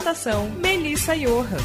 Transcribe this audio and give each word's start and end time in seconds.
Apresentação: 0.00 0.48
Melissa 0.52 1.14
Johan. 1.14 1.58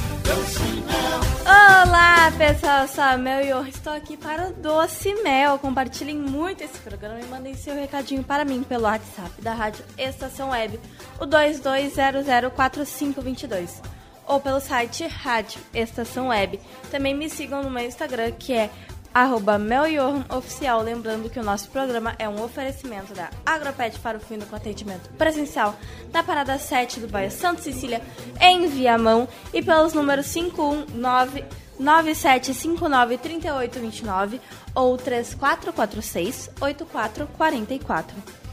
Olá, 1.45 2.29
pessoal, 2.37 2.81
eu 2.81 2.87
sou 2.89 3.03
a 3.03 3.17
Mel 3.17 3.39
eu 3.39 3.65
estou 3.65 3.93
aqui 3.93 4.17
para 4.17 4.49
o 4.49 4.53
Doce 4.53 5.15
Mel. 5.23 5.57
Compartilhem 5.57 6.17
muito 6.17 6.61
esse 6.61 6.77
programa 6.79 7.21
e 7.21 7.25
mandem 7.27 7.55
seu 7.55 7.73
recadinho 7.73 8.25
para 8.25 8.43
mim 8.43 8.61
pelo 8.61 8.83
WhatsApp 8.83 9.41
da 9.41 9.53
Rádio 9.53 9.85
Estação 9.97 10.49
Web, 10.49 10.77
o 11.17 11.25
22004522, 11.25 13.81
ou 14.27 14.41
pelo 14.41 14.59
site 14.59 15.07
Rádio 15.07 15.61
Estação 15.73 16.27
Web. 16.27 16.59
Também 16.91 17.15
me 17.15 17.29
sigam 17.29 17.63
no 17.63 17.71
meu 17.71 17.85
Instagram, 17.85 18.31
que 18.31 18.51
é 18.51 18.69
arroba 19.15 19.57
Oficial. 20.35 20.81
Lembrando 20.81 21.29
que 21.29 21.39
o 21.39 21.43
nosso 21.43 21.69
programa 21.69 22.13
é 22.19 22.27
um 22.27 22.43
oferecimento 22.43 23.13
da 23.13 23.29
Agropet 23.45 23.97
para 23.99 24.17
o 24.17 24.19
fim 24.19 24.37
do 24.37 24.53
atendimento 24.53 25.09
presencial 25.11 25.73
da 26.11 26.21
Parada 26.21 26.59
7 26.59 26.99
do 26.99 27.07
bairro 27.07 27.31
Santa 27.31 27.61
Cecília, 27.61 28.01
em 28.41 28.67
Viamão, 28.67 29.25
e 29.53 29.61
pelos 29.61 29.93
números 29.93 30.31
519 30.33 31.45
9759 31.79 33.17
3829 33.17 34.41
ou 34.73 34.97
3446 34.97 36.49
8444. 36.59 38.44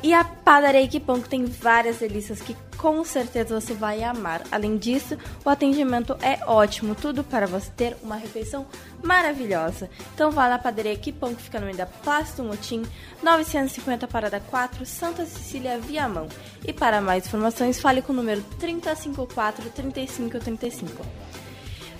E 0.02 0.12
a 0.12 0.24
Padaria 0.24 0.82
Equipão, 0.82 1.20
que 1.20 1.28
tem 1.28 1.44
várias 1.44 1.98
delícias 1.98 2.40
que 2.40 2.56
com 2.76 3.04
certeza 3.04 3.60
você 3.60 3.72
vai 3.72 4.02
amar. 4.02 4.42
Além 4.50 4.76
disso, 4.76 5.16
o 5.44 5.48
atendimento 5.48 6.16
é 6.20 6.40
ótimo, 6.44 6.96
tudo 6.96 7.22
para 7.22 7.46
você 7.46 7.70
ter 7.76 7.96
uma 8.02 8.16
refeição 8.16 8.66
maravilhosa. 9.00 9.88
Então 10.12 10.32
vá 10.32 10.48
na 10.48 10.58
Padaria 10.58 10.92
Equipão, 10.92 11.32
que 11.32 11.42
fica 11.42 11.60
no 11.60 11.66
meio 11.66 11.78
da 11.78 11.86
Plástico 11.86 12.42
Motim, 12.42 12.82
950 13.22 14.08
Parada 14.08 14.40
4, 14.40 14.84
Santa 14.84 15.24
Cecília, 15.24 15.78
Viamão. 15.78 16.26
E 16.66 16.72
para 16.72 17.00
mais 17.00 17.24
informações, 17.24 17.80
fale 17.80 18.02
com 18.02 18.12
o 18.12 18.16
número 18.16 18.42
354 18.58 19.70
3535. 19.70 21.06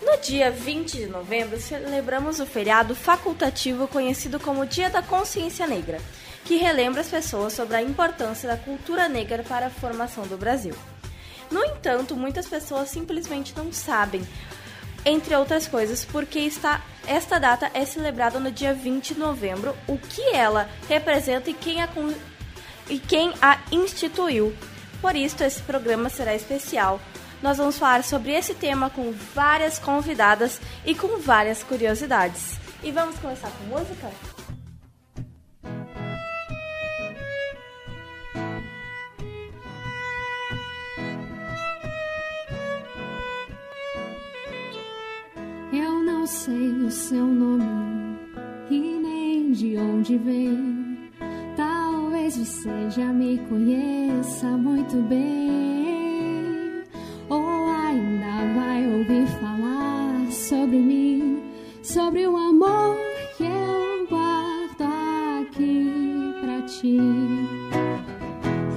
No 0.04 0.20
dia 0.20 0.50
20 0.50 0.96
de 0.96 1.06
novembro, 1.06 1.60
celebramos 1.60 2.40
o 2.40 2.46
feriado 2.46 2.92
facultativo 2.92 3.86
conhecido 3.86 4.40
como 4.40 4.66
Dia 4.66 4.90
da 4.90 5.00
Consciência 5.00 5.64
Negra, 5.64 6.00
que 6.44 6.56
relembra 6.56 7.00
as 7.00 7.08
pessoas 7.08 7.52
sobre 7.52 7.76
a 7.76 7.82
importância 7.82 8.48
da 8.48 8.56
cultura 8.56 9.08
negra 9.08 9.42
para 9.42 9.66
a 9.66 9.70
formação 9.70 10.26
do 10.26 10.36
Brasil. 10.36 10.74
No 11.50 11.64
entanto, 11.64 12.16
muitas 12.16 12.46
pessoas 12.46 12.88
simplesmente 12.88 13.54
não 13.56 13.72
sabem, 13.72 14.26
entre 15.04 15.34
outras 15.34 15.66
coisas, 15.66 16.04
porque 16.04 16.38
está, 16.38 16.80
esta 17.06 17.38
data 17.38 17.70
é 17.74 17.84
celebrada 17.84 18.40
no 18.40 18.50
dia 18.50 18.72
20 18.72 19.14
de 19.14 19.20
novembro, 19.20 19.76
o 19.86 19.98
que 19.98 20.34
ela 20.34 20.68
representa 20.88 21.50
e 21.50 21.54
quem 21.54 21.82
a, 21.82 21.88
e 22.88 22.98
quem 22.98 23.32
a 23.40 23.58
instituiu. 23.70 24.54
Por 25.00 25.16
isso, 25.16 25.42
esse 25.42 25.60
programa 25.62 26.08
será 26.08 26.34
especial 26.34 27.00
nós 27.42 27.58
vamos 27.58 27.76
falar 27.76 28.04
sobre 28.04 28.30
esse 28.30 28.54
tema 28.54 28.88
com 28.88 29.12
várias 29.34 29.78
convidadas 29.78 30.60
e 30.86 30.94
com 30.94 31.18
várias 31.18 31.62
curiosidades. 31.62 32.56
E 32.84 32.92
vamos 32.92 33.18
começar 33.18 33.50
com 33.50 33.64
música? 33.64 34.31
Eu 45.84 46.00
não 46.00 46.24
sei 46.24 46.70
o 46.70 46.90
seu 46.92 47.26
nome 47.26 48.16
e 48.70 48.78
nem 48.78 49.50
de 49.50 49.76
onde 49.76 50.16
vem. 50.16 51.10
Talvez 51.56 52.36
você 52.36 52.88
já 52.90 53.06
me 53.12 53.36
conheça 53.48 54.46
muito 54.46 54.96
bem, 55.08 56.84
ou 57.28 57.66
ainda 57.66 58.54
vai 58.54 58.86
ouvir 58.96 59.26
falar 59.40 60.30
sobre 60.30 60.76
mim, 60.76 61.42
sobre 61.82 62.28
o 62.28 62.36
amor 62.36 62.96
que 63.36 63.42
eu 63.42 64.06
guardo 64.08 65.42
aqui 65.42 66.32
pra 66.40 66.62
ti. 66.62 66.96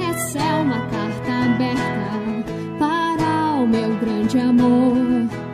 Essa 0.10 0.40
é 0.40 0.54
uma 0.56 0.80
carta 0.88 1.32
aberta 1.54 2.80
para 2.80 3.62
o 3.62 3.68
meu 3.68 3.96
grande 4.00 4.40
amor. 4.40 5.45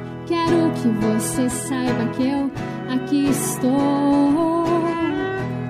Que 0.81 0.88
você 0.88 1.47
saiba 1.47 2.07
que 2.13 2.28
eu 2.28 2.51
aqui 2.91 3.29
estou 3.29 4.66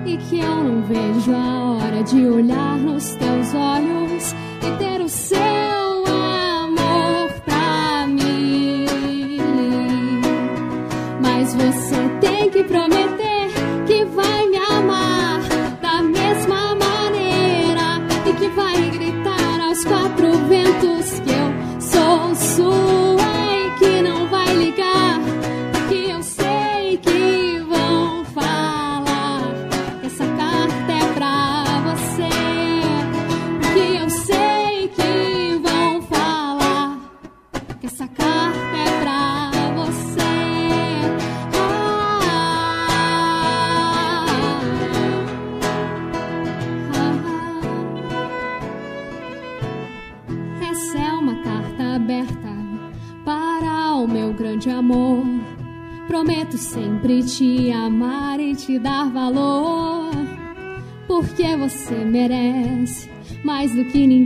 e 0.06 0.16
que 0.16 0.40
eu 0.40 0.64
não 0.64 0.82
vejo 0.82 1.34
a 1.34 1.72
hora 1.76 2.02
de 2.02 2.26
olhar 2.26 2.78
nos 2.78 3.14
teus 3.16 3.54
olhos 3.54 4.34
e 4.62 4.78
ter 4.78 5.00
o 5.02 5.08
seu 5.08 5.61
mais 63.74 64.21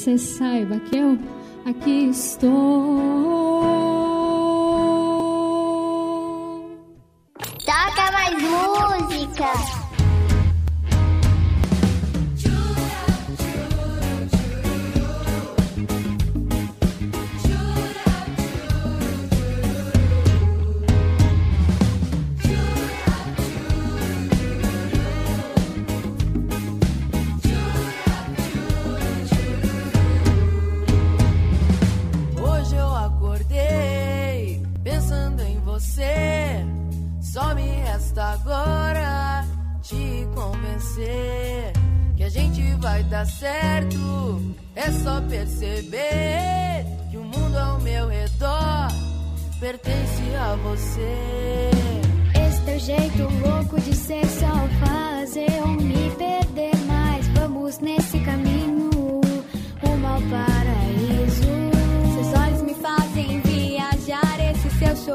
você 0.00 0.16
saiba 0.16 0.80
que 0.80 0.96
eu 0.96 1.18
aqui 1.66 2.08
estou. 2.08 2.69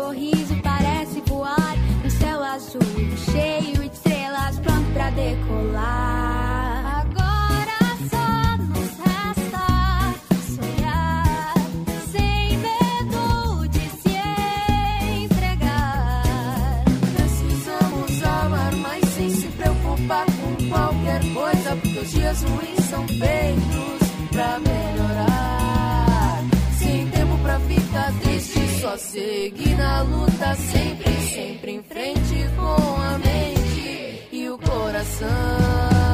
Sorriso 0.06 0.56
parece 0.62 1.20
voar 1.22 1.76
no 2.04 2.12
céu 2.12 2.44
azul, 2.44 2.80
cheio 3.34 3.90
de 3.90 3.96
estrelas, 3.96 4.60
pronto 4.60 4.94
pra 4.94 5.10
decolar. 5.10 7.02
Agora 7.02 7.80
só 8.12 8.56
nos 8.58 8.92
resta 9.04 9.66
sonhar, 10.54 11.54
sem 12.12 12.58
medo 12.60 13.68
de 13.68 13.80
se 13.80 14.16
entregar. 15.24 16.84
Precisamos 17.16 18.24
amar, 18.24 18.76
mas 18.76 19.10
sem 19.10 19.30
se 19.32 19.48
preocupar 19.48 20.26
com 20.28 20.70
qualquer 20.70 21.22
coisa, 21.34 21.76
porque 21.78 22.00
os 22.00 22.12
dias 22.12 22.44
ruins 22.44 22.86
são 22.92 23.08
feitos 23.08 24.08
pra 24.32 24.60
melhorar. 24.60 24.85
Seguir 29.16 29.78
na 29.78 30.02
luta, 30.02 30.54
sempre, 30.56 31.10
sempre 31.34 31.72
em 31.72 31.82
frente 31.82 32.50
com 32.58 33.02
a 33.02 33.18
mente 33.18 34.28
e 34.30 34.50
o 34.50 34.58
coração. 34.58 36.05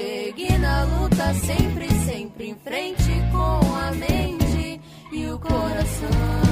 Seguir 0.00 0.58
na 0.58 0.84
luta, 0.84 1.34
sempre, 1.34 1.88
sempre 2.06 2.48
em 2.48 2.54
frente 2.54 3.10
com 3.30 3.76
a 3.76 3.90
mente 3.92 4.80
e 5.12 5.26
o 5.26 5.38
coração. 5.38 6.49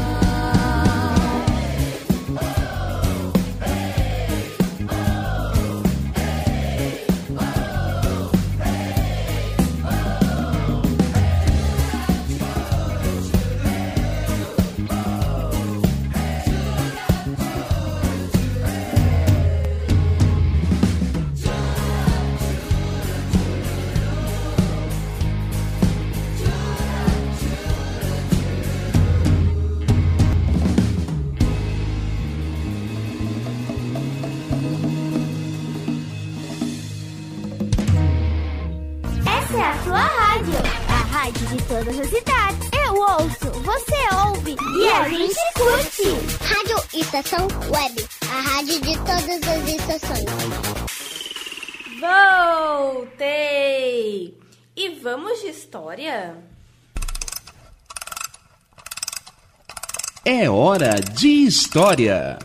A 45.00 45.08
gente 45.08 45.34
curte. 45.54 46.02
Rádio 46.42 46.76
Estação 46.94 47.46
Web, 47.70 48.08
a 48.30 48.40
rádio 48.40 48.80
de 48.80 48.96
todas 48.98 49.42
as 49.48 49.68
estações. 49.68 50.24
Voltei! 53.08 54.38
E 54.76 54.88
vamos 55.00 55.40
de 55.40 55.48
história? 55.48 56.36
É 60.24 60.48
hora 60.50 60.94
de 61.00 61.28
história. 61.46 62.38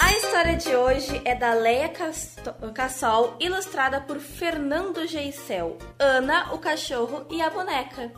A 0.00 0.12
história 0.12 0.56
de 0.56 0.74
hoje 0.74 1.20
é 1.24 1.34
da 1.34 1.54
Leia 1.54 1.88
Casto- 1.90 2.52
Cassol, 2.72 3.36
ilustrada 3.38 4.00
por 4.00 4.18
Fernando 4.18 5.06
Geisel, 5.06 5.78
Ana, 5.98 6.52
o 6.54 6.58
cachorro 6.58 7.26
e 7.30 7.40
a 7.42 7.50
boneca. 7.50 8.10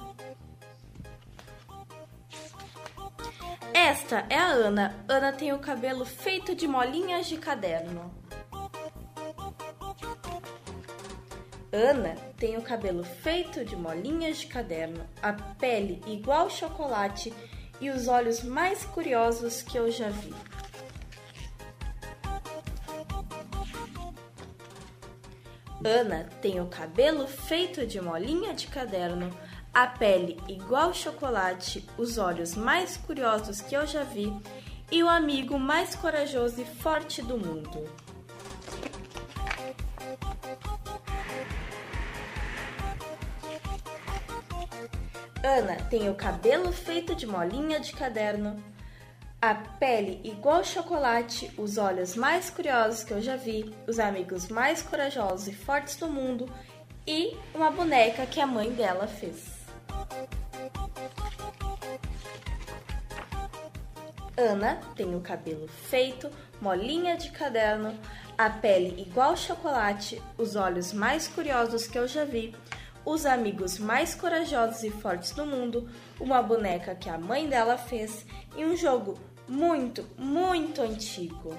Esta 3.77 4.25
é 4.31 4.39
a 4.39 4.47
Ana. 4.47 5.05
Ana 5.09 5.33
tem 5.33 5.53
o 5.53 5.59
cabelo 5.59 6.05
feito 6.05 6.55
de 6.55 6.69
molinhas 6.69 7.27
de 7.27 7.37
caderno. 7.37 8.15
Ana 11.73 12.15
tem 12.39 12.57
o 12.57 12.63
cabelo 12.63 13.03
feito 13.03 13.65
de 13.65 13.75
molinhas 13.75 14.39
de 14.39 14.47
caderno, 14.47 15.05
a 15.21 15.33
pele 15.33 16.01
igual 16.07 16.49
chocolate 16.49 17.35
e 17.81 17.91
os 17.91 18.07
olhos 18.07 18.45
mais 18.45 18.85
curiosos 18.85 19.61
que 19.61 19.77
eu 19.77 19.91
já 19.91 20.09
vi. 20.09 20.33
Ana 25.87 26.25
tem 26.41 26.63
o 26.63 26.67
cabelo 26.67 27.27
feito 27.27 27.87
de 27.87 28.01
molinha 28.01 28.55
de 28.55 28.69
caderno, 28.69 29.29
a 29.73 29.87
pele 29.87 30.41
igual 30.49 30.95
chocolate, 30.95 31.87
os 31.99 32.17
olhos 32.17 32.55
mais 32.55 32.97
curiosos 32.97 33.61
que 33.61 33.75
eu 33.75 33.87
já 33.87 34.03
vi 34.03 34.35
e 34.91 35.03
o 35.03 35.09
amigo 35.09 35.59
mais 35.59 35.95
corajoso 35.95 36.63
e 36.63 36.65
forte 36.65 37.21
do 37.21 37.37
mundo. 37.37 37.85
Ana 45.43 45.77
tem 45.91 46.09
o 46.09 46.15
cabelo 46.15 46.73
feito 46.73 47.15
de 47.15 47.27
molinha 47.27 47.79
de 47.79 47.93
caderno, 47.93 48.57
a 49.47 49.55
pele 49.55 50.23
igual 50.25 50.65
chocolate, 50.65 51.53
os 51.59 51.77
olhos 51.77 52.17
mais 52.17 52.49
curiosos 52.49 53.05
que 53.05 53.13
eu 53.13 53.21
já 53.21 53.37
vi, 53.37 53.71
os 53.87 53.99
amigos 53.99 54.49
mais 54.49 54.81
corajosos 54.81 55.49
e 55.49 55.53
fortes 55.53 55.97
do 55.97 56.09
mundo 56.09 56.51
e 57.07 57.37
uma 57.55 57.71
boneca 57.71 58.25
que 58.25 58.41
a 58.41 58.47
mãe 58.47 58.71
dela 58.73 59.07
fez. 59.07 59.53
Ana 64.35 64.81
tem 64.97 65.15
o 65.15 65.21
cabelo 65.21 65.69
feito, 65.69 66.31
molinha 66.59 67.15
de 67.19 67.31
caderno, 67.31 67.95
a 68.39 68.49
pele 68.49 68.99
igual 68.99 69.37
chocolate, 69.37 70.23
os 70.39 70.57
olhos 70.57 70.91
mais 70.95 71.29
curiosos 71.29 71.87
que 71.87 71.99
eu 71.99 72.09
já 72.09 72.25
vi, 72.25 72.57
os 73.05 73.27
amigos 73.27 73.79
mais 73.79 74.15
corajosos 74.15 74.83
e 74.85 74.91
fortes 74.91 75.33
do 75.33 75.45
mundo, 75.45 75.87
uma 76.19 76.43
boneca 76.43 76.95
que 76.95 77.11
a 77.11 77.19
mãe 77.19 77.47
dela 77.47 77.77
fez 77.77 78.25
e 78.57 78.65
um 78.65 78.75
jogo 78.75 79.19
muito, 79.49 80.05
muito 80.19 80.83
antigo. 80.83 81.57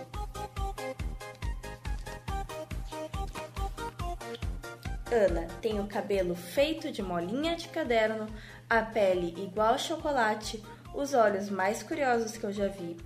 Ana 5.12 5.48
tem 5.62 5.80
o 5.80 5.88
cabelo 5.88 6.36
feito 6.36 6.92
de 6.92 7.02
molinha 7.02 7.56
de 7.56 7.68
caderno, 7.70 8.28
a 8.70 8.82
pele 8.82 9.34
igual 9.42 9.78
chocolate, 9.78 10.64
os 10.94 11.14
olhos 11.14 11.50
mais 11.50 11.84
curiosos 11.84 12.38
que 12.38 12.46
eu 12.46 12.52
já 12.52 12.68
vi, 12.68 12.98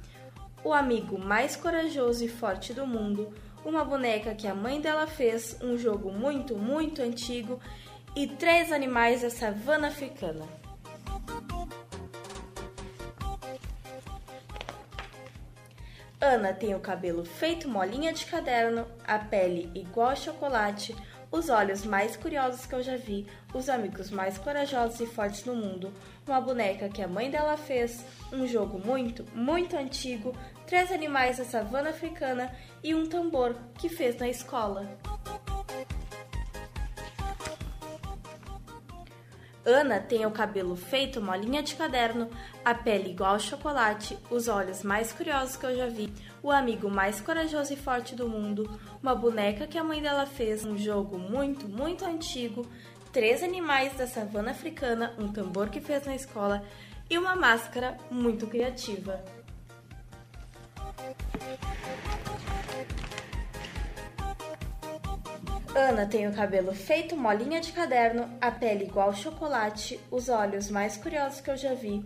o 0.63 0.73
amigo 0.73 1.17
mais 1.17 1.55
corajoso 1.55 2.23
e 2.23 2.29
forte 2.29 2.73
do 2.73 2.87
mundo, 2.87 3.33
uma 3.65 3.83
boneca 3.83 4.33
que 4.33 4.47
a 4.47 4.55
mãe 4.55 4.79
dela 4.79 5.07
fez, 5.07 5.57
um 5.61 5.77
jogo 5.77 6.11
muito, 6.11 6.55
muito 6.55 7.01
antigo 7.01 7.59
e 8.15 8.27
três 8.27 8.71
animais 8.71 9.21
da 9.21 9.29
savana 9.29 9.87
africana. 9.87 10.58
Ana 16.21 16.51
tem 16.53 16.75
o 16.75 16.81
cabelo 16.81 17.23
feito 17.23 17.69
molinha 17.69 18.11
de 18.11 18.25
caderno, 18.25 18.85
a 19.07 19.17
pele 19.17 19.71
igual 19.73 20.13
chocolate, 20.17 20.93
os 21.31 21.47
olhos 21.49 21.85
mais 21.85 22.17
curiosos 22.17 22.65
que 22.65 22.75
eu 22.75 22.83
já 22.83 22.97
vi, 22.97 23.25
os 23.53 23.69
amigos 23.69 24.11
mais 24.11 24.37
corajosos 24.37 24.99
e 24.99 25.05
fortes 25.05 25.43
do 25.43 25.55
mundo, 25.55 25.93
uma 26.27 26.41
boneca 26.41 26.89
que 26.89 27.01
a 27.01 27.07
mãe 27.07 27.31
dela 27.31 27.55
fez, 27.55 28.03
um 28.33 28.45
jogo 28.45 28.79
muito, 28.85 29.23
muito 29.33 29.77
antigo, 29.77 30.35
três 30.67 30.91
animais 30.91 31.37
da 31.37 31.45
savana 31.45 31.91
africana 31.91 32.53
e 32.83 32.93
um 32.93 33.05
tambor 33.05 33.55
que 33.77 33.87
fez 33.87 34.17
na 34.17 34.27
escola. 34.27 34.89
Ana 39.69 39.99
tem 39.99 40.25
o 40.25 40.31
cabelo 40.31 40.75
feito 40.75 41.21
molinha 41.21 41.61
de 41.61 41.75
caderno, 41.75 42.29
a 42.65 42.73
pele 42.73 43.11
igual 43.11 43.33
ao 43.33 43.39
chocolate, 43.39 44.17
os 44.31 44.47
olhos 44.47 44.81
mais 44.81 45.13
curiosos 45.13 45.55
que 45.55 45.65
eu 45.65 45.77
já 45.77 45.87
vi, 45.87 46.11
o 46.41 46.51
amigo 46.51 46.89
mais 46.89 47.21
corajoso 47.21 47.73
e 47.73 47.77
forte 47.77 48.15
do 48.15 48.27
mundo, 48.27 48.79
uma 49.01 49.13
boneca 49.13 49.67
que 49.67 49.77
a 49.77 49.83
mãe 49.83 50.01
dela 50.01 50.25
fez, 50.25 50.65
um 50.65 50.77
jogo 50.77 51.17
muito, 51.17 51.69
muito 51.69 52.03
antigo, 52.03 52.65
três 53.13 53.43
animais 53.43 53.93
da 53.93 54.07
savana 54.07 54.51
africana, 54.51 55.13
um 55.19 55.27
tambor 55.27 55.69
que 55.69 55.79
fez 55.79 56.05
na 56.05 56.15
escola 56.15 56.63
e 57.09 57.17
uma 57.17 57.35
máscara 57.35 57.95
muito 58.09 58.47
criativa. 58.47 59.23
Ana 65.75 66.07
tem 66.07 66.27
o 66.27 66.33
cabelo 66.33 66.73
feito 66.73 67.15
molinha 67.15 67.61
de 67.61 67.71
caderno, 67.71 68.27
a 68.41 68.49
pele 68.49 68.85
igual 68.85 69.13
chocolate, 69.13 69.99
os 70.09 70.27
olhos 70.27 70.69
mais 70.69 70.97
curiosos 70.97 71.41
que 71.41 71.51
eu 71.51 71.55
já 71.55 71.75
vi, 71.75 72.03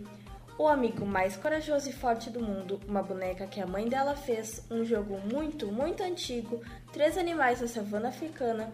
o 0.58 0.68
amigo 0.68 1.06
mais 1.06 1.34
corajoso 1.34 1.88
e 1.88 1.92
forte 1.92 2.28
do 2.28 2.40
mundo, 2.40 2.78
uma 2.86 3.02
boneca 3.02 3.46
que 3.46 3.62
a 3.62 3.66
mãe 3.66 3.88
dela 3.88 4.14
fez, 4.14 4.62
um 4.70 4.84
jogo 4.84 5.18
muito, 5.32 5.72
muito 5.72 6.02
antigo, 6.02 6.60
três 6.92 7.16
animais 7.16 7.60
da 7.60 7.66
savana 7.66 8.10
africana, 8.10 8.70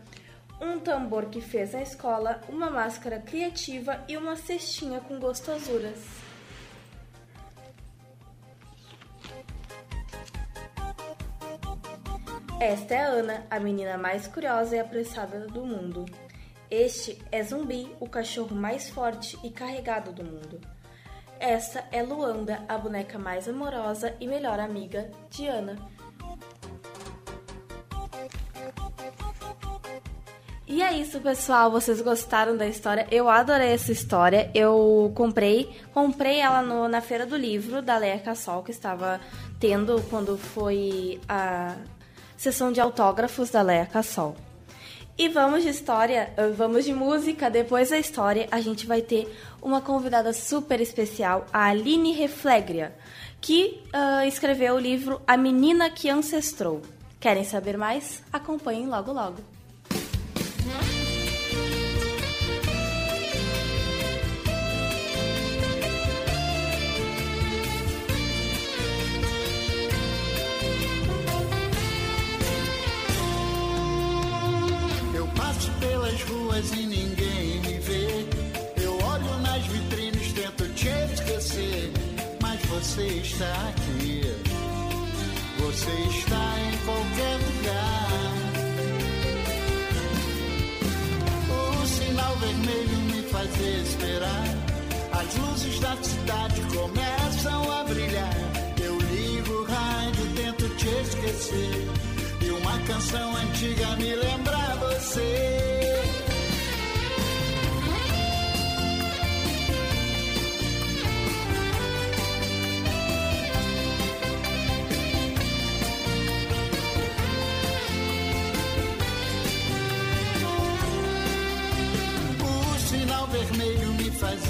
um 0.61 0.80
tambor 0.80 1.26
que 1.26 1.40
fez 1.40 1.73
na 1.73 1.82
escola, 1.82 2.40
uma 2.49 2.68
máscara 2.68 3.20
criativa 3.20 4.04
e 4.09 4.16
uma 4.16 4.35
cestinha 4.35 5.00
com 5.00 5.20
gostosuras. 5.20 6.29
Esta 12.61 12.95
é 12.95 12.99
a 12.99 13.09
Ana, 13.09 13.47
a 13.50 13.59
menina 13.59 13.97
mais 13.97 14.29
curiosa 14.29 14.76
e 14.76 14.79
apressada 14.79 15.47
do 15.47 15.64
mundo. 15.64 16.05
Este 16.71 17.19
é 17.33 17.43
Zumbi, 17.43 17.90
o 17.99 18.07
cachorro 18.07 18.55
mais 18.55 18.90
forte 18.90 19.38
e 19.43 19.49
carregado 19.49 20.12
do 20.12 20.23
mundo. 20.23 20.61
Essa 21.38 21.83
é 21.90 22.02
Luanda, 22.02 22.62
a 22.69 22.76
boneca 22.76 23.19
mais 23.19 23.49
amorosa 23.49 24.14
e 24.21 24.29
melhor 24.29 24.61
amiga 24.61 25.11
de 25.31 25.47
Ana. 25.47 25.76
E 30.69 30.83
é 30.83 30.93
isso, 30.93 31.19
pessoal. 31.23 31.71
Vocês 31.71 32.02
gostaram 32.02 32.59
da 32.59 32.67
história? 32.67 33.07
Eu 33.11 33.31
adorei 33.31 33.73
essa 33.73 33.90
história. 33.90 34.50
Eu 34.55 35.11
comprei, 35.14 35.81
comprei 35.95 36.40
ela 36.40 36.61
no, 36.61 36.87
na 36.88 37.00
feira 37.00 37.25
do 37.25 37.38
livro 37.38 37.81
da 37.81 37.97
Leia 37.97 38.19
Cassol 38.19 38.62
que 38.62 38.71
estava 38.71 39.19
tendo 39.59 40.02
quando 40.11 40.37
foi 40.37 41.19
a 41.26 41.75
sessão 42.40 42.73
de 42.73 42.80
autógrafos 42.80 43.50
da 43.50 43.61
Leia 43.61 43.85
Cassol. 43.85 44.35
E 45.18 45.28
vamos 45.28 45.62
de 45.62 45.68
história, 45.68 46.32
eh, 46.38 46.49
vamos 46.49 46.87
de 46.87 46.94
música. 46.94 47.50
Depois 47.50 47.90
da 47.90 47.99
história, 47.99 48.49
a 48.50 48.62
gente 48.62 48.87
vai 48.87 49.02
ter 49.02 49.30
uma 49.61 49.82
convidada 49.82 50.32
super 50.32 50.80
especial, 50.80 51.44
a 51.52 51.66
Aline 51.66 52.14
Reflegria, 52.14 52.97
que 53.42 53.82
uh, 53.94 54.26
escreveu 54.26 54.76
o 54.76 54.78
livro 54.78 55.20
A 55.26 55.37
Menina 55.37 55.90
que 55.90 56.09
Ancestrou. 56.09 56.80
Querem 57.20 57.44
saber 57.44 57.76
mais? 57.76 58.23
Acompanhem 58.32 58.87
logo 58.87 59.12
logo. 59.12 59.37
E 76.69 76.87
ninguém 76.87 77.61
me 77.61 77.79
vê. 77.79 78.26
Eu 78.83 78.93
olho 79.02 79.38
nas 79.40 79.64
vitrines, 79.67 80.33
tento 80.35 80.69
te 80.75 80.88
esquecer. 81.14 81.90
Mas 82.43 82.61
você 82.67 83.07
está 83.07 83.50
aqui. 83.71 84.21
Você 85.59 85.90
está 86.19 86.55
em 86.61 86.76
qualquer 86.85 87.37
lugar. 87.47 88.33
O 91.49 91.87
sinal 91.87 92.37
vermelho 92.37 92.99
me 93.11 93.23
faz 93.31 93.50
esperar. 93.59 94.45
As 95.12 95.35
luzes 95.37 95.81
da 95.81 95.97
cidade 96.02 96.61
começam 96.75 97.73
a 97.73 97.85
brilhar. 97.85 98.37
Eu 98.85 98.99
ligo 98.99 99.52
o 99.52 99.64
rádio, 99.64 100.26
tento 100.37 100.69
te 100.76 100.88
esquecer. 100.88 101.88
E 102.43 102.50
uma 102.50 102.79
canção 102.87 103.35
antiga 103.37 103.97
me 103.97 104.14
lembra 104.14 104.59
você. 104.76 105.79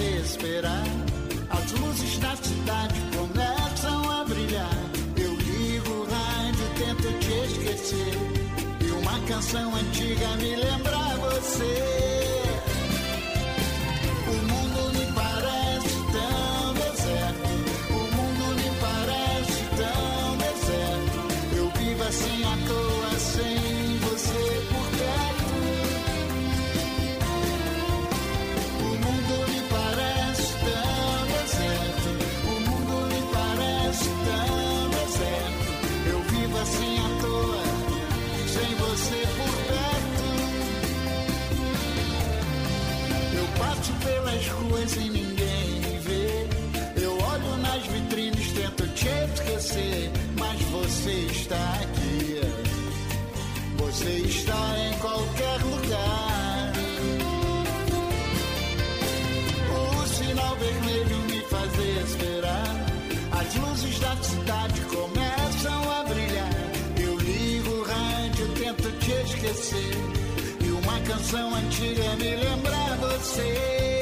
desesperar. 0.00 0.85
As 1.50 1.73
luzes 1.73 2.19
da 2.19 2.35
cidade 2.37 3.00
começam 3.16 4.11
a 4.11 4.25
brilhar. 4.25 4.78
Eu 5.16 5.35
ligo 5.35 5.90
o 5.90 6.04
rádio, 6.04 6.66
tento 6.78 7.19
te 7.19 7.33
esquecer. 7.52 8.14
E 8.80 8.90
uma 8.92 9.19
canção 9.26 9.75
antiga 9.75 10.28
me 10.37 10.57
lembra 10.57 10.99
você. 11.19 12.39
sem 44.90 45.09
ninguém 45.09 45.80
me 45.85 45.99
ver. 46.00 46.49
Eu 47.00 47.12
olho 47.12 47.56
nas 47.59 47.87
vitrines, 47.87 48.52
tento 48.52 48.88
te 48.88 49.09
esquecer, 49.35 50.11
mas 50.38 50.61
você 50.62 51.12
está 51.30 51.80
aqui. 51.82 52.40
Você 53.78 54.11
está 54.11 54.78
em 54.78 54.99
qualquer 54.99 55.59
lugar. 55.62 56.73
O 59.78 60.06
sinal 60.09 60.56
vermelho 60.56 61.18
me 61.30 61.40
faz 61.42 61.73
esperar. 62.04 62.87
As 63.40 63.54
luzes 63.54 63.99
da 64.00 64.16
cidade 64.16 64.80
começam 64.97 65.92
a 65.92 66.04
brilhar. 66.04 66.73
Eu 66.99 67.16
ligo 67.18 67.70
o 67.70 67.82
rádio, 67.85 68.49
tento 68.59 68.90
te 68.99 69.12
esquecer. 69.12 69.97
E 70.64 70.70
uma 70.70 71.00
canção 71.00 71.54
antiga 71.54 72.16
me 72.16 72.37
lembra 72.37 72.97
você. 73.00 74.00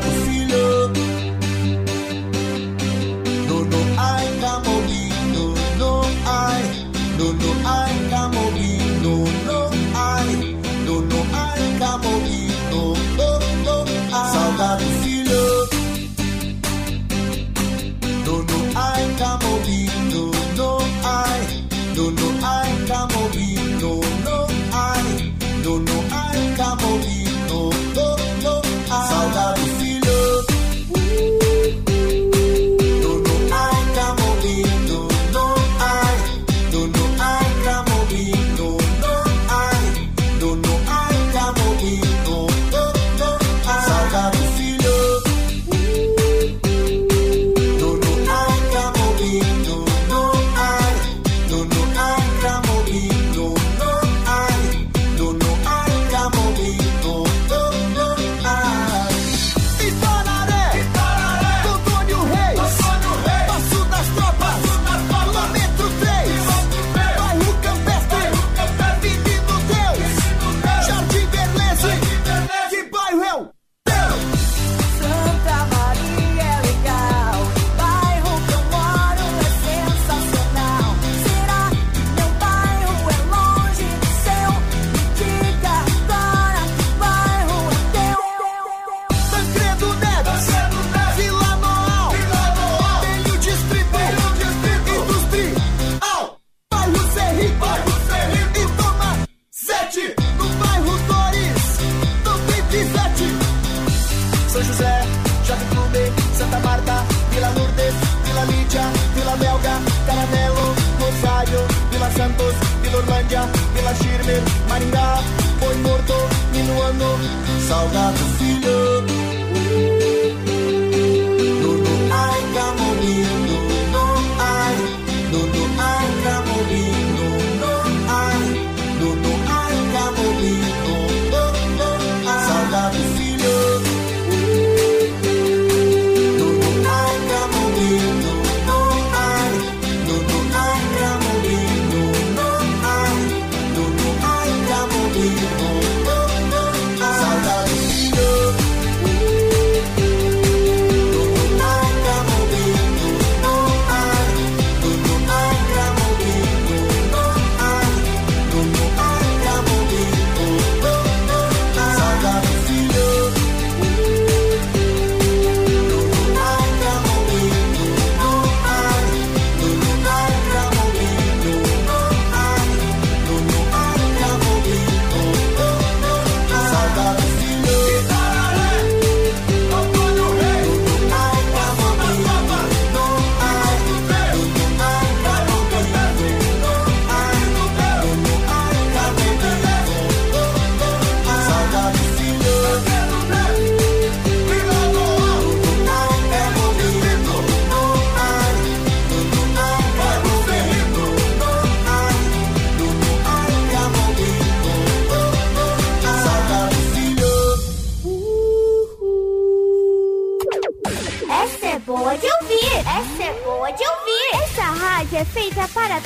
I 0.00 0.10
feel 0.24 0.50
her. 0.50 1.07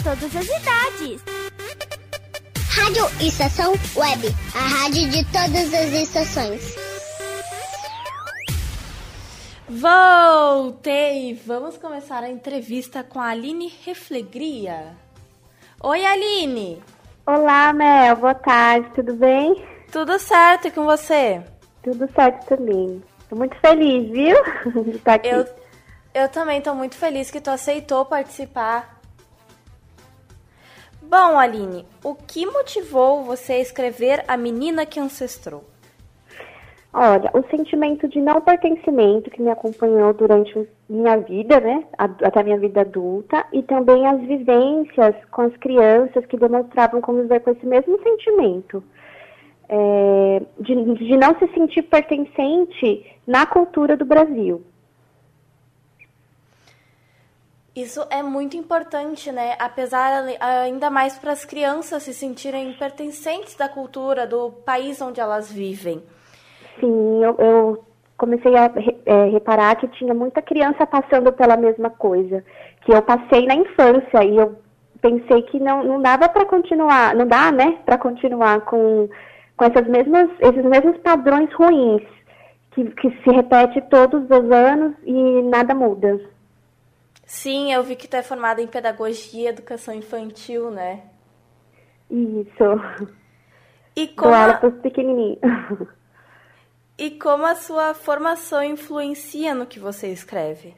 Todas 0.03 0.35
as 0.35 0.47
idades. 0.47 1.23
Rádio 2.71 3.05
Estação 3.21 3.73
Web, 3.97 4.35
a 4.55 4.59
rádio 4.59 5.09
de 5.11 5.25
todas 5.27 5.73
as 5.73 5.93
estações. 5.93 6.77
Voltei! 9.69 11.41
Vamos 11.47 11.79
começar 11.79 12.23
a 12.25 12.31
entrevista 12.31 13.05
com 13.05 13.21
a 13.21 13.29
Aline 13.29 13.73
Reflegria. 13.85 14.97
Oi, 15.81 16.05
Aline! 16.05 16.83
Olá, 17.25 17.73
Mel, 17.73 18.17
boa 18.17 18.35
tarde, 18.35 18.91
tudo 18.95 19.15
bem? 19.15 19.65
Tudo 19.93 20.19
certo 20.19 20.67
e 20.67 20.71
com 20.73 20.85
você? 20.85 21.41
Tudo 21.83 22.11
certo 22.13 22.47
também. 22.47 23.03
Tô 23.29 23.37
muito 23.37 23.57
feliz, 23.61 24.11
viu? 24.11 24.37
De 24.85 24.97
estar 24.97 25.15
aqui. 25.15 25.29
Eu, 25.29 25.47
eu 26.13 26.29
também 26.29 26.61
tô 26.61 26.75
muito 26.75 26.97
feliz 26.97 27.31
que 27.31 27.41
tu 27.41 27.51
aceitou 27.51 28.05
participar. 28.05 28.92
Bom, 31.13 31.39
Aline, 31.39 31.85
o 32.03 32.15
que 32.15 32.47
motivou 32.47 33.23
você 33.23 33.53
a 33.53 33.61
escrever 33.61 34.25
A 34.27 34.35
Menina 34.35 34.87
que 34.87 34.99
Ancestrou? 34.99 35.63
Olha, 36.91 37.31
o 37.35 37.43
sentimento 37.51 38.09
de 38.09 38.19
não 38.19 38.41
pertencimento 38.41 39.31
que 39.31 39.43
me 39.43 39.51
acompanhou 39.51 40.15
durante 40.15 40.67
minha 40.89 41.19
vida, 41.19 41.61
né, 41.61 41.85
até 41.99 42.43
minha 42.43 42.57
vida 42.57 42.81
adulta, 42.81 43.45
e 43.53 43.63
também 43.63 44.07
as 44.07 44.23
vivências 44.23 45.15
com 45.31 45.43
as 45.43 45.55
crianças 45.59 46.25
que 46.25 46.39
demonstravam 46.39 47.03
conviver 47.03 47.41
com 47.41 47.51
esse 47.51 47.67
mesmo 47.67 48.03
sentimento. 48.03 48.83
É, 49.69 50.43
de, 50.61 50.95
de 50.95 51.17
não 51.19 51.39
se 51.39 51.47
sentir 51.49 51.83
pertencente 51.83 53.07
na 53.27 53.45
cultura 53.45 53.99
do 53.99 54.07
Brasil. 54.07 54.65
Isso 57.75 58.07
é 58.11 58.23
muito 58.23 58.55
importante, 58.55 59.33
né? 59.33 59.57
Apesar, 59.59 60.25
ainda 60.41 60.91
mais 60.91 61.19
para 61.19 61.33
as 61.33 61.45
crianças 61.45 62.03
se 62.03 62.13
sentirem 62.13 62.75
pertencentes 62.75 63.57
da 63.57 63.67
cultura 63.67 64.27
do 64.27 64.51
país 64.51 65.01
onde 65.01 65.21
elas 65.21 65.51
vivem. 65.51 66.03
Sim, 66.79 67.25
eu, 67.25 67.35
eu 67.39 67.85
comecei 68.19 68.55
a 68.57 68.71
é, 69.07 69.25
reparar 69.31 69.77
que 69.77 69.89
tinha 69.89 70.13
muita 70.13 70.43
criança 70.43 70.87
passando 70.87 71.33
pela 71.33 71.57
mesma 71.57 71.89
coisa, 71.89 72.45
que 72.85 72.93
eu 72.93 73.01
passei 73.01 73.47
na 73.47 73.55
infância 73.55 74.23
e 74.23 74.37
eu 74.37 74.55
pensei 75.01 75.43
que 75.43 75.59
não, 75.59 75.83
não 75.83 76.01
dava 76.01 76.29
para 76.29 76.45
continuar, 76.45 77.15
não 77.15 77.27
dá, 77.27 77.51
né, 77.51 77.79
para 77.87 77.97
continuar 77.97 78.61
com, 78.61 79.09
com 79.57 79.65
essas 79.65 79.87
mesmas, 79.89 80.31
esses 80.41 80.65
mesmos 80.65 80.99
padrões 80.99 81.53
ruins 81.55 82.03
que, 82.73 82.85
que 82.85 83.11
se 83.23 83.31
repete 83.31 83.81
todos 83.91 84.25
os 84.25 84.51
anos 84.53 84.95
e 85.05 85.43
nada 85.43 85.75
muda. 85.75 86.21
Sim, 87.25 87.73
eu 87.73 87.83
vi 87.83 87.97
que 87.97 88.09
tu 88.09 88.15
é 88.15 88.23
formada 88.23 88.61
em 88.61 88.67
pedagogia 88.67 89.45
e 89.45 89.47
educação 89.47 89.95
infantil, 89.95 90.71
né? 90.71 91.03
Isso. 92.11 93.11
E 93.97 94.09
como 94.09 94.35
a... 94.35 94.55
para 94.55 94.69
os 94.69 94.81
pequenininhos. 94.81 95.39
E 96.99 97.11
como 97.11 97.47
a 97.47 97.55
sua 97.55 97.95
formação 97.95 98.63
influencia 98.63 99.55
no 99.55 99.67
que 99.67 99.81
você 99.81 100.09
escreve? 100.09 100.75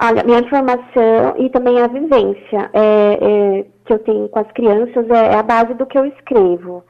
Olha, 0.00 0.24
minha 0.24 0.48
formação 0.48 1.36
e 1.38 1.50
também 1.50 1.80
a 1.80 1.86
vivência 1.86 2.70
é, 2.72 3.14
é, 3.14 3.66
que 3.84 3.92
eu 3.92 3.98
tenho 4.00 4.28
com 4.28 4.38
as 4.38 4.50
crianças 4.52 5.08
é, 5.10 5.32
é 5.32 5.36
a 5.36 5.42
base 5.42 5.74
do 5.74 5.86
que 5.86 5.98
eu 5.98 6.06
escrevo 6.06 6.84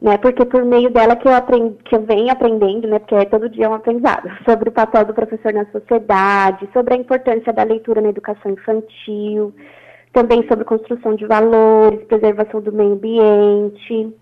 né? 0.00 0.16
Porque 0.18 0.44
por 0.44 0.64
meio 0.64 0.90
dela 0.90 1.16
que 1.16 1.28
eu 1.28 1.32
que 1.84 1.94
eu 1.94 2.02
venho 2.02 2.30
aprendendo, 2.30 2.86
né? 2.86 2.98
Porque 2.98 3.14
é 3.14 3.24
todo 3.24 3.48
dia 3.48 3.68
um 3.68 3.74
aprendizado 3.74 4.30
sobre 4.48 4.68
o 4.68 4.72
papel 4.72 5.04
do 5.04 5.14
professor 5.14 5.52
na 5.52 5.66
sociedade, 5.66 6.68
sobre 6.72 6.94
a 6.94 6.96
importância 6.96 7.52
da 7.52 7.64
leitura 7.64 8.00
na 8.00 8.10
educação 8.10 8.52
infantil, 8.52 9.52
também 10.12 10.46
sobre 10.48 10.64
construção 10.64 11.14
de 11.14 11.26
valores, 11.26 12.04
preservação 12.04 12.60
do 12.60 12.72
meio 12.72 12.92
ambiente, 12.92 14.14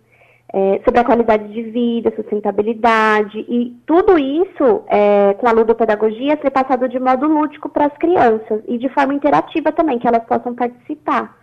é, 0.52 0.80
sobre 0.84 1.00
a 1.00 1.04
qualidade 1.04 1.52
de 1.52 1.62
vida, 1.62 2.12
sustentabilidade 2.14 3.38
e 3.48 3.76
tudo 3.84 4.18
isso 4.18 4.84
é, 4.88 5.34
com 5.34 5.48
a 5.48 5.52
ludopedagogia 5.52 6.38
ser 6.40 6.50
passado 6.50 6.88
de 6.88 6.98
modo 6.98 7.26
lúdico 7.26 7.68
para 7.68 7.86
as 7.86 7.96
crianças 7.98 8.62
e 8.66 8.78
de 8.78 8.88
forma 8.90 9.14
interativa 9.14 9.72
também, 9.72 9.98
que 9.98 10.08
elas 10.08 10.24
possam 10.24 10.54
participar. 10.54 11.36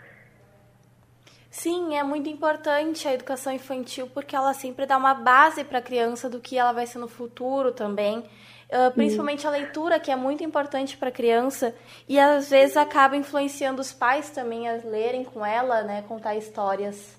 Sim, 1.54 1.96
é 1.96 2.02
muito 2.02 2.28
importante 2.28 3.08
a 3.08 3.14
educação 3.14 3.54
infantil 3.54 4.10
porque 4.12 4.36
ela 4.36 4.56
sempre 4.56 4.88
dá 4.88 4.98
uma 4.98 5.14
base 5.14 5.64
para 5.64 5.78
a 5.78 5.82
criança 5.84 6.28
do 6.28 6.40
que 6.40 6.58
ela 6.58 6.74
vai 6.74 6.88
ser 6.88 6.98
no 6.98 7.08
futuro 7.08 7.72
também. 7.72 8.24
Uh, 8.72 8.92
principalmente 8.96 9.46
a 9.46 9.52
leitura, 9.52 10.00
que 10.00 10.10
é 10.10 10.16
muito 10.16 10.44
importante 10.44 10.98
para 10.98 11.10
a 11.10 11.12
criança, 11.12 11.76
e 12.10 12.20
às 12.20 12.50
vezes 12.50 12.76
acaba 12.76 13.16
influenciando 13.16 13.80
os 13.80 13.94
pais 13.94 14.32
também 14.32 14.68
a 14.68 14.80
lerem 14.84 15.24
com 15.24 15.46
ela, 15.46 15.84
né, 15.84 16.04
contar 16.08 16.36
histórias. 16.36 17.16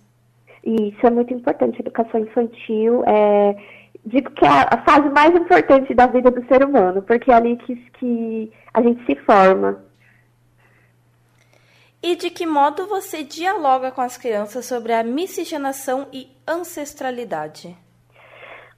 Isso 0.64 1.06
é 1.06 1.10
muito 1.10 1.32
importante, 1.32 1.78
educação 1.78 2.18
infantil 2.18 3.04
é, 3.06 3.56
digo 4.04 4.32
que 4.32 4.44
é 4.44 4.48
a 4.48 4.82
fase 4.84 5.08
mais 5.10 5.32
importante 5.32 5.94
da 5.94 6.08
vida 6.08 6.32
do 6.32 6.44
ser 6.48 6.64
humano, 6.64 7.02
porque 7.02 7.30
é 7.30 7.34
ali 7.34 7.56
que, 7.58 7.76
que 8.00 8.52
a 8.72 8.82
gente 8.82 9.06
se 9.06 9.14
forma. 9.24 9.83
E 12.06 12.16
de 12.16 12.28
que 12.28 12.44
modo 12.44 12.86
você 12.86 13.22
dialoga 13.24 13.90
com 13.90 14.02
as 14.02 14.18
crianças 14.18 14.66
sobre 14.66 14.92
a 14.92 15.02
miscigenação 15.02 16.06
e 16.12 16.28
ancestralidade? 16.46 17.74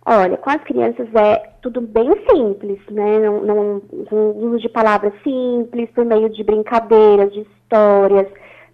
Olha, 0.06 0.36
com 0.36 0.48
as 0.48 0.62
crianças 0.62 1.12
é 1.12 1.50
tudo 1.60 1.80
bem 1.80 2.08
simples, 2.30 2.78
né? 2.88 3.18
Não, 3.18 3.40
não, 3.40 3.82
um 4.12 4.50
uso 4.50 4.58
de 4.60 4.68
palavras 4.68 5.12
simples, 5.24 5.90
por 5.90 6.04
meio 6.04 6.30
de 6.30 6.44
brincadeiras, 6.44 7.32
de 7.32 7.40
histórias, 7.40 8.28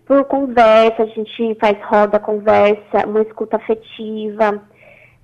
por 0.05 0.23
conversa, 0.27 1.05
a 1.05 1.07
gente 1.07 1.57
faz 1.59 1.79
roda 1.85 2.19
conversa, 2.19 3.07
uma 3.07 3.23
escuta 3.23 3.57
afetiva, 3.57 4.63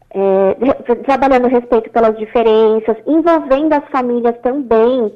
é, 0.08 0.94
trabalhando 1.04 1.48
respeito 1.48 1.90
pelas 1.90 2.16
diferenças, 2.16 2.96
envolvendo 3.06 3.74
as 3.74 3.86
famílias 3.90 4.38
também 4.40 5.12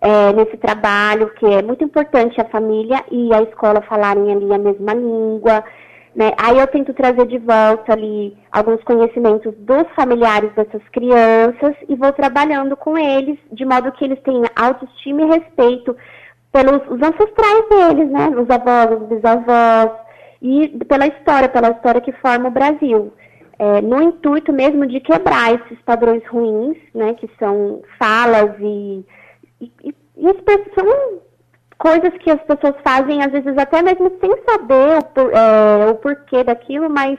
é, 0.00 0.32
nesse 0.32 0.56
trabalho, 0.56 1.30
que 1.34 1.46
é 1.46 1.62
muito 1.62 1.82
importante 1.84 2.40
a 2.40 2.48
família 2.48 3.02
e 3.10 3.32
a 3.32 3.42
escola 3.42 3.80
falarem 3.82 4.32
ali 4.32 4.52
a 4.52 4.58
mesma 4.58 4.94
língua. 4.94 5.64
Né? 6.14 6.32
Aí 6.38 6.58
eu 6.58 6.66
tento 6.66 6.94
trazer 6.94 7.26
de 7.26 7.38
volta 7.38 7.92
ali 7.92 8.36
alguns 8.50 8.82
conhecimentos 8.84 9.54
dos 9.58 9.84
familiares 9.94 10.50
dessas 10.54 10.82
crianças 10.90 11.74
e 11.88 11.94
vou 11.94 12.12
trabalhando 12.12 12.76
com 12.76 12.96
eles 12.96 13.38
de 13.52 13.64
modo 13.64 13.92
que 13.92 14.04
eles 14.04 14.18
tenham 14.22 14.44
autoestima 14.56 15.22
e 15.22 15.38
respeito 15.38 15.94
pelos 16.52 16.80
os 16.88 17.02
ancestrais 17.02 17.68
deles, 17.68 18.10
né? 18.10 18.28
Os 18.30 18.48
avós, 18.48 18.98
os 18.98 19.08
bisavós 19.08 19.90
e 20.40 20.68
pela 20.88 21.06
história, 21.06 21.48
pela 21.50 21.70
história 21.70 22.00
que 22.00 22.12
forma 22.12 22.48
o 22.48 22.52
Brasil. 22.52 23.12
É, 23.58 23.80
no 23.80 24.02
intuito 24.02 24.52
mesmo 24.52 24.86
de 24.86 25.00
quebrar 25.00 25.54
esses 25.54 25.78
padrões 25.82 26.22
ruins, 26.28 26.78
né? 26.94 27.12
Que 27.14 27.28
são 27.38 27.82
falas 27.98 28.54
e 28.58 29.04
e, 29.60 29.72
e, 29.84 29.94
são 30.74 31.20
coisas 31.78 32.12
que 32.18 32.30
as 32.30 32.42
pessoas 32.42 32.74
fazem, 32.82 33.22
às 33.22 33.32
vezes 33.32 33.56
até 33.56 33.82
mesmo 33.82 34.10
sem 34.20 34.30
saber 34.44 34.98
o, 34.98 35.04
por, 35.04 35.32
é, 35.32 35.90
o 35.90 35.94
porquê 35.96 36.42
daquilo, 36.42 36.88
mas 36.90 37.18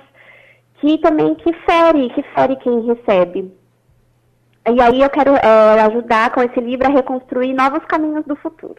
que 0.79 0.97
também 0.99 1.35
que 1.35 1.53
fere, 1.65 2.09
que 2.09 2.23
fere 2.33 2.55
quem 2.57 2.81
recebe. 2.85 3.53
E 4.69 4.81
aí 4.81 5.01
eu 5.01 5.09
quero 5.09 5.35
é, 5.35 5.81
ajudar 5.81 6.31
com 6.31 6.41
esse 6.41 6.59
livro 6.59 6.87
a 6.87 6.91
reconstruir 6.91 7.53
novos 7.53 7.85
caminhos 7.85 8.25
do 8.25 8.35
futuro. 8.35 8.75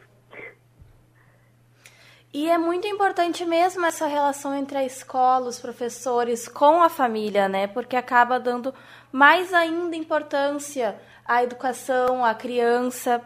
E 2.33 2.51
é 2.51 2.59
muito 2.59 2.87
importante 2.87 3.45
mesmo 3.47 3.87
essa 3.87 4.07
relação 4.07 4.55
entre 4.55 4.77
a 4.77 4.85
escola, 4.85 5.49
os 5.49 5.59
professores, 5.59 6.47
com 6.47 6.83
a 6.83 6.91
família, 6.91 7.49
né? 7.49 7.67
Porque 7.67 7.97
acaba 7.97 8.39
dando 8.39 8.75
mais 9.11 9.55
ainda 9.55 9.97
importância 9.97 11.01
à 11.25 11.43
educação, 11.43 12.23
à 12.23 12.35
criança, 12.35 13.23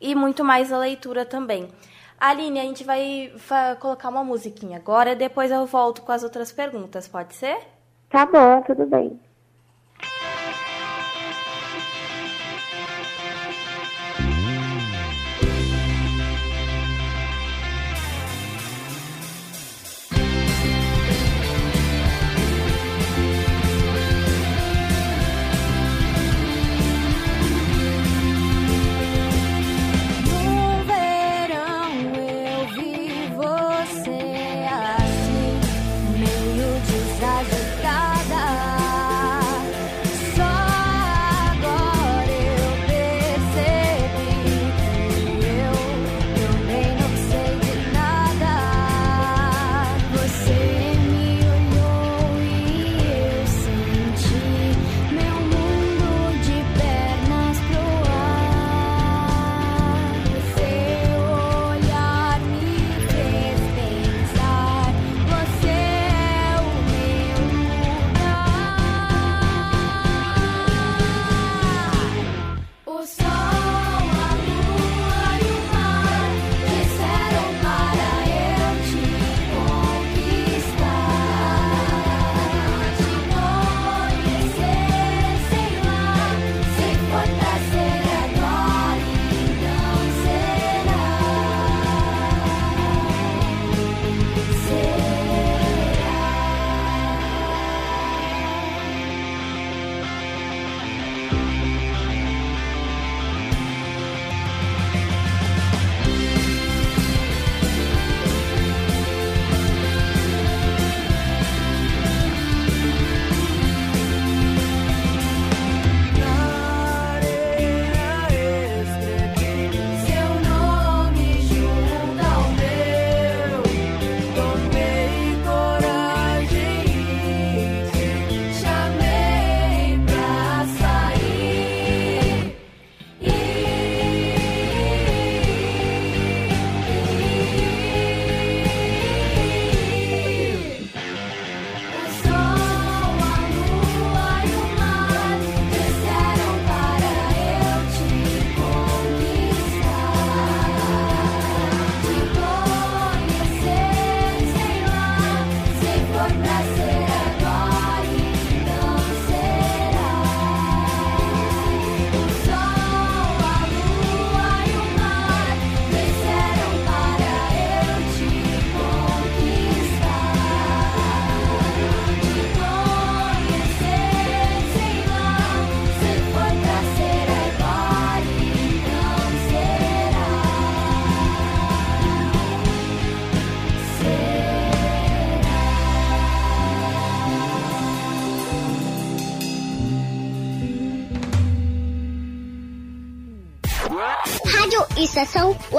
e 0.00 0.14
muito 0.14 0.44
mais 0.44 0.72
a 0.72 0.78
leitura 0.78 1.24
também. 1.24 1.68
Aline, 2.18 2.60
a 2.60 2.62
gente 2.62 2.82
vai 2.84 3.32
colocar 3.78 4.08
uma 4.08 4.24
musiquinha 4.24 4.78
agora, 4.78 5.14
depois 5.14 5.50
eu 5.50 5.66
volto 5.66 6.02
com 6.02 6.12
as 6.12 6.22
outras 6.22 6.50
perguntas, 6.50 7.06
pode 7.06 7.34
ser? 7.34 7.58
Tá 8.08 8.24
bom, 8.24 8.62
tudo 8.62 8.86
bem. 8.86 9.20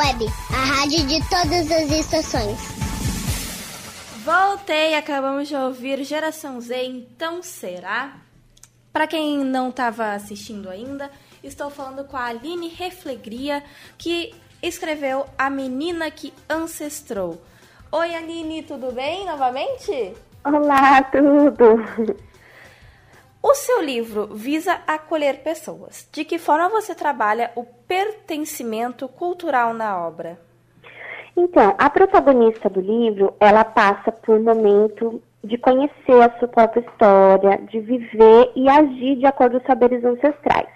Web, 0.08 0.26
a 0.54 0.80
rádio 0.80 1.06
de 1.06 1.20
todas 1.30 1.70
as 1.70 1.92
estações. 1.92 2.58
Voltei, 4.24 4.96
acabamos 4.96 5.50
de 5.50 5.56
ouvir 5.56 6.02
Geração 6.06 6.62
Z, 6.62 6.82
então 6.86 7.44
será? 7.44 8.14
Para 8.94 9.06
quem 9.06 9.40
não 9.40 9.68
estava 9.68 10.14
assistindo 10.14 10.70
ainda, 10.70 11.12
estou 11.44 11.70
falando 11.70 12.06
com 12.06 12.16
a 12.16 12.28
Aline 12.28 12.70
Reflegria, 12.70 13.62
que 13.98 14.34
escreveu 14.64 15.26
A 15.38 15.50
Menina 15.50 16.10
que 16.10 16.34
Ancestrou. 16.50 17.42
Oi, 17.92 18.16
Aline, 18.16 18.64
tudo 18.64 18.94
bem 18.94 19.26
novamente? 19.26 20.14
Olá, 20.46 21.04
tudo. 21.04 22.18
O 23.50 23.56
seu 23.56 23.82
livro 23.82 24.28
visa 24.34 24.82
acolher 24.86 25.38
pessoas. 25.38 26.06
De 26.12 26.26
que 26.26 26.38
forma 26.38 26.70
você 26.70 26.94
trabalha 26.94 27.50
o 27.56 27.64
pertencimento 27.64 29.08
cultural 29.08 29.74
na 29.74 30.06
obra? 30.06 30.38
Então, 31.34 31.74
a 31.78 31.90
protagonista 31.90 32.70
do 32.70 32.82
livro, 32.82 33.34
ela 33.40 33.64
passa 33.64 34.12
por 34.12 34.38
um 34.38 34.44
momento 34.44 35.24
de 35.42 35.58
conhecer 35.58 36.22
a 36.22 36.38
sua 36.38 36.50
própria 36.50 36.82
história, 36.82 37.58
de 37.72 37.80
viver 37.80 38.52
e 38.54 38.68
agir 38.68 39.16
de 39.16 39.26
acordo 39.26 39.54
com 39.54 39.58
os 39.60 39.66
saberes 39.66 40.04
ancestrais. 40.04 40.68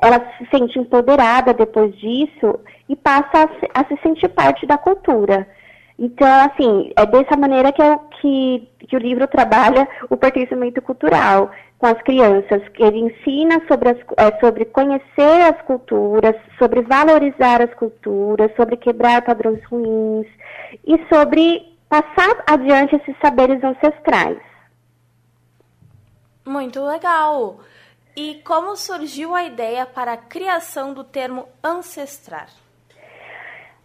Ela 0.00 0.24
se 0.38 0.46
sente 0.52 0.78
empoderada 0.78 1.52
depois 1.52 1.92
disso 1.96 2.60
e 2.88 2.94
passa 2.94 3.50
a 3.74 3.84
se, 3.86 4.00
sentir 4.04 4.28
parte 4.28 4.64
da 4.66 4.78
cultura. 4.78 5.48
Então, 5.98 6.28
assim, 6.44 6.92
é 6.96 7.04
dessa 7.04 7.36
maneira 7.36 7.72
que, 7.72 7.82
é 7.82 7.98
que, 8.20 8.68
que 8.86 8.96
o 8.96 9.00
livro 9.00 9.26
trabalha 9.26 9.88
o 10.08 10.16
pertencimento 10.16 10.80
cultural 10.80 11.50
com 11.78 11.86
as 11.86 12.00
crianças. 12.02 12.62
Ele 12.78 12.98
ensina 12.98 13.62
sobre, 13.66 13.90
as, 13.90 13.98
é, 14.16 14.38
sobre 14.40 14.64
conhecer 14.66 15.42
as 15.48 15.60
culturas, 15.62 16.34
sobre 16.58 16.82
valorizar 16.82 17.62
as 17.62 17.72
culturas, 17.74 18.54
sobre 18.56 18.76
quebrar 18.76 19.22
padrões 19.22 19.64
ruins 19.64 20.26
e 20.84 20.98
sobre 21.12 21.76
passar 21.88 22.44
adiante 22.46 22.96
esses 22.96 23.16
saberes 23.20 23.62
ancestrais. 23.62 24.38
Muito 26.44 26.82
legal! 26.84 27.60
E 28.16 28.42
como 28.44 28.74
surgiu 28.74 29.32
a 29.34 29.44
ideia 29.44 29.86
para 29.86 30.14
a 30.14 30.16
criação 30.16 30.92
do 30.92 31.04
termo 31.04 31.46
ancestrar? 31.62 32.48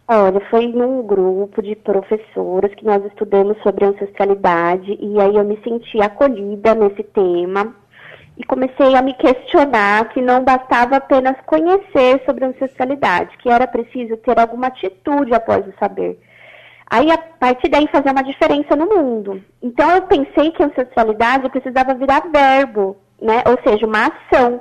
Olha, 0.08 0.40
foi 0.50 0.66
num 0.66 1.06
grupo 1.06 1.62
de 1.62 1.76
professoras 1.76 2.74
que 2.74 2.84
nós 2.84 3.02
estudamos 3.06 3.56
sobre 3.62 3.86
ancestralidade 3.86 4.98
e 5.00 5.20
aí 5.20 5.36
eu 5.36 5.44
me 5.44 5.58
senti 5.62 6.02
acolhida 6.02 6.74
nesse 6.74 7.02
tema 7.04 7.74
e 8.36 8.44
comecei 8.44 8.94
a 8.96 9.02
me 9.02 9.14
questionar 9.14 10.08
que 10.08 10.20
não 10.20 10.42
bastava 10.42 10.96
apenas 10.96 11.36
conhecer 11.46 12.22
sobre 12.26 12.44
ancestralidade, 12.44 13.36
que 13.38 13.48
era 13.48 13.66
preciso 13.66 14.16
ter 14.18 14.38
alguma 14.38 14.66
atitude 14.66 15.32
após 15.32 15.66
o 15.66 15.72
saber. 15.78 16.18
Aí, 16.90 17.10
a 17.10 17.18
partir 17.18 17.68
daí, 17.68 17.88
fazer 17.88 18.10
uma 18.10 18.22
diferença 18.22 18.76
no 18.76 18.86
mundo. 18.86 19.42
Então, 19.62 19.90
eu 19.90 20.02
pensei 20.02 20.50
que 20.50 20.62
ancestralidade 20.62 21.48
precisava 21.48 21.94
virar 21.94 22.22
verbo, 22.30 22.96
né? 23.20 23.42
Ou 23.46 23.58
seja, 23.66 23.86
uma 23.86 24.08
ação. 24.08 24.60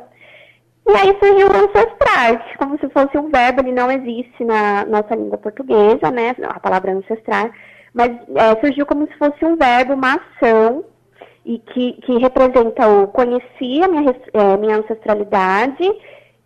E 0.88 0.92
aí 0.92 1.18
surgiu 1.18 1.48
o 1.48 1.56
ancestrar, 1.56 2.58
como 2.58 2.78
se 2.78 2.90
fosse 2.90 3.18
um 3.18 3.30
verbo, 3.30 3.62
ele 3.62 3.72
não 3.72 3.90
existe 3.90 4.44
na 4.44 4.86
nossa 4.86 5.16
língua 5.16 5.38
portuguesa, 5.38 6.12
né? 6.12 6.36
A 6.44 6.60
palavra 6.60 6.92
ancestrar, 6.92 7.52
mas 7.94 8.12
é, 8.36 8.60
surgiu 8.60 8.86
como 8.86 9.08
se 9.08 9.18
fosse 9.18 9.46
um 9.46 9.56
verbo, 9.56 9.94
uma 9.94 10.16
ação, 10.16 10.84
e 11.46 11.60
que, 11.60 11.94
que 12.02 12.18
representa 12.18 12.88
o 12.88 13.08
conheci 13.08 13.84
a 13.84 13.88
minha, 13.88 14.16
é, 14.34 14.58
minha 14.58 14.78
ancestralidade 14.78 15.84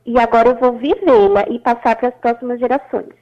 e 0.06 0.18
agora 0.20 0.50
eu 0.50 0.56
vou 0.56 0.74
vivê-la 0.74 1.46
e 1.50 1.60
passar 1.60 1.96
para 1.96 2.10
as 2.10 2.16
próximas 2.16 2.60
gerações. 2.60 3.14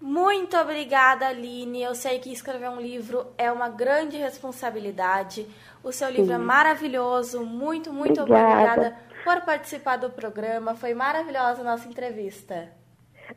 Muito 0.00 0.56
obrigada, 0.56 1.26
Aline. 1.26 1.82
Eu 1.82 1.94
sei 1.94 2.18
que 2.18 2.32
escrever 2.32 2.68
um 2.70 2.80
livro 2.80 3.26
é 3.36 3.50
uma 3.50 3.68
grande 3.68 4.16
responsabilidade. 4.16 5.46
O 5.82 5.90
seu 5.90 6.08
livro 6.08 6.32
é 6.32 6.38
maravilhoso. 6.38 7.44
Muito, 7.44 7.92
muito 7.92 8.20
Obrigada. 8.20 8.72
obrigada 8.72 8.96
por 9.24 9.40
participar 9.42 9.96
do 9.96 10.10
programa. 10.10 10.74
Foi 10.74 10.94
maravilhosa 10.94 11.62
a 11.62 11.64
nossa 11.64 11.88
entrevista. 11.88 12.68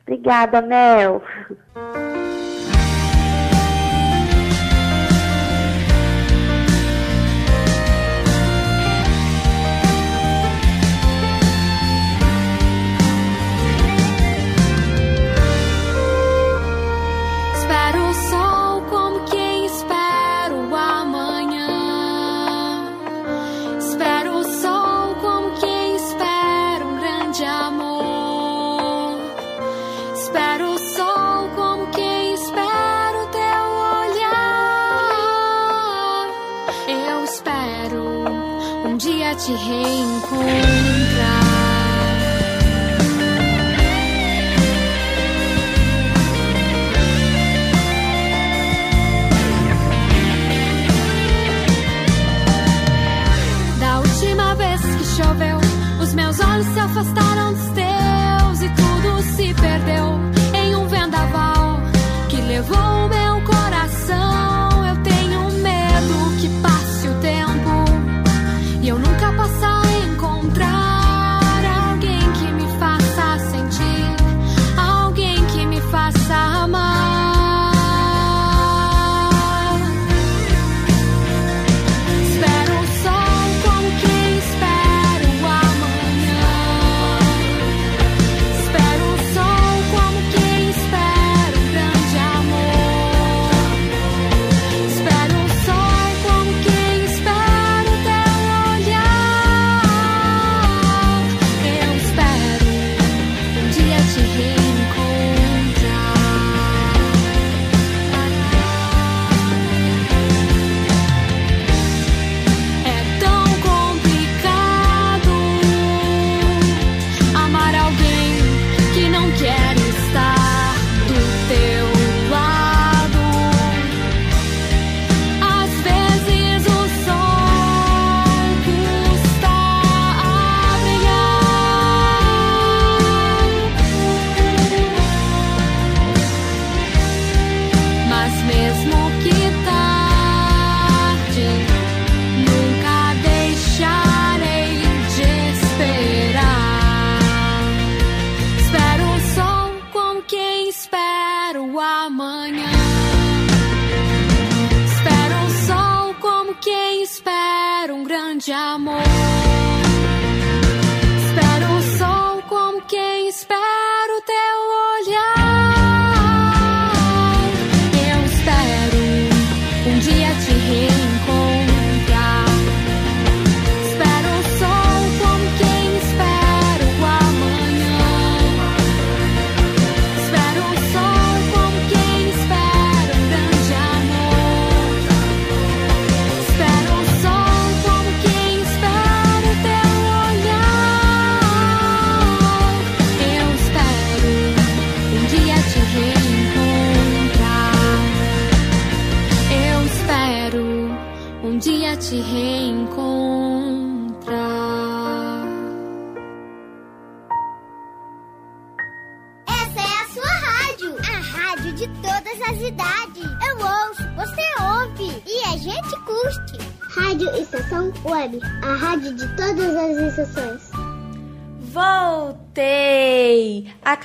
Obrigada, 0.02 0.62
Mel. 0.62 1.22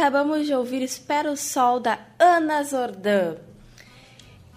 Acabamos 0.07 0.47
de 0.47 0.53
ouvir 0.53 0.81
Espera 0.81 1.29
o 1.29 1.35
Sol 1.35 1.81
da 1.81 1.99
Ana 2.17 2.63
Zordan. 2.63 3.35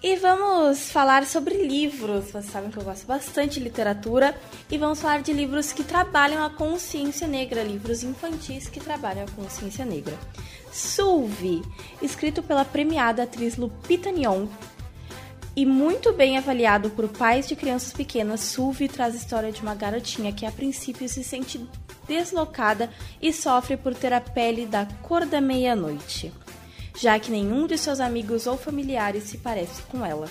E 0.01 0.15
vamos 0.15 0.93
falar 0.93 1.27
sobre 1.27 1.67
livros. 1.67 2.27
Vocês 2.27 2.53
sabem 2.53 2.71
que 2.71 2.79
eu 2.79 2.85
gosto 2.85 3.05
bastante 3.05 3.55
de 3.55 3.65
literatura. 3.65 4.33
E 4.71 4.79
vamos 4.79 5.01
falar 5.01 5.23
de 5.23 5.33
livros 5.33 5.73
que 5.73 5.83
trabalham 5.83 6.45
a 6.45 6.51
consciência 6.51 7.27
negra, 7.27 7.65
livros 7.65 8.05
infantis 8.05 8.69
que 8.69 8.79
trabalham 8.79 9.25
a 9.25 9.31
consciência 9.33 9.85
negra. 9.85 10.17
Sulvi, 10.71 11.63
escrito 12.01 12.45
pela 12.45 12.65
premiada 12.65 13.25
atriz 13.25 13.57
Lupita 13.57 14.13
Nyong'o, 14.13 14.49
e 15.57 15.67
muito 15.67 16.13
bem 16.13 16.39
avaliado 16.39 16.91
por 16.91 17.09
pais 17.09 17.49
de 17.49 17.57
crianças 17.57 17.93
pequenas, 17.93 18.39
Sulvi 18.39 18.87
traz 18.87 19.15
a 19.15 19.19
história 19.19 19.51
de 19.51 19.63
uma 19.63 19.75
garotinha 19.75 20.33
que 20.33 20.47
a 20.47 20.53
princípio 20.53 21.09
se 21.09 21.25
sente 21.25 21.59
deslocada 22.11 22.91
e 23.23 23.33
sofre 23.33 23.77
por 23.77 23.95
ter 23.95 24.13
a 24.13 24.21
pele 24.21 24.67
da 24.67 24.85
cor 25.01 25.25
da 25.25 25.41
meia-noite, 25.41 26.33
já 26.99 27.17
que 27.21 27.31
nenhum 27.31 27.69
de 27.69 27.79
seus 27.79 28.01
amigos 28.01 28.49
ou 28.49 28.57
familiares 28.57 29.23
se 29.23 29.39
parece 29.39 29.81
com 29.83 30.05
ela. 30.05 30.29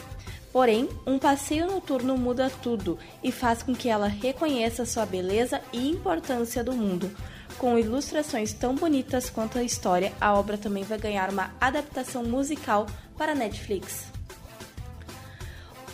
Porém, 0.51 0.89
um 1.07 1.17
passeio 1.17 1.67
noturno 1.67 2.17
muda 2.17 2.51
tudo 2.61 2.99
e 3.23 3.31
faz 3.31 3.63
com 3.63 3.73
que 3.73 3.87
ela 3.87 4.07
reconheça 4.07 4.85
sua 4.85 5.05
beleza 5.05 5.61
e 5.71 5.89
importância 5.89 6.61
do 6.61 6.73
mundo. 6.73 7.09
Com 7.57 7.79
ilustrações 7.79 8.51
tão 8.51 8.75
bonitas 8.75 9.29
quanto 9.29 9.57
a 9.57 9.63
história, 9.63 10.11
a 10.19 10.33
obra 10.33 10.57
também 10.57 10.83
vai 10.83 10.97
ganhar 10.97 11.29
uma 11.31 11.51
adaptação 11.61 12.23
musical 12.23 12.87
para 13.17 13.33
Netflix. 13.33 14.05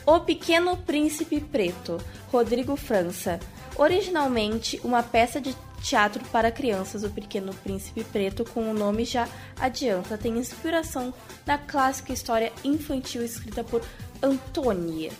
O 0.03 0.19
Pequeno 0.19 0.77
Príncipe 0.77 1.39
Preto, 1.39 1.99
Rodrigo 2.31 2.75
França. 2.75 3.39
Originalmente 3.77 4.79
uma 4.83 5.03
peça 5.03 5.41
de 5.41 5.53
teatro 5.85 6.23
para 6.31 6.51
crianças, 6.51 7.03
O 7.03 7.09
Pequeno 7.11 7.53
Príncipe 7.53 8.03
Preto, 8.03 8.43
com 8.43 8.71
o 8.71 8.73
nome 8.73 9.05
já 9.05 9.27
adianta, 9.59 10.17
tem 10.17 10.35
inspiração 10.35 11.13
na 11.45 11.59
clássica 11.59 12.11
história 12.11 12.51
infantil 12.63 13.23
escrita 13.23 13.63
por 13.63 13.83
Antônia, 14.21 15.11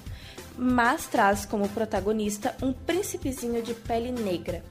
mas 0.58 1.06
traz 1.06 1.46
como 1.46 1.70
protagonista 1.70 2.56
um 2.64 2.74
príncipezinho 2.74 3.62
de 3.62 3.76
pele 3.76 4.12
negra. 4.12 4.64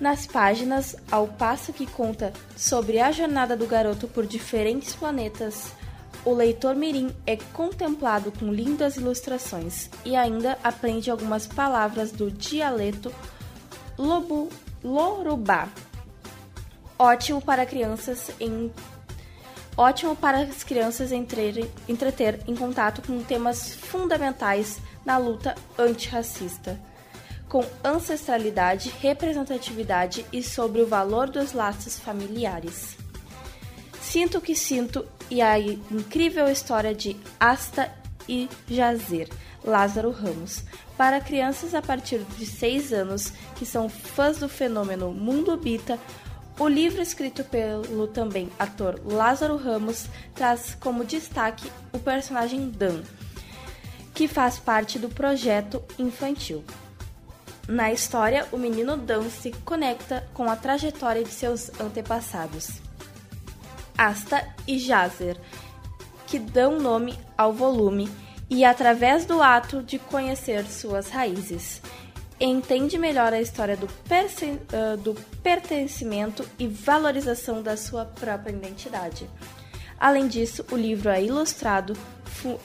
Nas 0.00 0.26
páginas, 0.26 0.96
ao 1.10 1.28
passo 1.28 1.72
que 1.72 1.86
conta 1.86 2.32
sobre 2.56 2.98
a 2.98 3.12
jornada 3.12 3.54
do 3.54 3.66
garoto 3.66 4.08
por 4.08 4.26
diferentes 4.26 4.94
planetas, 4.94 5.70
o 6.24 6.32
leitor 6.32 6.74
mirim 6.74 7.14
é 7.26 7.36
contemplado 7.52 8.32
com 8.32 8.50
lindas 8.50 8.96
ilustrações 8.96 9.90
e 10.02 10.16
ainda 10.16 10.58
aprende 10.64 11.10
algumas 11.10 11.46
palavras 11.46 12.10
do 12.10 12.30
dialeto 12.30 13.12
lobo, 13.98 14.48
lorubá. 14.84 15.68
Ótimo 16.98 17.40
para 17.40 17.66
crianças 17.66 18.30
em 18.38 18.70
ótimo 19.76 20.14
para 20.14 20.38
as 20.38 20.62
crianças 20.62 21.10
entreter, 21.10 21.68
entreter 21.88 22.40
em 22.46 22.54
contato 22.54 23.02
com 23.02 23.20
temas 23.22 23.74
fundamentais 23.74 24.78
na 25.04 25.16
luta 25.16 25.54
antirracista, 25.76 26.78
com 27.48 27.64
ancestralidade, 27.82 28.92
representatividade 29.00 30.24
e 30.32 30.42
sobre 30.42 30.82
o 30.82 30.86
valor 30.86 31.28
dos 31.28 31.52
laços 31.52 31.98
familiares. 31.98 32.96
Sinto 34.00 34.38
o 34.38 34.40
que 34.40 34.54
sinto 34.54 35.04
e 35.28 35.42
a 35.42 35.58
incrível 35.58 36.48
história 36.48 36.94
de 36.94 37.16
Asta 37.40 37.90
e 38.28 38.48
Jazer, 38.68 39.28
Lázaro 39.64 40.10
Ramos, 40.10 40.62
para 40.96 41.20
crianças 41.20 41.74
a 41.74 41.82
partir 41.82 42.18
de 42.38 42.46
6 42.46 42.92
anos 42.92 43.32
que 43.56 43.66
são 43.66 43.88
fãs 43.88 44.38
do 44.38 44.48
fenômeno 44.48 45.12
Mundo 45.12 45.56
Bita. 45.56 45.98
O 46.58 46.68
livro, 46.68 47.02
escrito 47.02 47.42
pelo 47.42 48.06
também 48.06 48.48
ator 48.58 49.00
Lázaro 49.04 49.56
Ramos, 49.56 50.06
traz 50.34 50.76
como 50.78 51.04
destaque 51.04 51.70
o 51.92 51.98
personagem 51.98 52.70
Dan, 52.70 53.02
que 54.14 54.28
faz 54.28 54.58
parte 54.58 54.98
do 54.98 55.08
projeto 55.08 55.82
infantil. 55.98 56.64
Na 57.66 57.92
história, 57.92 58.46
o 58.52 58.56
menino 58.56 58.96
Dan 58.96 59.28
se 59.30 59.50
conecta 59.64 60.28
com 60.32 60.48
a 60.48 60.54
trajetória 60.54 61.24
de 61.24 61.30
seus 61.30 61.70
antepassados. 61.80 62.80
Asta 63.96 64.46
e 64.66 64.78
Jazer, 64.78 65.36
que 66.26 66.38
dão 66.38 66.78
nome 66.78 67.18
ao 67.36 67.52
volume 67.52 68.08
e, 68.54 68.64
através 68.64 69.26
do 69.26 69.42
ato 69.42 69.82
de 69.82 69.98
conhecer 69.98 70.64
suas 70.66 71.08
raízes, 71.10 71.82
entende 72.38 72.96
melhor 72.96 73.32
a 73.32 73.40
história 73.40 73.76
do, 73.76 73.88
do 75.02 75.14
pertencimento 75.42 76.48
e 76.56 76.68
valorização 76.68 77.60
da 77.60 77.76
sua 77.76 78.04
própria 78.04 78.52
identidade. 78.52 79.28
Além 79.98 80.28
disso, 80.28 80.64
o 80.70 80.76
livro 80.76 81.08
é 81.08 81.20
ilustrado 81.20 81.96
fu 82.26 82.50
uh, 82.50 82.60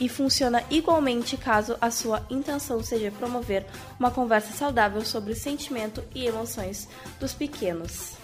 e 0.00 0.08
funciona 0.08 0.64
igualmente 0.70 1.36
caso 1.36 1.76
a 1.78 1.90
sua 1.90 2.24
intenção 2.30 2.82
seja 2.82 3.10
promover 3.10 3.66
uma 4.00 4.10
conversa 4.10 4.54
saudável 4.54 5.04
sobre 5.04 5.34
sentimento 5.34 6.02
e 6.14 6.26
emoções 6.26 6.88
dos 7.20 7.34
pequenos. 7.34 8.14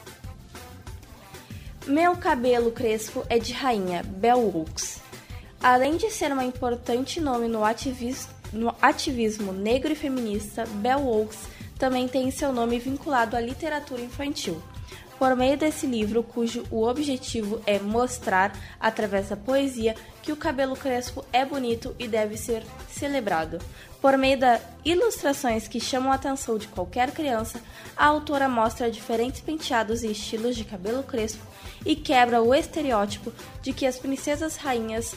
Meu 1.87 2.17
cabelo 2.17 2.73
crespo 2.73 3.27
é 3.29 3.39
de 3.39 3.53
rainha, 3.53 4.03
Bell 4.03 4.41
Hooks. 4.41 5.04
Além 5.65 5.97
de 5.97 6.11
ser 6.11 6.31
um 6.31 6.43
importante 6.43 7.19
nome 7.19 7.49
no, 7.49 7.65
ativis 7.65 8.29
no 8.53 8.75
ativismo 8.83 9.51
negro 9.51 9.95
e 9.95 9.97
feminista, 9.97 10.67
Bell 10.67 11.01
Hooks 11.01 11.39
também 11.79 12.07
tem 12.07 12.31
seu 12.31 12.53
nome 12.53 12.79
vinculado 12.79 13.35
à 13.35 13.41
literatura 13.41 14.03
infantil. 14.03 14.61
Por 15.19 15.35
meio 15.35 15.57
desse 15.57 15.87
livro, 15.87 16.23
cujo 16.23 16.65
o 16.71 16.87
objetivo 16.87 17.63
é 17.67 17.79
mostrar, 17.79 18.53
através 18.79 19.31
da 19.31 19.39
poesia, 19.39 19.95
que 20.23 20.33
o 20.33 20.37
cabelo 20.37 20.77
crespo 20.77 21.25
é 21.33 21.47
bonito 21.47 21.97
e 21.99 22.07
deve 22.07 22.37
ser 22.37 22.63
celebrado. 22.91 23.59
Por 24.03 24.19
meio 24.19 24.39
das 24.39 24.61
ilustrações 24.85 25.67
que 25.67 25.81
chamam 25.81 26.13
a 26.13 26.17
atenção 26.17 26.59
de 26.59 26.69
qualquer 26.69 27.11
criança, 27.13 27.59
a 27.97 28.05
autora 28.05 28.51
mostra 28.51 28.91
diferentes 28.91 29.41
penteados 29.41 30.03
e 30.03 30.13
estilos 30.13 30.57
de 30.57 30.65
cabelo 30.65 31.03
crespo 31.03 31.43
e 31.87 31.97
quebra 31.97 32.43
o 32.43 32.55
estereótipo 32.55 33.33
de 33.63 33.73
que 33.73 33.87
as 33.87 33.97
princesas 33.97 34.57
rainhas 34.57 35.15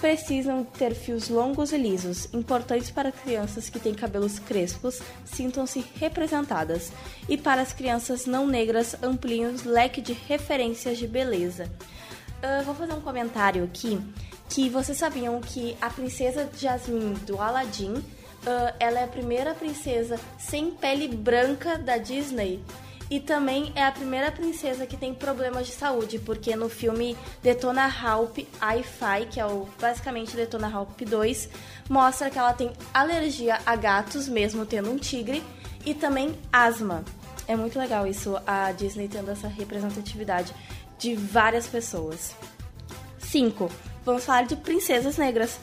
precisam 0.00 0.64
ter 0.64 0.94
fios 0.94 1.28
longos 1.28 1.72
e 1.72 1.76
lisos, 1.76 2.28
importantes 2.32 2.90
para 2.90 3.12
crianças 3.12 3.68
que 3.68 3.78
têm 3.78 3.94
cabelos 3.94 4.38
crespos, 4.38 5.00
sintam-se 5.24 5.84
representadas, 5.96 6.92
e 7.28 7.36
para 7.36 7.60
as 7.60 7.72
crianças 7.72 8.26
não 8.26 8.46
negras 8.46 8.96
ampliem 9.02 9.46
o 9.46 9.68
leque 9.68 10.00
de 10.00 10.12
referências 10.12 10.98
de 10.98 11.06
beleza. 11.06 11.70
Uh, 12.38 12.64
vou 12.64 12.74
fazer 12.74 12.92
um 12.92 13.00
comentário 13.00 13.64
aqui, 13.64 14.00
que 14.48 14.68
vocês 14.68 14.96
sabiam 14.96 15.40
que 15.40 15.76
a 15.80 15.90
princesa 15.90 16.48
Jasmine 16.56 17.14
do 17.26 17.40
Aladdin, 17.40 17.94
uh, 17.94 18.04
ela 18.78 19.00
é 19.00 19.04
a 19.04 19.08
primeira 19.08 19.54
princesa 19.54 20.18
sem 20.38 20.70
pele 20.70 21.08
branca 21.08 21.76
da 21.76 21.98
Disney, 21.98 22.62
e 23.10 23.18
também 23.18 23.72
é 23.74 23.84
a 23.84 23.92
primeira 23.92 24.30
princesa 24.30 24.86
que 24.86 24.96
tem 24.96 25.14
problemas 25.14 25.66
de 25.66 25.72
saúde, 25.72 26.18
porque 26.18 26.54
no 26.54 26.68
filme 26.68 27.16
Detona 27.42 27.86
Ralph 27.86 28.38
Hi-Fi, 28.38 29.26
que 29.30 29.40
é 29.40 29.46
o 29.46 29.66
basicamente 29.80 30.36
Detona 30.36 30.68
Ralph 30.68 31.00
2, 31.00 31.48
mostra 31.88 32.30
que 32.30 32.38
ela 32.38 32.52
tem 32.52 32.70
alergia 32.92 33.60
a 33.64 33.76
gatos, 33.76 34.28
mesmo 34.28 34.66
tendo 34.66 34.90
um 34.90 34.98
tigre, 34.98 35.42
e 35.86 35.94
também 35.94 36.38
asma. 36.52 37.04
É 37.46 37.56
muito 37.56 37.78
legal 37.78 38.06
isso, 38.06 38.38
a 38.46 38.72
Disney 38.72 39.08
tendo 39.08 39.30
essa 39.30 39.48
representatividade 39.48 40.54
de 40.98 41.14
várias 41.14 41.66
pessoas. 41.66 42.34
5. 43.18 43.70
Vamos 44.04 44.24
falar 44.24 44.42
de 44.42 44.56
princesas 44.56 45.16
negras. 45.16 45.58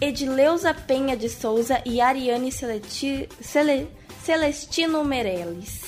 Edileuza 0.00 0.74
Penha 0.74 1.16
de 1.16 1.28
Souza 1.28 1.82
e 1.84 2.00
Ariane 2.00 2.52
Celesti 2.52 3.28
Cele 3.40 3.88
Celestino 4.22 5.02
Meirelles 5.02 5.87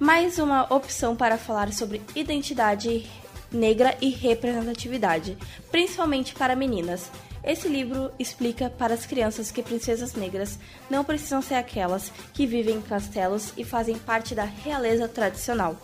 mais 0.00 0.38
uma 0.38 0.62
opção 0.74 1.14
para 1.14 1.36
falar 1.36 1.70
sobre 1.74 2.00
identidade 2.16 3.06
negra 3.52 3.94
e 4.00 4.08
representatividade, 4.08 5.36
principalmente 5.70 6.34
para 6.34 6.56
meninas. 6.56 7.10
Esse 7.44 7.68
livro 7.68 8.10
explica 8.18 8.70
para 8.70 8.94
as 8.94 9.04
crianças 9.04 9.50
que 9.50 9.62
princesas 9.62 10.14
negras 10.14 10.58
não 10.88 11.04
precisam 11.04 11.42
ser 11.42 11.56
aquelas 11.56 12.10
que 12.32 12.46
vivem 12.46 12.76
em 12.76 12.82
castelos 12.82 13.52
e 13.58 13.64
fazem 13.64 13.98
parte 13.98 14.34
da 14.34 14.44
realeza 14.44 15.06
tradicional, 15.06 15.76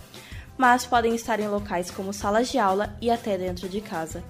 mas 0.57 0.87
podem 0.87 1.14
estar 1.14 1.39
em 1.39 1.49
locais 1.49 1.91
como 1.91 2.12
salas 2.12 2.51
de 2.51 2.59
aula 2.59 2.97
e 3.03 3.11
até 3.11 3.37
dentro 3.37 3.69
de 3.69 3.83
casa. 3.83 4.25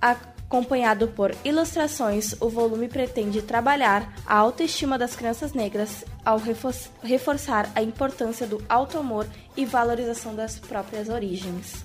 A 0.00 0.14
Acompanhado 0.46 1.08
por 1.08 1.34
ilustrações, 1.44 2.34
o 2.40 2.48
volume 2.48 2.86
pretende 2.88 3.42
trabalhar 3.42 4.14
a 4.24 4.36
autoestima 4.36 4.96
das 4.96 5.16
crianças 5.16 5.52
negras 5.52 6.04
ao 6.24 6.38
refor- 6.38 6.74
reforçar 7.02 7.68
a 7.74 7.82
importância 7.82 8.46
do 8.46 8.62
auto-amor 8.68 9.26
e 9.56 9.64
valorização 9.64 10.34
das 10.34 10.58
próprias 10.58 11.08
origens. 11.08 11.84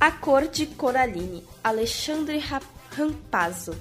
A 0.00 0.10
Cor 0.10 0.48
de 0.48 0.66
Coraline, 0.66 1.44
Alexandre 1.62 2.38
Ra- 2.38 2.60
Rampazzo. 2.90 3.76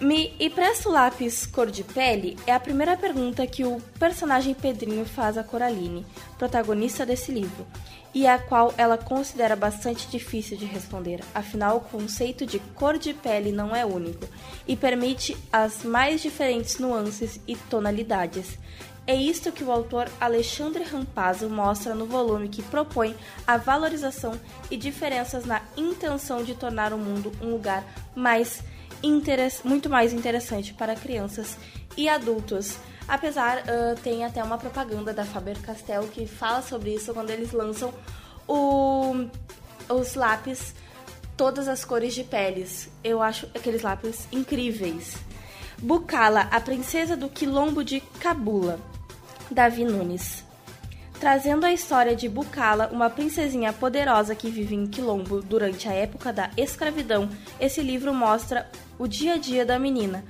Me 0.00 0.34
empresta 0.38 0.88
o 0.88 0.92
lápis 0.92 1.44
cor 1.46 1.70
de 1.70 1.82
pele? 1.82 2.36
É 2.46 2.52
a 2.54 2.60
primeira 2.60 2.96
pergunta 2.96 3.46
que 3.46 3.64
o 3.64 3.80
personagem 3.98 4.54
Pedrinho 4.54 5.04
faz 5.04 5.36
a 5.36 5.42
Coraline, 5.42 6.06
protagonista 6.38 7.04
desse 7.04 7.32
livro, 7.32 7.66
e 8.18 8.26
a 8.26 8.36
qual 8.36 8.74
ela 8.76 8.98
considera 8.98 9.54
bastante 9.54 10.08
difícil 10.08 10.56
de 10.56 10.64
responder. 10.64 11.20
Afinal, 11.32 11.76
o 11.76 11.80
conceito 11.80 12.44
de 12.44 12.58
cor 12.74 12.98
de 12.98 13.14
pele 13.14 13.52
não 13.52 13.76
é 13.76 13.86
único 13.86 14.26
e 14.66 14.74
permite 14.74 15.36
as 15.52 15.84
mais 15.84 16.20
diferentes 16.20 16.80
nuances 16.80 17.38
e 17.46 17.54
tonalidades. 17.54 18.58
É 19.06 19.14
isto 19.14 19.52
que 19.52 19.62
o 19.62 19.70
autor 19.70 20.10
Alexandre 20.20 20.82
Rampazzo 20.82 21.48
mostra 21.48 21.94
no 21.94 22.06
volume 22.06 22.48
que 22.48 22.60
propõe 22.60 23.14
a 23.46 23.56
valorização 23.56 24.32
e 24.68 24.76
diferenças 24.76 25.44
na 25.44 25.62
intenção 25.76 26.42
de 26.42 26.56
tornar 26.56 26.92
o 26.92 26.98
mundo 26.98 27.30
um 27.40 27.50
lugar 27.50 27.84
mais 28.16 28.64
muito 29.62 29.88
mais 29.88 30.12
interessante 30.12 30.74
para 30.74 30.96
crianças 30.96 31.56
e 31.96 32.08
adultos. 32.08 32.78
Apesar, 33.08 33.62
ah, 33.66 33.94
tem 34.02 34.24
até 34.24 34.42
uma 34.44 34.58
propaganda 34.58 35.12
da 35.14 35.24
Faber-Castell 35.24 36.08
que 36.08 36.26
fala 36.26 36.60
sobre 36.62 36.94
isso 36.94 37.14
quando 37.14 37.30
eles 37.30 37.52
lançam 37.52 37.92
o- 38.46 39.26
os 39.88 40.14
lápis 40.14 40.74
todas 41.36 41.68
as 41.68 41.84
cores 41.84 42.14
de 42.14 42.22
peles. 42.24 42.90
Eu 43.02 43.22
acho 43.22 43.46
aqueles 43.54 43.82
lápis 43.82 44.28
incríveis. 44.30 45.16
Bucala, 45.78 46.48
a 46.50 46.60
princesa 46.60 47.16
do 47.16 47.28
quilombo 47.28 47.82
de 47.82 48.00
Cabula. 48.20 48.78
Davi 49.50 49.84
Nunes. 49.84 50.44
Trazendo 51.18 51.64
a 51.64 51.72
história 51.72 52.14
de 52.14 52.28
Bucala, 52.28 52.90
uma 52.92 53.08
princesinha 53.08 53.72
poderosa 53.72 54.34
que 54.34 54.50
vive 54.50 54.74
em 54.76 54.86
Quilombo 54.86 55.40
durante 55.42 55.88
a 55.88 55.92
época 55.92 56.32
da 56.32 56.50
escravidão, 56.56 57.28
esse 57.58 57.80
livro 57.80 58.12
mostra 58.14 58.68
o 58.98 59.06
dia 59.08 59.34
a 59.34 59.36
dia 59.36 59.64
da 59.66 59.78
menina, 59.80 60.24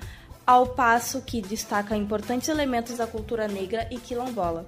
ao 0.48 0.66
passo 0.66 1.20
que 1.20 1.42
destaca 1.42 1.94
importantes 1.94 2.48
elementos 2.48 2.96
da 2.96 3.06
cultura 3.06 3.46
negra 3.46 3.86
e 3.90 3.98
quilombola. 3.98 4.64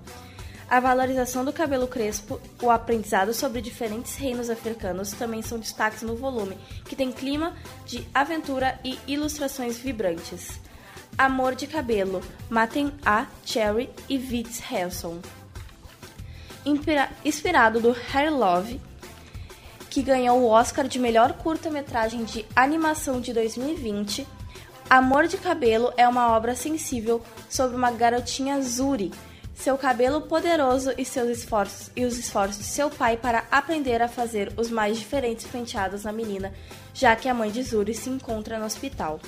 A 0.68 0.78
valorização 0.78 1.42
do 1.42 1.54
cabelo 1.54 1.88
crespo, 1.88 2.38
o 2.62 2.70
aprendizado 2.70 3.32
sobre 3.32 3.62
diferentes 3.62 4.14
reinos 4.16 4.50
africanos 4.50 5.12
também 5.12 5.40
são 5.40 5.58
destaques 5.58 6.02
no 6.02 6.14
volume, 6.14 6.58
que 6.84 6.94
tem 6.94 7.10
clima 7.10 7.56
de 7.86 8.06
aventura 8.14 8.78
e 8.84 8.98
ilustrações 9.06 9.78
vibrantes. 9.78 10.60
Amor 11.16 11.54
de 11.54 11.66
Cabelo, 11.66 12.20
Matem 12.50 12.92
A. 13.02 13.24
Cherry 13.42 13.88
e 14.06 14.18
Vitz. 14.18 14.62
Inspira- 16.66 17.08
Inspirado 17.24 17.80
do 17.80 17.92
Harry 17.92 18.28
Love, 18.28 18.78
que 19.88 20.02
ganhou 20.02 20.40
o 20.42 20.46
Oscar 20.50 20.86
de 20.86 20.98
melhor 20.98 21.32
curta-metragem 21.32 22.22
de 22.24 22.44
animação 22.54 23.18
de 23.18 23.32
2020, 23.32 24.26
Amor 24.90 25.28
de 25.28 25.36
Cabelo 25.36 25.92
é 25.96 26.08
uma 26.08 26.32
obra 26.32 26.56
sensível 26.56 27.22
sobre 27.48 27.76
uma 27.76 27.92
garotinha 27.92 28.60
Zuri, 28.60 29.12
seu 29.54 29.78
cabelo 29.78 30.22
poderoso 30.22 30.92
e 30.98 31.04
seus 31.04 31.28
esforços 31.28 31.92
e 31.94 32.04
os 32.04 32.18
esforços 32.18 32.58
de 32.58 32.64
seu 32.64 32.90
pai 32.90 33.16
para 33.16 33.44
aprender 33.52 34.02
a 34.02 34.08
fazer 34.08 34.52
os 34.56 34.68
mais 34.68 34.98
diferentes 34.98 35.46
penteados 35.46 36.02
na 36.02 36.10
menina, 36.10 36.52
já 36.92 37.14
que 37.14 37.28
a 37.28 37.34
mãe 37.34 37.52
de 37.52 37.62
Zuri 37.62 37.94
se 37.94 38.10
encontra 38.10 38.58
no 38.58 38.64
hospital. 38.64 39.20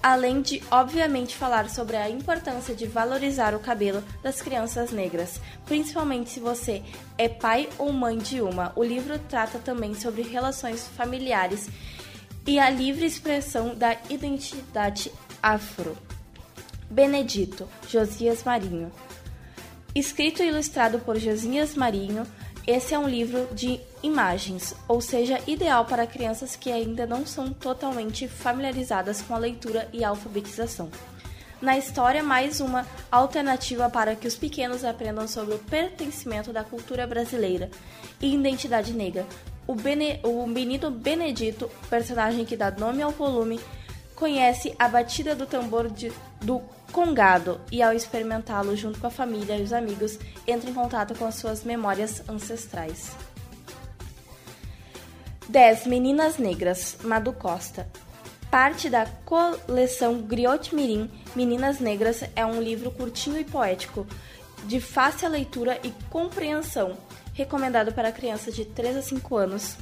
Além 0.00 0.40
de, 0.40 0.62
obviamente, 0.70 1.36
falar 1.36 1.68
sobre 1.68 1.96
a 1.96 2.08
importância 2.08 2.72
de 2.72 2.86
valorizar 2.86 3.56
o 3.56 3.60
cabelo 3.60 4.04
das 4.22 4.40
crianças 4.40 4.92
negras, 4.92 5.40
principalmente 5.66 6.30
se 6.30 6.38
você 6.38 6.80
é 7.18 7.28
pai 7.28 7.68
ou 7.76 7.92
mãe 7.92 8.18
de 8.18 8.40
uma. 8.40 8.72
O 8.76 8.84
livro 8.84 9.18
trata 9.18 9.58
também 9.58 9.94
sobre 9.94 10.22
relações 10.22 10.86
familiares 10.86 11.68
e 12.46 12.58
a 12.58 12.68
livre 12.68 13.06
expressão 13.06 13.74
da 13.74 13.96
identidade 14.10 15.12
afro. 15.42 15.96
Benedito, 16.90 17.68
Josias 17.88 18.44
Marinho. 18.44 18.90
Escrito 19.94 20.42
e 20.42 20.48
ilustrado 20.48 20.98
por 21.00 21.18
Josias 21.18 21.74
Marinho, 21.74 22.26
esse 22.66 22.94
é 22.94 22.98
um 22.98 23.08
livro 23.08 23.48
de 23.52 23.80
imagens, 24.02 24.74
ou 24.86 25.00
seja, 25.00 25.40
ideal 25.46 25.84
para 25.84 26.06
crianças 26.06 26.54
que 26.54 26.70
ainda 26.70 27.06
não 27.06 27.26
são 27.26 27.52
totalmente 27.52 28.28
familiarizadas 28.28 29.20
com 29.20 29.34
a 29.34 29.38
leitura 29.38 29.88
e 29.92 30.04
alfabetização. 30.04 30.88
Na 31.60 31.78
história, 31.78 32.22
mais 32.22 32.60
uma 32.60 32.86
alternativa 33.10 33.88
para 33.88 34.16
que 34.16 34.26
os 34.26 34.34
pequenos 34.34 34.84
aprendam 34.84 35.28
sobre 35.28 35.54
o 35.54 35.58
pertencimento 35.58 36.52
da 36.52 36.64
cultura 36.64 37.06
brasileira 37.06 37.70
e 38.20 38.34
identidade 38.34 38.92
negra. 38.92 39.26
O, 39.66 39.74
Bene, 39.74 40.20
o 40.22 40.46
menino 40.46 40.90
Benedito, 40.90 41.70
personagem 41.88 42.44
que 42.44 42.56
dá 42.56 42.70
nome 42.70 43.02
ao 43.02 43.10
volume, 43.10 43.60
conhece 44.16 44.74
a 44.78 44.88
batida 44.88 45.34
do 45.34 45.46
tambor 45.46 45.88
de, 45.88 46.12
do 46.40 46.60
congado 46.92 47.60
e, 47.70 47.82
ao 47.82 47.92
experimentá-lo 47.92 48.76
junto 48.76 49.00
com 49.00 49.06
a 49.06 49.10
família 49.10 49.56
e 49.56 49.62
os 49.62 49.72
amigos, 49.72 50.18
entra 50.46 50.68
em 50.68 50.74
contato 50.74 51.14
com 51.14 51.24
as 51.24 51.36
suas 51.36 51.64
memórias 51.64 52.22
ancestrais. 52.28 53.12
10 55.48 55.86
Meninas 55.86 56.38
Negras, 56.38 56.98
Madu 57.02 57.32
Costa. 57.32 57.88
Parte 58.50 58.88
da 58.90 59.06
coleção 59.24 60.22
Griot 60.22 60.74
Mirim, 60.74 61.10
Meninas 61.34 61.80
Negras 61.80 62.22
é 62.36 62.44
um 62.44 62.60
livro 62.60 62.90
curtinho 62.90 63.38
e 63.38 63.44
poético, 63.44 64.06
de 64.64 64.80
fácil 64.80 65.30
leitura 65.30 65.80
e 65.82 65.90
compreensão, 66.10 66.96
recomendado 67.32 67.92
para 67.92 68.12
crianças 68.12 68.54
de 68.54 68.64
3 68.64 68.96
a 68.96 69.02
5 69.02 69.36
anos, 69.36 69.76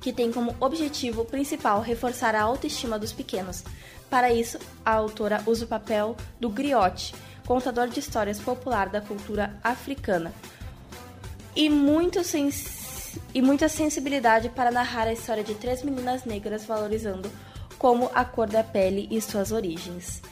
que 0.00 0.12
tem 0.12 0.30
como 0.30 0.54
objetivo 0.60 1.24
principal 1.24 1.80
reforçar 1.80 2.34
a 2.34 2.42
autoestima 2.42 2.98
dos 2.98 3.12
pequenos. 3.12 3.64
Para 4.08 4.32
isso, 4.32 4.58
a 4.84 4.92
autora 4.92 5.42
usa 5.46 5.64
o 5.64 5.68
papel 5.68 6.16
do 6.38 6.48
griot, 6.48 7.14
contador 7.46 7.88
de 7.88 7.98
histórias 8.00 8.38
popular 8.38 8.88
da 8.88 9.00
cultura 9.00 9.58
africana, 9.64 10.32
e, 11.54 11.68
muito 11.70 12.22
sens- 12.22 13.18
e 13.34 13.40
muita 13.40 13.68
sensibilidade 13.68 14.48
para 14.50 14.70
narrar 14.70 15.08
a 15.08 15.12
história 15.12 15.42
de 15.42 15.54
três 15.54 15.82
meninas 15.82 16.24
negras, 16.24 16.64
valorizando 16.66 17.30
como 17.78 18.10
a 18.14 18.24
cor 18.24 18.48
da 18.48 18.62
pele 18.62 19.08
e 19.10 19.20
suas 19.20 19.52
origens. 19.52 20.22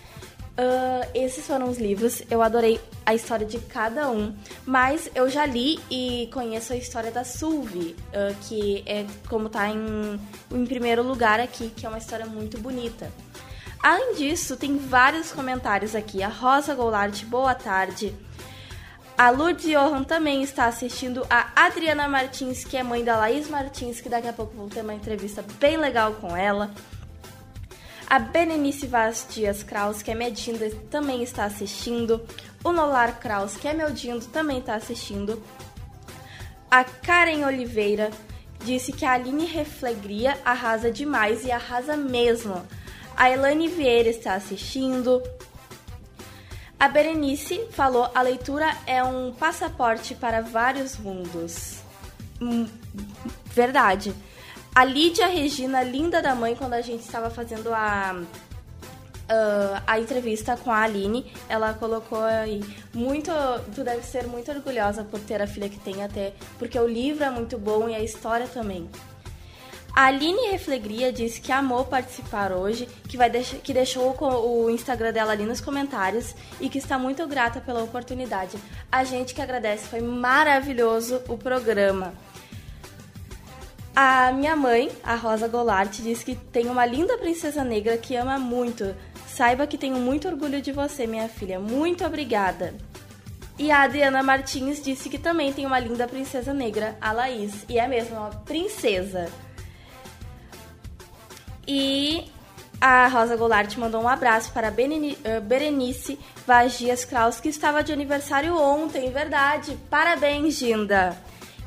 Ah, 0.56 1.08
esses 1.14 1.46
foram 1.46 1.68
os 1.68 1.78
livros, 1.78 2.22
eu 2.30 2.40
adorei 2.40 2.80
a 3.04 3.14
história 3.14 3.44
de 3.44 3.58
cada 3.58 4.08
um, 4.08 4.34
mas 4.64 5.10
eu 5.14 5.28
já 5.28 5.44
li 5.44 5.80
e 5.90 6.28
conheço 6.32 6.72
a 6.72 6.76
história 6.76 7.10
da 7.10 7.24
Sulvi, 7.24 7.96
ah, 8.12 8.32
que 8.42 8.82
é 8.86 9.04
como 9.28 9.48
tá 9.48 9.68
em, 9.68 10.20
em 10.52 10.66
primeiro 10.66 11.02
lugar 11.02 11.40
aqui, 11.40 11.70
que 11.70 11.84
é 11.84 11.88
uma 11.88 11.98
história 11.98 12.26
muito 12.26 12.58
bonita. 12.58 13.10
Além 13.82 14.14
disso, 14.14 14.56
tem 14.56 14.78
vários 14.78 15.30
comentários 15.30 15.94
aqui. 15.94 16.22
A 16.22 16.28
Rosa 16.28 16.74
Goulart, 16.74 17.22
boa 17.26 17.54
tarde. 17.54 18.14
A 19.16 19.30
Lourdes 19.30 19.66
Johan 19.66 20.02
também 20.02 20.42
está 20.42 20.64
assistindo. 20.66 21.26
A 21.28 21.66
Adriana 21.66 22.08
Martins, 22.08 22.64
que 22.64 22.76
é 22.76 22.82
mãe 22.82 23.04
da 23.04 23.16
Laís 23.16 23.48
Martins, 23.48 24.00
que 24.00 24.08
daqui 24.08 24.26
a 24.26 24.32
pouco 24.32 24.56
vou 24.56 24.68
ter 24.68 24.80
uma 24.80 24.94
entrevista 24.94 25.44
bem 25.60 25.76
legal 25.76 26.14
com 26.14 26.34
ela. 26.34 26.70
A 28.06 28.18
Berenice 28.18 28.86
Vaz 28.86 29.26
Dias 29.30 29.62
Kraus, 29.62 30.02
que 30.02 30.10
é 30.10 30.14
minha 30.14 30.30
Dinda, 30.30 30.70
também 30.90 31.22
está 31.22 31.44
assistindo. 31.44 32.20
O 32.62 32.72
Nolar 32.72 33.18
Kraus, 33.18 33.56
que 33.56 33.66
é 33.66 33.74
meu 33.74 33.90
Dindo, 33.90 34.26
também 34.26 34.58
está 34.58 34.74
assistindo. 34.74 35.42
A 36.70 36.84
Karen 36.84 37.46
Oliveira 37.46 38.10
disse 38.64 38.92
que 38.92 39.04
a 39.04 39.12
Aline 39.12 39.46
Reflegria 39.46 40.38
arrasa 40.44 40.90
demais 40.90 41.44
e 41.44 41.52
arrasa 41.52 41.96
mesmo. 41.96 42.66
A 43.16 43.30
Elane 43.30 43.68
Vieira 43.68 44.08
está 44.08 44.34
assistindo. 44.34 45.22
A 46.78 46.88
Berenice 46.88 47.66
falou: 47.70 48.10
a 48.14 48.20
leitura 48.22 48.76
é 48.86 49.02
um 49.02 49.32
passaporte 49.32 50.14
para 50.14 50.40
vários 50.40 50.98
mundos. 50.98 51.78
Hum, 52.40 52.68
verdade. 53.46 54.14
A 54.74 54.84
Lídia 54.84 55.28
Regina, 55.28 55.84
linda 55.84 56.20
da 56.20 56.34
mãe, 56.34 56.56
quando 56.56 56.72
a 56.72 56.80
gente 56.80 57.02
estava 57.02 57.30
fazendo 57.30 57.72
a, 57.72 58.20
ah, 59.28 59.82
a 59.86 60.00
entrevista 60.00 60.56
com 60.56 60.72
a 60.72 60.80
Aline, 60.80 61.32
ela 61.48 61.74
colocou 61.74 62.22
aí 62.24 62.60
muito. 62.92 63.30
Tu 63.72 63.84
deve 63.84 64.02
ser 64.02 64.26
muito 64.26 64.50
orgulhosa 64.50 65.04
por 65.04 65.20
ter 65.20 65.40
a 65.40 65.46
filha 65.46 65.68
que 65.68 65.78
tem, 65.78 66.02
até 66.02 66.32
porque 66.58 66.76
o 66.76 66.88
livro 66.88 67.22
é 67.22 67.30
muito 67.30 67.56
bom 67.56 67.88
e 67.88 67.94
a 67.94 68.02
história 68.02 68.48
também. 68.48 68.90
A 69.94 70.06
Aline 70.06 70.50
Reflegria 70.50 71.12
disse 71.12 71.40
que 71.40 71.52
amou 71.52 71.84
participar 71.84 72.50
hoje, 72.50 72.88
que, 73.08 73.16
vai 73.16 73.30
deix 73.30 73.54
que 73.62 73.72
deixou 73.72 74.16
o, 74.18 74.64
o 74.64 74.70
Instagram 74.70 75.12
dela 75.12 75.30
ali 75.30 75.46
nos 75.46 75.60
comentários 75.60 76.34
e 76.60 76.68
que 76.68 76.78
está 76.78 76.98
muito 76.98 77.24
grata 77.28 77.60
pela 77.60 77.84
oportunidade. 77.84 78.58
A 78.90 79.04
gente 79.04 79.34
que 79.34 79.40
agradece, 79.40 79.86
foi 79.86 80.00
maravilhoso 80.00 81.22
o 81.28 81.38
programa. 81.38 82.12
A 83.96 84.32
minha 84.32 84.56
mãe, 84.56 84.90
a 85.04 85.14
Rosa 85.14 85.46
Golart, 85.46 86.00
diz 86.00 86.24
que 86.24 86.34
tem 86.34 86.66
uma 86.66 86.84
linda 86.84 87.16
princesa 87.16 87.62
negra 87.62 87.96
que 87.96 88.16
ama 88.16 88.38
muito. 88.38 88.94
Saiba 89.28 89.68
que 89.68 89.78
tenho 89.78 89.96
muito 89.96 90.26
orgulho 90.26 90.60
de 90.60 90.72
você, 90.72 91.06
minha 91.06 91.28
filha. 91.28 91.60
Muito 91.60 92.04
obrigada. 92.04 92.74
E 93.56 93.70
a 93.70 93.82
Adriana 93.82 94.20
Martins 94.20 94.82
disse 94.82 95.08
que 95.08 95.16
também 95.16 95.52
tem 95.52 95.64
uma 95.64 95.78
linda 95.78 96.08
princesa 96.08 96.52
negra, 96.52 96.96
a 97.00 97.12
Laís. 97.12 97.64
E 97.68 97.78
é 97.78 97.86
mesmo, 97.86 98.16
uma 98.16 98.30
princesa. 98.30 99.30
E 101.66 102.28
a 102.80 103.06
Rosa 103.06 103.36
Goulart 103.36 103.76
mandou 103.76 104.02
um 104.02 104.08
abraço 104.08 104.52
para 104.52 104.68
eh, 104.68 105.40
Berenice 105.40 106.18
Vagias 106.44 107.04
Kraus, 107.04 107.38
que 107.38 107.48
estava 107.48 107.84
de 107.84 107.92
aniversário 107.92 108.56
ontem, 108.56 109.10
verdade. 109.12 109.78
Parabéns, 109.88 110.54
Ginda. 110.54 111.16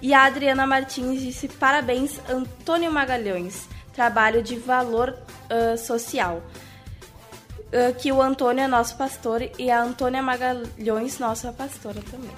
E 0.02 0.14
a 0.14 0.26
Adriana 0.26 0.68
Martins 0.68 1.22
disse 1.22 1.48
parabéns, 1.48 2.20
Antônio 2.30 2.92
Magalhães. 2.92 3.68
Trabalho 3.94 4.44
de 4.44 4.56
valor 4.58 5.18
eh, 5.50 5.76
social. 5.76 6.44
Eh, 7.72 7.92
que 7.94 8.12
o 8.12 8.22
Antônio 8.22 8.64
é 8.64 8.68
nosso 8.68 8.96
pastor 8.96 9.42
e 9.60 9.70
a 9.70 9.82
Antônia 9.82 10.22
Magalhães, 10.22 11.20
nossa 11.20 11.52
pastora 11.52 12.00
também. 12.10 12.32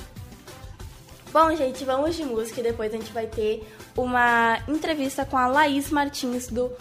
Bom, 1.31 1.55
gente, 1.55 1.85
vamos 1.85 2.15
de 2.15 2.23
música 2.23 2.59
e 2.59 2.63
depois 2.63 2.91
a 2.91 2.97
gente 2.97 3.11
vai 3.13 3.27
ter 3.27 3.67
uma 3.95 4.59
entrevista 4.67 5.23
com 5.25 5.37
a 5.37 5.47
Laís 5.47 5.91
Martins 5.91 6.47
do 6.47 6.71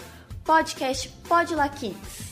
podcast 0.45 1.11
Pod 1.29 1.55
Kids. 1.79 2.28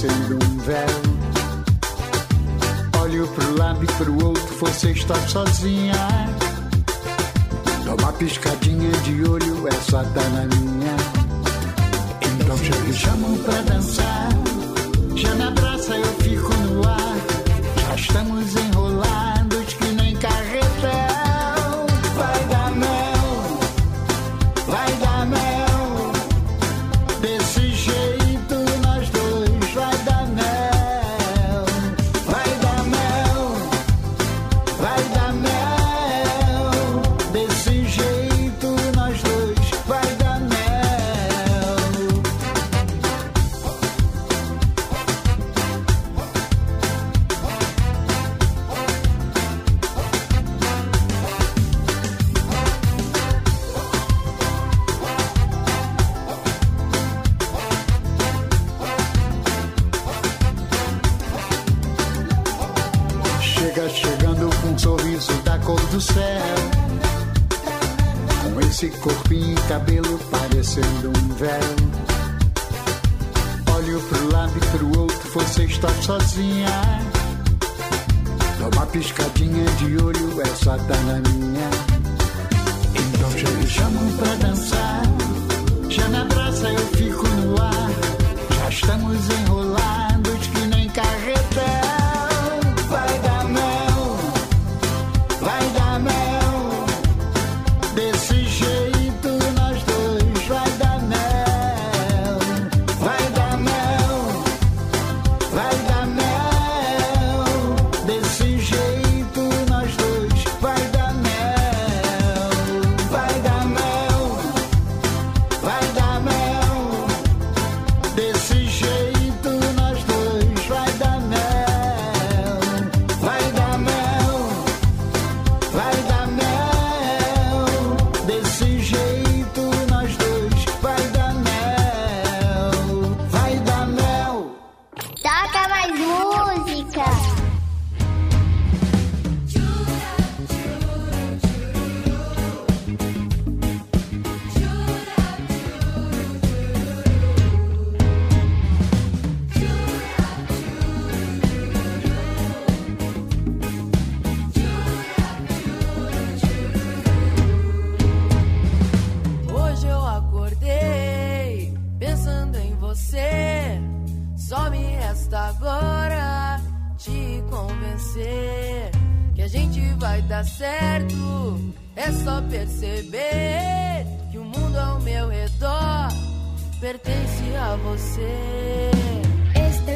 Parecendo 0.00 0.38
um 0.44 0.58
véu. 0.58 0.86
Olho 3.02 3.28
pro 3.28 3.58
lado 3.58 3.84
e 3.84 3.86
pro 3.86 4.24
outro, 4.26 4.54
você 4.58 4.92
está 4.92 5.14
sozinha. 5.28 5.94
Dá 7.84 7.94
uma 7.94 8.12
piscadinha 8.14 8.90
de 9.04 9.28
olho, 9.28 9.68
essa 9.68 10.02
tá 10.04 10.22
na 10.30 10.46
minha. 10.56 10.96
Então 12.22 12.56
já 12.56 12.76
me 12.76 12.92
chamam 12.94 13.36
pra 13.38 13.60
dançar. 13.62 14.09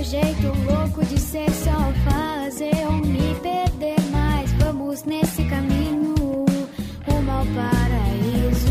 Jeito 0.04 0.48
louco 0.70 1.04
de 1.06 1.18
ser 1.18 1.50
só 1.50 1.92
fazer 2.04 2.70
eu 2.82 2.92
me 2.92 3.34
perder 3.40 4.00
mais. 4.10 4.52
Vamos 4.52 5.02
nesse 5.04 5.42
caminho 5.44 6.14
rumo 7.06 7.30
ao 7.30 7.46
paraíso. 7.46 8.68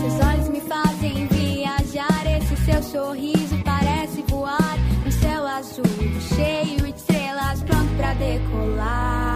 Seus 0.00 0.26
olhos 0.26 0.48
me 0.48 0.60
fazem 0.60 1.26
viajar. 1.28 2.36
Esse 2.36 2.56
seu 2.64 2.82
sorriso 2.82 3.56
parece 3.64 4.22
voar 4.28 4.76
no 5.04 5.12
céu 5.12 5.46
azul, 5.46 5.84
cheio 6.34 6.92
de 6.92 6.98
estrelas, 6.98 7.62
pronto 7.62 7.94
pra 7.96 8.12
decolar. 8.14 9.35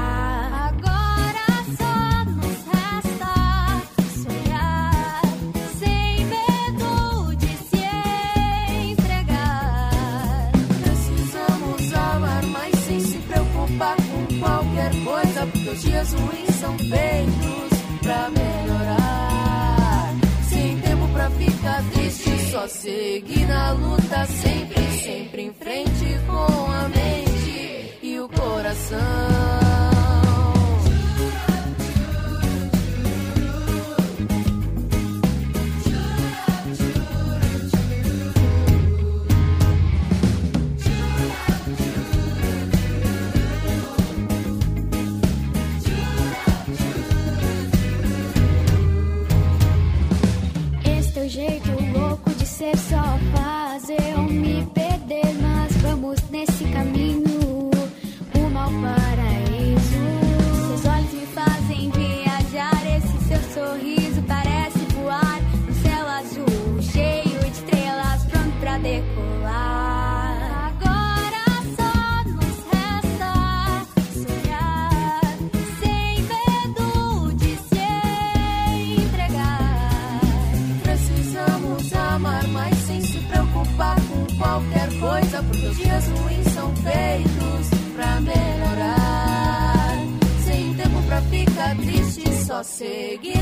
Seguir 22.80 23.46
na 23.46 23.72
luta, 23.72 24.24
sempre, 24.26 24.90
sempre 25.02 25.42
em 25.42 25.52
frente 25.52 26.18
com 26.26 26.72
a 26.72 26.88
mente 26.88 27.98
e 28.02 28.18
o 28.18 28.26
coração. 28.26 29.69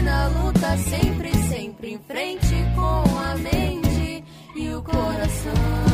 Na 0.08 0.28
luta, 0.28 0.76
sempre, 0.78 1.30
sempre 1.48 1.92
em 1.92 1.98
frente 1.98 2.54
com 2.74 3.18
a 3.18 3.36
mente 3.36 4.24
e 4.56 4.70
o 4.70 4.82
coração. 4.82 5.87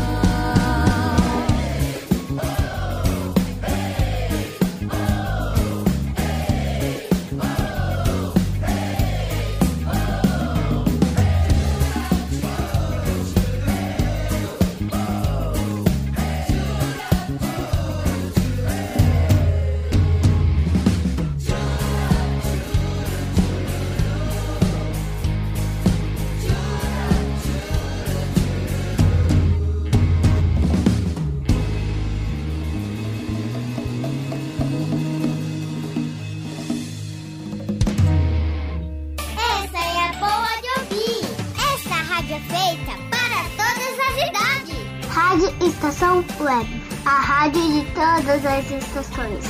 Web, 45.85 46.67
a 47.05 47.21
rádio 47.21 47.61
de 47.61 47.85
todas 47.93 48.47
as 48.47 48.71
estações. 48.71 49.45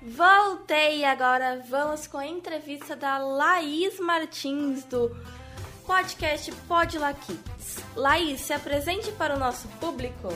Voltei 0.00 1.04
agora, 1.04 1.60
vamos 1.68 2.06
com 2.06 2.16
a 2.16 2.24
entrevista 2.28 2.94
da 2.94 3.18
Laís 3.18 3.98
Martins 3.98 4.84
do 4.84 5.10
podcast 5.84 6.52
Pod 6.68 6.96
Kids. 7.26 7.84
Laís, 7.96 8.40
se 8.42 8.52
apresente 8.52 9.10
para 9.10 9.34
o 9.34 9.38
nosso 9.38 9.66
público. 9.80 10.28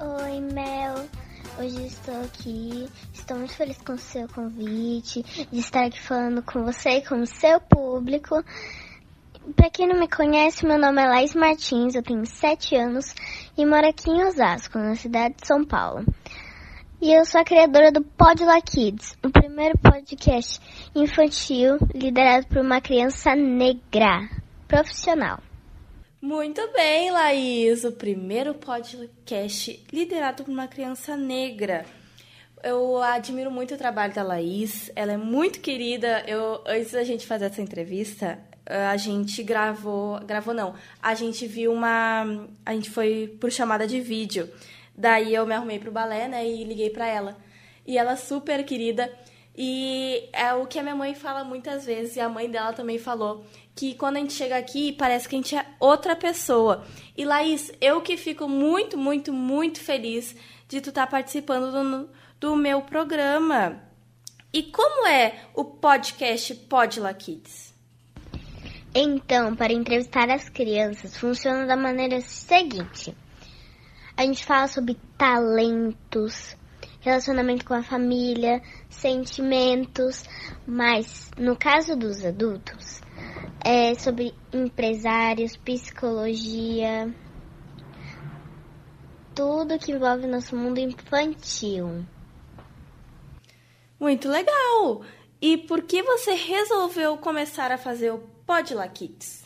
Oi, 0.00 0.38
Mel. 0.52 1.08
Hoje 1.58 1.86
estou 1.86 2.24
aqui, 2.24 2.86
estou 3.14 3.38
muito 3.38 3.54
feliz 3.54 3.78
com 3.78 3.94
o 3.94 3.98
seu 3.98 4.28
convite, 4.28 5.22
de 5.50 5.58
estar 5.58 5.86
aqui 5.86 6.02
falando 6.02 6.42
com 6.42 6.62
você 6.62 6.98
e 6.98 7.06
com 7.06 7.22
o 7.22 7.26
seu 7.26 7.58
público. 7.58 8.44
Para 9.54 9.70
quem 9.70 9.86
não 9.86 9.98
me 9.98 10.08
conhece, 10.08 10.66
meu 10.66 10.76
nome 10.76 11.00
é 11.00 11.06
Laís 11.06 11.32
Martins, 11.32 11.94
eu 11.94 12.02
tenho 12.02 12.26
7 12.26 12.74
anos 12.74 13.14
e 13.56 13.64
moro 13.64 13.88
aqui 13.88 14.10
em 14.10 14.24
Osasco, 14.24 14.78
na 14.78 14.94
cidade 14.94 15.36
de 15.40 15.46
São 15.46 15.64
Paulo. 15.64 16.04
E 17.00 17.12
eu 17.12 17.24
sou 17.24 17.40
a 17.40 17.44
criadora 17.44 17.90
do 17.90 18.02
Podla 18.02 18.60
Kids, 18.60 19.16
o 19.24 19.30
primeiro 19.30 19.78
podcast 19.78 20.60
infantil 20.94 21.78
liderado 21.94 22.46
por 22.48 22.58
uma 22.58 22.80
criança 22.80 23.34
negra, 23.34 24.28
profissional. 24.66 25.40
Muito 26.20 26.60
bem, 26.72 27.10
Laís, 27.10 27.84
o 27.84 27.92
primeiro 27.92 28.54
podcast 28.54 29.84
liderado 29.92 30.44
por 30.44 30.50
uma 30.50 30.66
criança 30.66 31.16
negra. 31.16 31.84
Eu 32.62 33.02
admiro 33.02 33.50
muito 33.50 33.74
o 33.74 33.78
trabalho 33.78 34.14
da 34.14 34.22
Laís, 34.22 34.90
ela 34.96 35.12
é 35.12 35.16
muito 35.16 35.60
querida. 35.60 36.24
Eu, 36.26 36.62
antes 36.66 36.92
da 36.92 37.04
gente 37.04 37.26
fazer 37.26 37.44
essa 37.44 37.62
entrevista, 37.62 38.38
a 38.66 38.96
gente 38.96 39.42
gravou, 39.42 40.20
gravou 40.20 40.52
não, 40.52 40.74
a 41.02 41.14
gente 41.14 41.46
viu 41.46 41.72
uma, 41.72 42.46
a 42.64 42.72
gente 42.74 42.90
foi 42.90 43.36
por 43.40 43.50
chamada 43.50 43.86
de 43.86 44.00
vídeo. 44.00 44.50
Daí 44.96 45.34
eu 45.34 45.46
me 45.46 45.54
arrumei 45.54 45.78
pro 45.78 45.92
balé, 45.92 46.26
né, 46.26 46.46
e 46.46 46.64
liguei 46.64 46.90
para 46.90 47.06
ela. 47.06 47.36
E 47.86 47.96
ela 47.98 48.16
super 48.16 48.64
querida 48.64 49.10
e 49.56 50.28
é 50.34 50.52
o 50.52 50.66
que 50.66 50.78
a 50.78 50.82
minha 50.82 50.94
mãe 50.94 51.14
fala 51.14 51.42
muitas 51.42 51.86
vezes 51.86 52.16
e 52.16 52.20
a 52.20 52.28
mãe 52.28 52.50
dela 52.50 52.74
também 52.74 52.98
falou 52.98 53.46
que 53.74 53.94
quando 53.94 54.16
a 54.16 54.20
gente 54.20 54.34
chega 54.34 54.56
aqui 54.56 54.92
parece 54.92 55.26
que 55.26 55.34
a 55.34 55.38
gente 55.38 55.56
é 55.56 55.64
outra 55.80 56.14
pessoa. 56.14 56.84
E 57.16 57.24
Laís, 57.24 57.72
eu 57.80 58.02
que 58.02 58.18
fico 58.18 58.46
muito, 58.46 58.98
muito, 58.98 59.32
muito 59.32 59.80
feliz 59.80 60.36
de 60.68 60.80
tu 60.82 60.90
estar 60.90 61.06
tá 61.06 61.10
participando 61.10 61.72
do, 61.72 62.10
do 62.38 62.56
meu 62.56 62.82
programa. 62.82 63.80
E 64.52 64.62
como 64.64 65.06
é 65.06 65.40
o 65.54 65.64
podcast 65.64 66.54
Podla 66.54 67.14
Kids? 67.14 67.65
Então, 68.98 69.54
para 69.54 69.74
entrevistar 69.74 70.30
as 70.30 70.48
crianças, 70.48 71.18
funciona 71.18 71.66
da 71.66 71.76
maneira 71.76 72.18
seguinte: 72.22 73.14
a 74.16 74.22
gente 74.22 74.42
fala 74.42 74.66
sobre 74.68 74.96
talentos, 75.18 76.56
relacionamento 77.00 77.66
com 77.66 77.74
a 77.74 77.82
família, 77.82 78.62
sentimentos, 78.88 80.24
mas 80.66 81.30
no 81.36 81.54
caso 81.54 81.94
dos 81.94 82.24
adultos, 82.24 83.02
é 83.62 83.94
sobre 83.96 84.32
empresários, 84.50 85.58
psicologia, 85.58 87.14
tudo 89.34 89.78
que 89.78 89.92
envolve 89.92 90.26
nosso 90.26 90.56
mundo 90.56 90.78
infantil. 90.78 92.02
Muito 94.00 94.26
legal! 94.26 95.02
E 95.38 95.58
por 95.58 95.82
que 95.82 96.02
você 96.02 96.32
resolveu 96.32 97.18
começar 97.18 97.70
a 97.70 97.76
fazer 97.76 98.10
o 98.10 98.35
Pode 98.46 98.74
lá, 98.74 98.86
Kids. 98.86 99.44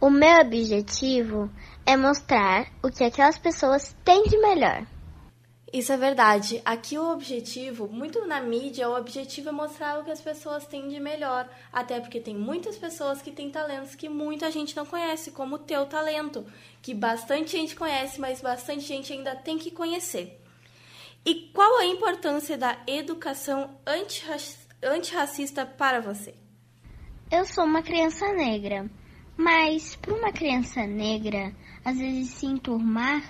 O 0.00 0.08
meu 0.08 0.40
objetivo 0.40 1.50
é 1.84 1.96
mostrar 1.96 2.70
o 2.82 2.90
que 2.90 3.02
aquelas 3.02 3.38
pessoas 3.38 3.94
têm 4.04 4.22
de 4.22 4.38
melhor. 4.38 4.86
Isso 5.72 5.92
é 5.92 5.96
verdade. 5.96 6.62
Aqui 6.64 6.96
o 6.96 7.12
objetivo, 7.12 7.88
muito 7.88 8.24
na 8.24 8.40
mídia, 8.40 8.88
o 8.88 8.96
objetivo 8.96 9.50
é 9.50 9.52
mostrar 9.52 9.98
o 9.98 10.04
que 10.04 10.10
as 10.10 10.20
pessoas 10.20 10.64
têm 10.64 10.88
de 10.88 10.98
melhor. 10.98 11.48
Até 11.72 12.00
porque 12.00 12.20
tem 12.20 12.36
muitas 12.36 12.78
pessoas 12.78 13.20
que 13.20 13.30
têm 13.30 13.50
talentos 13.50 13.94
que 13.94 14.08
muita 14.08 14.50
gente 14.50 14.76
não 14.76 14.86
conhece, 14.86 15.32
como 15.32 15.56
o 15.56 15.60
teu 15.60 15.86
talento, 15.86 16.46
que 16.80 16.94
bastante 16.94 17.52
gente 17.52 17.76
conhece, 17.76 18.20
mas 18.20 18.40
bastante 18.40 18.82
gente 18.82 19.12
ainda 19.12 19.34
tem 19.34 19.58
que 19.58 19.70
conhecer. 19.70 20.40
E 21.24 21.50
qual 21.52 21.78
a 21.78 21.84
importância 21.86 22.56
da 22.56 22.78
educação 22.86 23.76
antirracista 24.82 25.66
para 25.66 26.00
você? 26.00 26.34
Eu 27.32 27.44
sou 27.44 27.62
uma 27.64 27.80
criança 27.80 28.32
negra, 28.32 28.90
mas 29.36 29.94
para 29.94 30.14
uma 30.14 30.32
criança 30.32 30.84
negra, 30.84 31.54
às 31.84 31.96
vezes 31.96 32.30
se 32.30 32.44
enturmar 32.46 33.22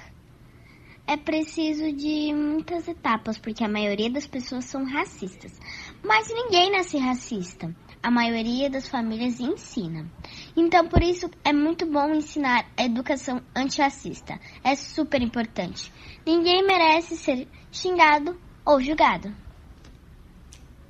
é 1.07 1.19
preciso 1.19 1.93
de 1.93 2.33
muitas 2.33 2.89
etapas, 2.89 3.37
porque 3.37 3.63
a 3.63 3.69
maioria 3.69 4.09
das 4.11 4.27
pessoas 4.27 4.65
são 4.65 4.85
racistas. 4.85 5.53
Mas 6.03 6.29
ninguém 6.29 6.73
nasce 6.73 6.97
racista. 6.97 7.77
A 8.03 8.11
maioria 8.11 8.71
das 8.71 8.89
famílias 8.89 9.39
ensina. 9.39 10.11
Então, 10.57 10.89
por 10.89 11.03
isso, 11.03 11.29
é 11.45 11.53
muito 11.53 11.85
bom 11.85 12.15
ensinar 12.15 12.65
a 12.79 12.85
educação 12.85 13.43
antirracista. 13.55 14.41
É 14.65 14.75
super 14.77 15.21
importante. 15.21 15.93
Ninguém 16.25 16.67
merece 16.67 17.19
ser 17.19 17.47
xingado 17.71 18.41
ou 18.65 18.81
julgado. 18.81 19.31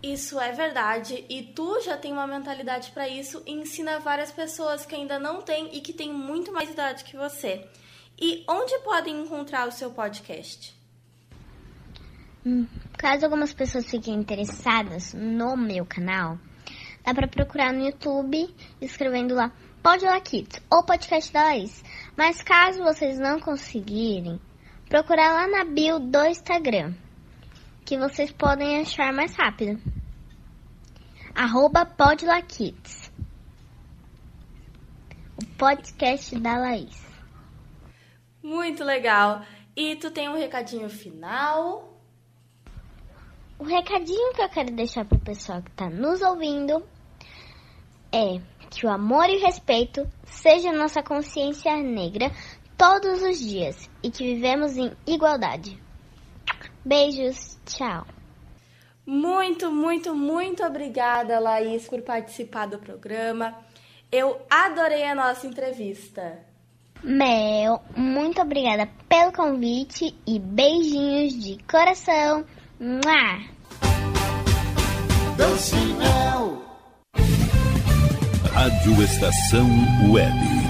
Isso 0.02 0.40
é 0.40 0.50
verdade 0.52 1.26
e 1.28 1.42
tu 1.42 1.78
já 1.82 1.94
tem 1.94 2.10
uma 2.10 2.26
mentalidade 2.26 2.90
para 2.90 3.06
isso 3.06 3.42
e 3.44 3.52
ensina 3.52 3.98
várias 3.98 4.32
pessoas 4.32 4.86
que 4.86 4.94
ainda 4.94 5.18
não 5.18 5.42
têm 5.42 5.76
e 5.76 5.82
que 5.82 5.92
têm 5.92 6.10
muito 6.10 6.50
mais 6.50 6.70
idade 6.70 7.04
que 7.04 7.18
você. 7.18 7.68
E 8.18 8.42
onde 8.48 8.78
podem 8.78 9.20
encontrar 9.20 9.68
o 9.68 9.72
seu 9.72 9.90
podcast? 9.90 10.74
Hum, 12.46 12.66
caso 12.96 13.26
algumas 13.26 13.52
pessoas 13.52 13.90
fiquem 13.90 14.14
interessadas 14.14 15.12
no 15.12 15.54
meu 15.54 15.84
canal, 15.84 16.38
dá 17.04 17.12
para 17.12 17.28
procurar 17.28 17.70
no 17.70 17.84
YouTube 17.84 18.54
escrevendo 18.80 19.34
lá 19.34 19.52
Pode 19.82 20.06
Kids 20.22 20.62
ou 20.70 20.82
podcast 20.82 21.30
da 21.30 21.44
Laís. 21.44 21.84
Mas 22.16 22.42
caso 22.42 22.82
vocês 22.82 23.18
não 23.18 23.38
conseguirem, 23.38 24.40
procurar 24.88 25.34
lá 25.34 25.46
na 25.46 25.64
bio 25.64 25.98
do 25.98 26.24
Instagram 26.24 26.94
que 27.84 27.98
vocês 27.98 28.30
podem 28.32 28.80
achar 28.80 29.12
mais 29.12 29.34
rápido. 29.34 29.80
Arroba 31.34 31.86
Podlakids. 31.86 33.12
O 35.40 35.46
podcast 35.56 36.38
da 36.38 36.58
Laís. 36.58 37.10
Muito 38.42 38.84
legal. 38.84 39.42
E 39.76 39.96
tu 39.96 40.10
tem 40.10 40.28
um 40.28 40.36
recadinho 40.36 40.88
final? 40.88 41.98
O 43.58 43.64
recadinho 43.64 44.32
que 44.32 44.42
eu 44.42 44.48
quero 44.48 44.74
deixar 44.74 45.04
pro 45.04 45.18
pessoal 45.18 45.62
que 45.62 45.70
tá 45.72 45.88
nos 45.88 46.22
ouvindo 46.22 46.82
é 48.12 48.40
que 48.70 48.86
o 48.86 48.90
amor 48.90 49.28
e 49.28 49.36
o 49.36 49.44
respeito 49.44 50.06
seja 50.24 50.72
nossa 50.72 51.02
consciência 51.02 51.76
negra 51.76 52.30
todos 52.76 53.22
os 53.22 53.38
dias 53.38 53.90
e 54.02 54.10
que 54.10 54.34
vivemos 54.34 54.76
em 54.76 54.92
igualdade. 55.06 55.78
Beijos, 56.84 57.58
tchau. 57.66 58.06
Muito, 59.06 59.70
muito, 59.70 60.14
muito 60.14 60.62
obrigada, 60.64 61.38
Laís, 61.38 61.88
por 61.88 62.02
participar 62.02 62.66
do 62.66 62.78
programa. 62.78 63.54
Eu 64.10 64.40
adorei 64.48 65.04
a 65.04 65.14
nossa 65.14 65.46
entrevista. 65.46 66.38
Mel, 67.02 67.82
muito 67.96 68.40
obrigada 68.40 68.88
pelo 69.08 69.32
convite 69.32 70.14
e 70.26 70.38
beijinhos 70.38 71.32
de 71.42 71.58
coração. 71.64 72.44
Mua! 72.78 73.60
Doce 75.36 75.76
Mel. 75.76 76.62
Rádio 78.52 79.02
Estação 79.02 79.66
Web. 80.12 80.69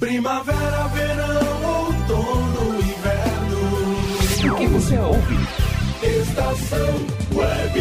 Primavera, 0.00 0.88
verão, 0.94 1.62
outono, 1.62 2.80
inverno. 2.80 4.50
O 4.50 4.56
que 4.56 4.66
você 4.68 4.98
ouve? 4.98 5.36
Estação 6.02 7.06
Web. 7.34 7.80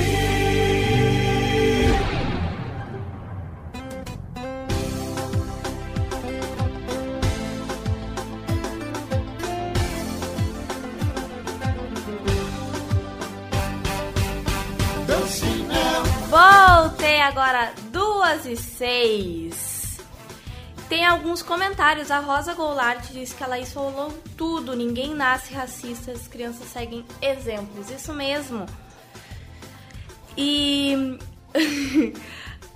Voltei 16.29 17.21
agora, 17.21 17.71
duas 17.93 18.45
e 18.45 18.57
seis. 18.57 19.68
Tem 20.89 21.05
alguns 21.05 21.43
comentários. 21.43 22.09
A 22.09 22.19
Rosa 22.19 22.55
Goulart 22.55 23.11
diz 23.11 23.31
que 23.31 23.43
a 23.43 23.47
Laís 23.47 23.71
falou 23.71 24.11
tudo. 24.35 24.75
Ninguém 24.75 25.13
nasce 25.13 25.53
racista, 25.53 26.11
as 26.11 26.27
crianças 26.27 26.67
seguem 26.67 27.05
exemplos. 27.21 27.91
Isso 27.91 28.11
mesmo. 28.11 28.65
E 30.35 31.19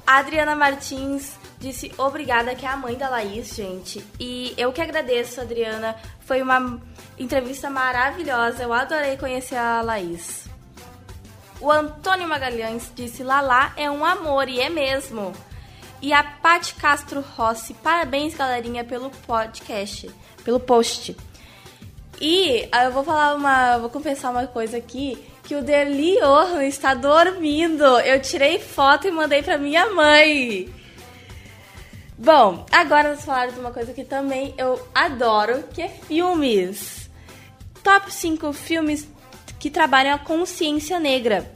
a 0.06 0.18
Adriana 0.20 0.56
Martins 0.56 1.34
disse 1.60 1.92
obrigada, 1.98 2.54
que 2.54 2.68
é 2.68 2.70
a 2.70 2.78
mãe 2.78 2.96
da 2.96 3.10
Laís, 3.10 3.56
gente. 3.56 4.06
E 4.20 4.54
eu 4.58 4.72
que 4.72 4.82
agradeço, 4.82 5.42
Adriana. 5.42 5.96
Foi 6.20 6.40
uma 6.44 6.80
entrevista 7.18 7.68
maravilhosa. 7.68 8.62
Eu 8.62 8.74
adorei 8.74 9.18
conhecer 9.18 9.56
a 9.56 9.82
Laís. 9.82 10.48
O 11.60 11.72
Antônio 11.72 12.28
Magalhães 12.28 12.92
disse: 12.94 13.24
Lala 13.24 13.74
é 13.76 13.90
um 13.90 14.06
amor, 14.06 14.48
e 14.48 14.60
é 14.60 14.70
mesmo. 14.70 15.34
E 16.04 16.12
a 16.12 16.22
Paty 16.22 16.76
Castro 16.76 17.22
Rossi. 17.22 17.74
Parabéns, 17.76 18.36
galerinha, 18.36 18.84
pelo 18.84 19.10
podcast, 19.26 20.12
pelo 20.44 20.60
post. 20.60 21.16
E 22.20 22.68
ah, 22.74 22.84
eu 22.84 22.92
vou 22.92 23.06
falar 23.06 23.34
uma. 23.36 23.78
Vou 23.78 23.90
confessar 23.90 24.30
uma 24.30 24.46
coisa 24.46 24.78
aqui. 24.78 25.18
Que 25.44 25.56
o 25.56 25.64
Derli 25.64 26.22
Orhan 26.22 26.66
está 26.66 26.94
dormindo. 26.94 27.86
Eu 28.02 28.22
tirei 28.22 28.60
foto 28.60 29.08
e 29.08 29.12
mandei 29.12 29.42
pra 29.42 29.58
minha 29.58 29.90
mãe. 29.94 30.74
Bom, 32.18 32.66
agora 32.72 33.10
vamos 33.10 33.24
falar 33.24 33.48
de 33.48 33.60
uma 33.60 33.72
coisa 33.72 33.94
que 33.94 34.04
também 34.04 34.54
eu 34.58 34.86
adoro, 34.94 35.64
que 35.74 35.82
é 35.82 35.88
filmes. 35.88 37.10
Top 37.82 38.14
5 38.14 38.52
filmes 38.52 39.08
que 39.58 39.70
trabalham 39.70 40.16
a 40.16 40.20
consciência 40.20 41.00
negra. 41.00 41.50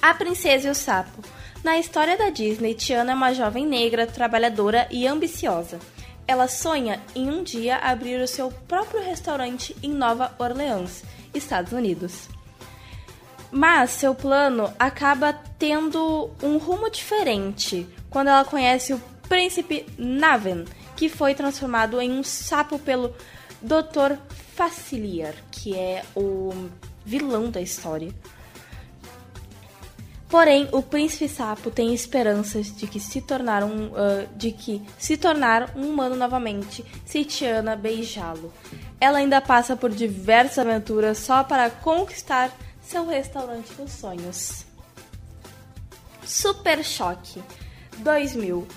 A 0.00 0.14
Princesa 0.14 0.68
e 0.68 0.70
o 0.70 0.74
Sapo. 0.74 1.35
Na 1.64 1.78
história 1.78 2.16
da 2.16 2.30
Disney, 2.30 2.74
Tiana 2.74 3.12
é 3.12 3.14
uma 3.14 3.34
jovem 3.34 3.66
negra, 3.66 4.06
trabalhadora 4.06 4.86
e 4.90 5.06
ambiciosa. 5.06 5.78
Ela 6.26 6.48
sonha 6.48 7.00
em 7.14 7.28
um 7.28 7.42
dia 7.42 7.76
abrir 7.76 8.20
o 8.20 8.28
seu 8.28 8.50
próprio 8.50 9.02
restaurante 9.02 9.76
em 9.82 9.90
Nova 9.92 10.34
Orleans, 10.38 11.02
Estados 11.34 11.72
Unidos. 11.72 12.28
Mas 13.50 13.90
seu 13.90 14.14
plano 14.14 14.72
acaba 14.78 15.32
tendo 15.58 16.30
um 16.42 16.58
rumo 16.58 16.90
diferente 16.90 17.86
quando 18.10 18.28
ela 18.28 18.44
conhece 18.44 18.92
o 18.92 19.00
príncipe 19.28 19.86
Naven, 19.98 20.64
que 20.96 21.08
foi 21.08 21.34
transformado 21.34 22.00
em 22.00 22.10
um 22.10 22.22
sapo 22.22 22.78
pelo 22.78 23.14
Dr. 23.62 24.16
Facilier, 24.54 25.34
que 25.50 25.76
é 25.76 26.04
o 26.14 26.52
vilão 27.04 27.50
da 27.50 27.60
história. 27.60 28.12
Porém, 30.36 30.68
o 30.70 30.82
príncipe 30.82 31.30
sapo 31.30 31.70
tem 31.70 31.94
esperanças 31.94 32.66
de 32.66 32.86
que 32.86 33.00
se 33.00 33.22
tornar 33.22 33.64
um, 33.64 33.86
uh, 33.86 34.28
de 34.36 34.52
que 34.52 34.82
se 34.98 35.16
tornar 35.16 35.72
um 35.74 35.88
humano 35.88 36.14
novamente 36.14 36.84
se 37.06 37.24
Tiana 37.24 37.74
beijá-lo. 37.74 38.52
Ela 39.00 39.16
ainda 39.16 39.40
passa 39.40 39.74
por 39.74 39.90
diversas 39.90 40.58
aventuras 40.58 41.16
só 41.16 41.42
para 41.42 41.70
conquistar 41.70 42.54
seu 42.82 43.06
restaurante 43.06 43.72
dos 43.72 43.90
sonhos. 43.92 44.66
Super 46.22 46.84
Choque 46.84 47.42
2000 47.96 48.68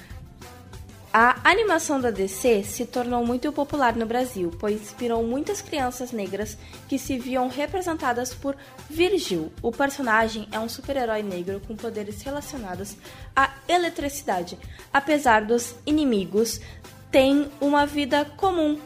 a 1.11 1.39
animação 1.43 1.99
da 1.99 2.11
DC 2.11 2.63
se 2.63 2.85
tornou 2.85 3.25
muito 3.25 3.51
popular 3.51 3.95
no 3.95 4.05
Brasil, 4.05 4.51
pois 4.59 4.79
inspirou 4.79 5.23
muitas 5.23 5.59
crianças 5.59 6.11
negras 6.11 6.55
que 6.87 6.99
se 6.99 7.17
viam 7.17 7.47
representadas 7.47 8.31
por 8.31 8.55
Virgil. 8.87 9.51
O 9.61 9.71
personagem 9.71 10.47
é 10.51 10.59
um 10.59 10.69
super-herói 10.69 11.23
negro 11.23 11.61
com 11.67 11.75
poderes 11.75 12.21
relacionados 12.21 12.95
à 13.35 13.51
eletricidade. 13.67 14.57
Apesar 14.93 15.43
dos 15.43 15.73
inimigos, 15.83 16.61
tem 17.09 17.49
uma 17.59 17.87
vida 17.87 18.23
comum 18.37 18.79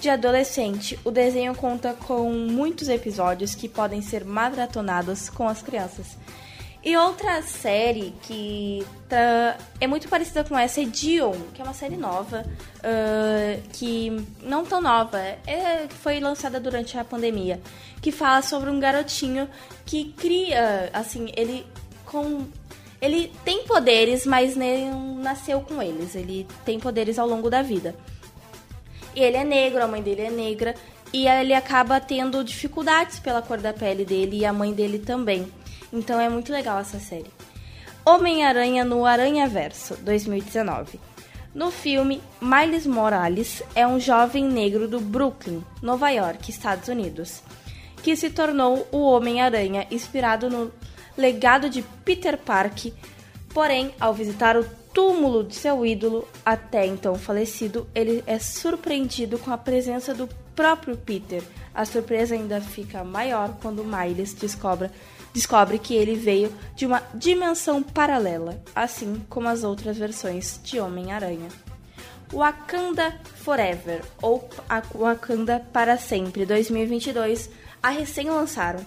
de 0.00 0.08
adolescente. 0.08 0.98
O 1.04 1.10
desenho 1.10 1.54
conta 1.54 1.92
com 1.92 2.32
muitos 2.32 2.88
episódios 2.88 3.54
que 3.54 3.68
podem 3.68 4.00
ser 4.00 4.24
maratonados 4.24 5.28
com 5.28 5.46
as 5.46 5.60
crianças. 5.60 6.16
E 6.88 6.96
outra 6.96 7.42
série 7.42 8.14
que 8.22 8.82
tá, 9.10 9.58
é 9.78 9.86
muito 9.86 10.08
parecida 10.08 10.42
com 10.42 10.58
essa 10.58 10.80
é 10.80 10.86
Dion, 10.86 11.34
que 11.52 11.60
é 11.60 11.64
uma 11.64 11.74
série 11.74 11.98
nova, 11.98 12.46
uh, 12.78 13.62
que 13.74 14.10
não 14.42 14.64
tão 14.64 14.80
nova, 14.80 15.18
é, 15.18 15.86
foi 16.00 16.18
lançada 16.18 16.58
durante 16.58 16.96
a 16.96 17.04
pandemia, 17.04 17.60
que 18.00 18.10
fala 18.10 18.40
sobre 18.40 18.70
um 18.70 18.80
garotinho 18.80 19.46
que 19.84 20.14
cria, 20.16 20.88
assim, 20.94 21.30
ele 21.36 21.66
com 22.06 22.46
ele 23.02 23.34
tem 23.44 23.64
poderes, 23.64 24.24
mas 24.24 24.56
não 24.56 25.16
nasceu 25.16 25.60
com 25.60 25.82
eles. 25.82 26.14
Ele 26.14 26.46
tem 26.64 26.80
poderes 26.80 27.18
ao 27.18 27.28
longo 27.28 27.50
da 27.50 27.60
vida. 27.60 27.94
E 29.14 29.20
ele 29.20 29.36
é 29.36 29.44
negro, 29.44 29.84
a 29.84 29.86
mãe 29.86 30.02
dele 30.02 30.22
é 30.22 30.30
negra, 30.30 30.74
e 31.12 31.28
ele 31.28 31.52
acaba 31.52 32.00
tendo 32.00 32.42
dificuldades 32.42 33.18
pela 33.18 33.42
cor 33.42 33.58
da 33.58 33.74
pele 33.74 34.06
dele 34.06 34.38
e 34.38 34.46
a 34.46 34.54
mãe 34.54 34.72
dele 34.72 34.98
também. 34.98 35.52
Então 35.92 36.20
é 36.20 36.28
muito 36.28 36.52
legal 36.52 36.78
essa 36.78 36.98
série. 36.98 37.30
Homem-Aranha 38.04 38.84
no 38.84 39.04
Aranha 39.04 39.46
Verso, 39.46 39.96
2019. 39.96 40.98
No 41.54 41.70
filme, 41.70 42.22
Miles 42.40 42.86
Morales 42.86 43.62
é 43.74 43.86
um 43.86 43.98
jovem 43.98 44.44
negro 44.44 44.86
do 44.86 45.00
Brooklyn, 45.00 45.64
Nova 45.82 46.10
York, 46.10 46.50
Estados 46.50 46.88
Unidos, 46.88 47.42
que 48.02 48.14
se 48.16 48.30
tornou 48.30 48.86
o 48.92 48.98
Homem-Aranha 48.98 49.86
inspirado 49.90 50.48
no 50.48 50.70
legado 51.16 51.68
de 51.68 51.82
Peter 52.04 52.38
Parker. 52.38 52.92
Porém, 53.52 53.92
ao 53.98 54.14
visitar 54.14 54.56
o 54.56 54.64
túmulo 54.94 55.42
de 55.42 55.54
seu 55.54 55.84
ídolo, 55.84 56.28
até 56.44 56.86
então 56.86 57.14
falecido, 57.14 57.88
ele 57.94 58.22
é 58.26 58.38
surpreendido 58.38 59.38
com 59.38 59.50
a 59.50 59.58
presença 59.58 60.14
do 60.14 60.28
próprio 60.54 60.96
Peter. 60.96 61.42
A 61.74 61.84
surpresa 61.84 62.34
ainda 62.34 62.60
fica 62.60 63.04
maior 63.04 63.56
quando 63.60 63.84
Miles 63.84 64.34
descobre 64.34 64.90
descobre 65.32 65.78
que 65.78 65.94
ele 65.94 66.14
veio 66.14 66.52
de 66.74 66.86
uma 66.86 67.02
dimensão 67.14 67.82
paralela, 67.82 68.60
assim 68.74 69.22
como 69.28 69.48
as 69.48 69.64
outras 69.64 69.96
versões 69.96 70.60
de 70.62 70.80
Homem-Aranha. 70.80 71.48
Wakanda 72.32 73.18
Forever 73.36 74.02
ou 74.20 74.48
Wakanda 74.94 75.64
para 75.72 75.96
Sempre 75.96 76.44
2022 76.44 77.50
a 77.82 77.90
recém 77.90 78.28
lançaram. 78.28 78.84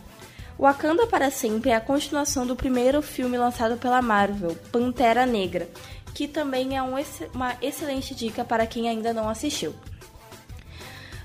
Wakanda 0.60 1.08
para 1.08 1.32
Sempre 1.32 1.72
é 1.72 1.76
a 1.76 1.82
continuação 1.82 2.46
do 2.46 2.56
primeiro 2.56 3.02
filme 3.02 3.38
lançado 3.38 3.78
pela 3.78 4.02
Marvel, 4.02 4.56
Pantera 4.72 5.26
Negra, 5.26 5.68
que 6.14 6.28
também 6.28 6.78
é 6.78 6.84
um, 6.84 6.94
uma 7.34 7.56
excelente 7.62 8.14
dica 8.14 8.46
para 8.46 8.68
quem 8.68 8.88
ainda 8.88 9.12
não 9.12 9.28
assistiu. 9.28 9.74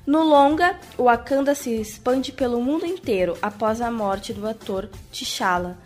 No 0.06 0.22
longa, 0.22 0.76
o 0.96 1.04
Wakanda 1.04 1.52
se 1.52 1.70
expande 1.80 2.30
pelo 2.30 2.62
mundo 2.62 2.86
inteiro 2.86 3.36
após 3.42 3.80
a 3.80 3.90
morte 3.90 4.32
do 4.32 4.46
ator 4.46 4.88
T'Challa. 5.10 5.76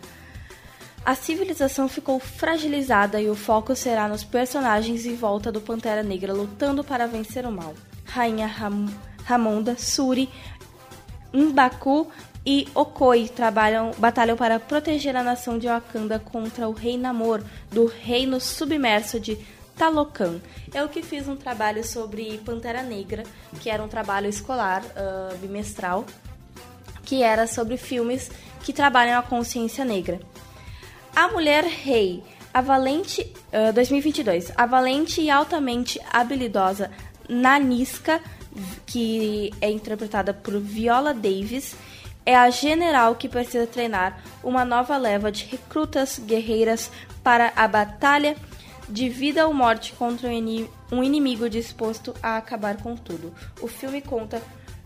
A 1.03 1.15
civilização 1.15 1.89
ficou 1.89 2.19
fragilizada 2.19 3.19
e 3.19 3.27
o 3.27 3.35
foco 3.35 3.75
será 3.75 4.07
nos 4.07 4.23
personagens 4.23 5.07
em 5.07 5.15
volta 5.15 5.51
do 5.51 5.59
Pantera 5.59 6.03
Negra 6.03 6.31
lutando 6.31 6.83
para 6.83 7.07
vencer 7.07 7.47
o 7.47 7.51
mal. 7.51 7.73
Rainha 8.05 8.45
Ram 8.45 8.85
Ramonda, 9.23 9.75
Suri, 9.75 10.29
Mbaku 11.33 12.07
e 12.45 12.67
Okoi 12.75 13.27
trabalham, 13.27 13.91
batalham 13.97 14.37
para 14.37 14.59
proteger 14.59 15.15
a 15.15 15.23
nação 15.23 15.57
de 15.57 15.67
Wakanda 15.67 16.19
contra 16.19 16.69
o 16.69 16.73
Rei 16.73 16.97
Namor, 16.97 17.41
do 17.71 17.87
reino 17.87 18.39
submerso 18.39 19.19
de 19.19 19.39
Talocan. 19.81 20.39
Eu 20.71 20.87
que 20.87 21.01
fiz 21.01 21.27
um 21.27 21.35
trabalho 21.35 21.83
sobre 21.83 22.37
Pantera 22.45 22.83
Negra, 22.83 23.23
que 23.59 23.67
era 23.67 23.81
um 23.81 23.87
trabalho 23.87 24.29
escolar 24.29 24.83
uh, 24.83 25.35
bimestral, 25.37 26.05
que 27.03 27.23
era 27.23 27.47
sobre 27.47 27.77
filmes 27.77 28.29
que 28.61 28.73
trabalham 28.73 29.17
a 29.17 29.23
consciência 29.23 29.83
negra. 29.83 30.19
A 31.15 31.29
Mulher 31.29 31.63
Rei, 31.63 32.23
a 32.53 32.61
valente 32.61 33.33
uh, 33.51 33.73
2022, 33.73 34.51
a 34.55 34.67
valente 34.67 35.19
e 35.19 35.31
altamente 35.31 35.99
habilidosa 36.13 36.91
Naniska, 37.27 38.21
que 38.85 39.51
é 39.59 39.71
interpretada 39.71 40.31
por 40.31 40.59
Viola 40.59 41.11
Davis, 41.11 41.75
é 42.23 42.35
a 42.35 42.51
general 42.51 43.15
que 43.15 43.27
precisa 43.27 43.65
treinar 43.65 44.21
uma 44.43 44.63
nova 44.63 44.95
leva 44.95 45.31
de 45.31 45.45
recrutas 45.45 46.19
guerreiras 46.19 46.91
para 47.23 47.51
a 47.55 47.67
batalha 47.67 48.37
de 48.91 49.07
vida 49.07 49.47
ou 49.47 49.53
morte 49.53 49.93
contra 49.93 50.29
um 50.91 51.03
inimigo 51.03 51.49
disposto 51.49 52.13
a 52.21 52.37
acabar 52.37 52.77
com 52.77 52.95
tudo. 52.95 53.33
O 53.61 53.67
filme 53.67 54.01
conta 54.01 54.41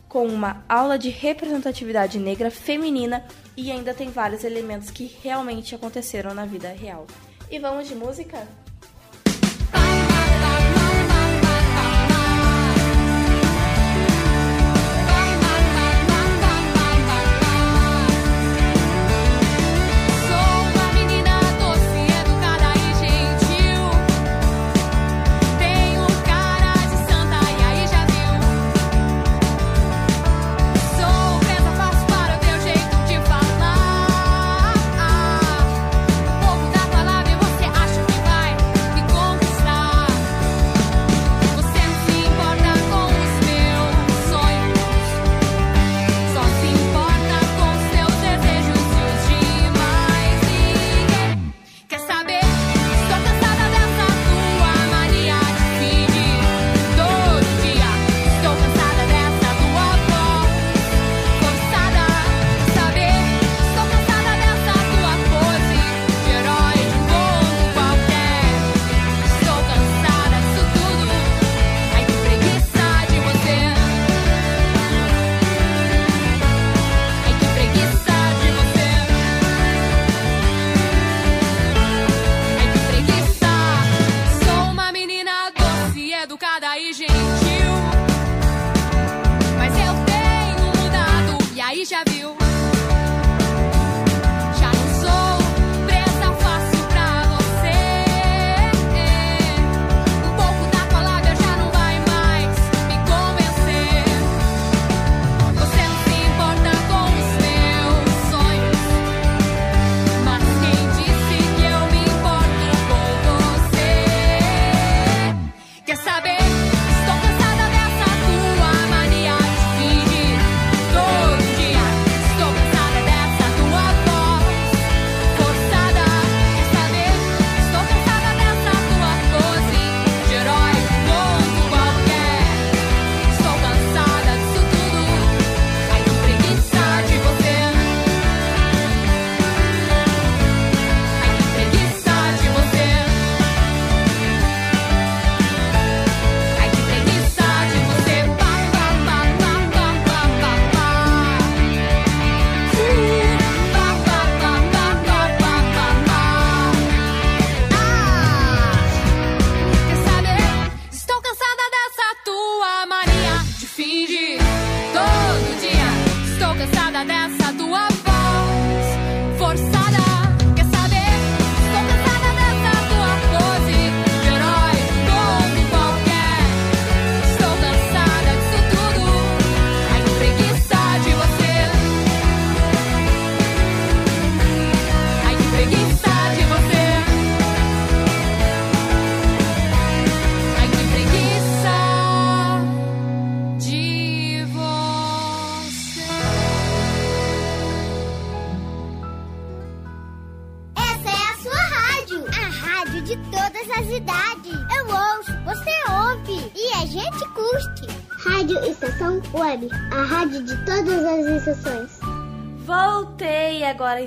com 0.08 0.28
uma 0.28 0.64
aula 0.70 0.97
de 0.97 1.10
representatividade 1.10 2.20
negra 2.20 2.51
feminina 2.51 3.26
e 3.58 3.72
ainda 3.72 3.93
tem 3.93 4.10
vários 4.10 4.43
elementos 4.43 4.91
que 4.91 5.12
realmente 5.22 5.74
aconteceram 5.74 6.34
na 6.34 6.45
vida 6.45 6.70
real. 6.70 7.08
E 7.49 7.60
vamos 7.60 7.88
de 7.88 7.95
música? 7.95 8.47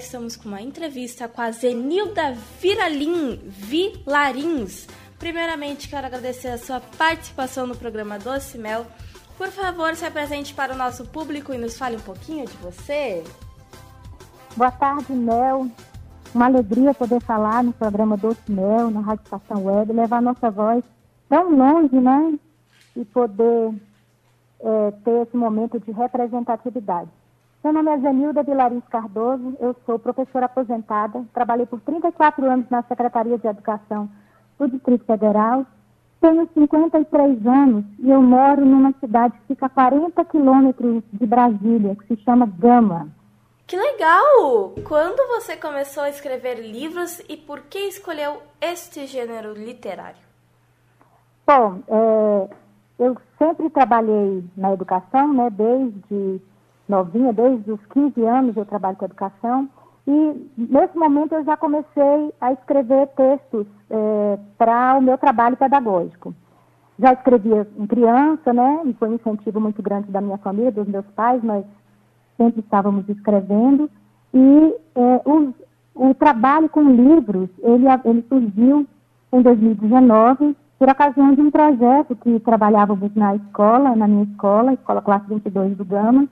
Estamos 0.09 0.37
com 0.37 0.49
uma 0.49 0.63
entrevista 0.63 1.29
com 1.29 1.43
a 1.43 1.51
Zenilda 1.51 2.33
Viralim 2.59 3.39
Vilarins. 3.45 4.87
Primeiramente, 5.19 5.87
quero 5.87 6.07
agradecer 6.07 6.49
a 6.49 6.57
sua 6.57 6.81
participação 6.81 7.67
no 7.67 7.77
programa 7.77 8.19
Doce 8.19 8.57
Mel. 8.57 8.87
Por 9.37 9.49
favor, 9.49 9.95
se 9.95 10.07
apresente 10.07 10.55
para 10.55 10.73
o 10.73 10.77
nosso 10.79 11.05
público 11.05 11.53
e 11.53 11.59
nos 11.59 11.77
fale 11.77 11.97
um 11.97 12.01
pouquinho 12.01 12.47
de 12.47 12.57
você. 12.57 13.23
Boa 14.57 14.71
tarde, 14.71 15.13
Mel. 15.13 15.69
Uma 16.35 16.47
alegria 16.47 16.95
poder 16.95 17.21
falar 17.21 17.63
no 17.63 17.75
programa 17.75 18.17
Doce 18.17 18.51
Mel, 18.51 18.91
na 18.91 19.01
Rádio 19.01 19.25
Estação 19.25 19.63
Web, 19.67 19.93
levar 19.93 20.23
nossa 20.23 20.51
voz 20.51 20.83
tão 21.29 21.55
longe, 21.55 21.97
né? 21.97 22.39
E 22.97 23.05
poder 23.05 23.75
é, 24.61 24.91
ter 25.05 25.27
esse 25.27 25.37
momento 25.37 25.79
de 25.79 25.93
representatividade. 25.93 27.11
Meu 27.63 27.73
nome 27.73 27.91
é 27.91 27.99
Zenilda 27.99 28.43
Vilarins 28.43 28.87
Cardoso, 28.89 29.57
eu 29.61 29.75
sou 29.85 29.99
professora 29.99 30.47
aposentada, 30.47 31.25
trabalhei 31.35 31.67
por 31.67 31.81
34 31.81 32.49
anos 32.49 32.71
na 32.71 32.83
Secretaria 32.85 33.37
de 33.37 33.49
Educação 33.49 34.09
do 34.59 34.69
Distrito 34.69 35.05
Federal, 35.05 35.67
tenho 36.21 36.49
53 36.55 37.47
anos 37.47 37.85
e 37.99 38.11
eu 38.11 38.23
moro 38.23 38.65
numa 38.65 38.93
cidade 39.01 39.35
que 39.39 39.55
fica 39.55 39.67
a 39.67 39.71
40 39.71 40.25
quilômetros 40.25 41.03
de 41.13 41.27
Brasília, 41.27 41.97
que 41.97 42.15
se 42.15 42.23
chama 42.23 42.47
Gama. 42.47 43.09
Que 43.67 43.77
legal! 43.77 44.75
Quando 44.87 45.27
você 45.29 45.57
começou 45.57 46.05
a 46.05 46.09
escrever 46.09 46.61
livros 46.61 47.21
e 47.29 47.37
por 47.37 47.61
que 47.63 47.81
escolheu 47.81 48.39
este 48.61 49.07
gênero 49.07 49.53
literário? 49.53 50.27
Bom, 51.47 51.81
é, 51.89 52.49
eu 52.99 53.17
sempre 53.37 53.69
trabalhei 53.71 54.45
na 54.57 54.73
educação, 54.73 55.33
né, 55.33 55.51
desde 55.51 56.41
novinha, 56.89 57.32
desde 57.32 57.70
os 57.70 57.84
15 57.86 58.24
anos 58.24 58.57
eu 58.57 58.64
trabalho 58.64 58.97
com 58.97 59.05
educação. 59.05 59.68
E 60.07 60.51
nesse 60.57 60.97
momento 60.97 61.34
eu 61.34 61.45
já 61.45 61.57
comecei 61.57 62.32
a 62.41 62.53
escrever 62.53 63.09
textos 63.09 63.66
é, 63.91 64.39
para 64.57 64.97
o 64.97 65.03
meu 65.03 65.18
trabalho 65.18 65.57
pedagógico. 65.57 66.34
Já 66.99 67.12
escrevia 67.12 67.68
em 67.76 67.86
criança, 67.86 68.53
né? 68.53 68.82
E 68.86 68.95
foi 68.95 69.09
um 69.09 69.14
incentivo 69.14 69.61
muito 69.61 69.82
grande 69.82 70.11
da 70.11 70.20
minha 70.20 70.39
família, 70.39 70.72
dos 70.72 70.89
meus 70.89 71.07
pais, 71.09 71.43
nós 71.43 71.64
sempre 72.36 72.61
estávamos 72.61 73.09
escrevendo. 73.09 73.91
E 74.32 74.74
é, 74.95 75.22
o 75.95 76.14
trabalho 76.14 76.68
com 76.68 76.82
livros, 76.82 77.51
ele, 77.62 77.86
ele 78.05 78.24
surgiu 78.28 78.86
em 79.32 79.43
2019, 79.43 80.57
por 80.78 80.89
ocasião 80.89 81.34
de 81.34 81.41
um 81.41 81.51
projeto 81.51 82.14
que 82.16 82.39
trabalhávamos 82.41 83.12
na 83.14 83.34
escola, 83.34 83.97
na 83.97 84.07
minha 84.07 84.24
escola, 84.24 84.72
Escola 84.72 85.03
Classe 85.03 85.26
22 85.28 85.76
do 85.76 85.84
Gama, 85.84 86.28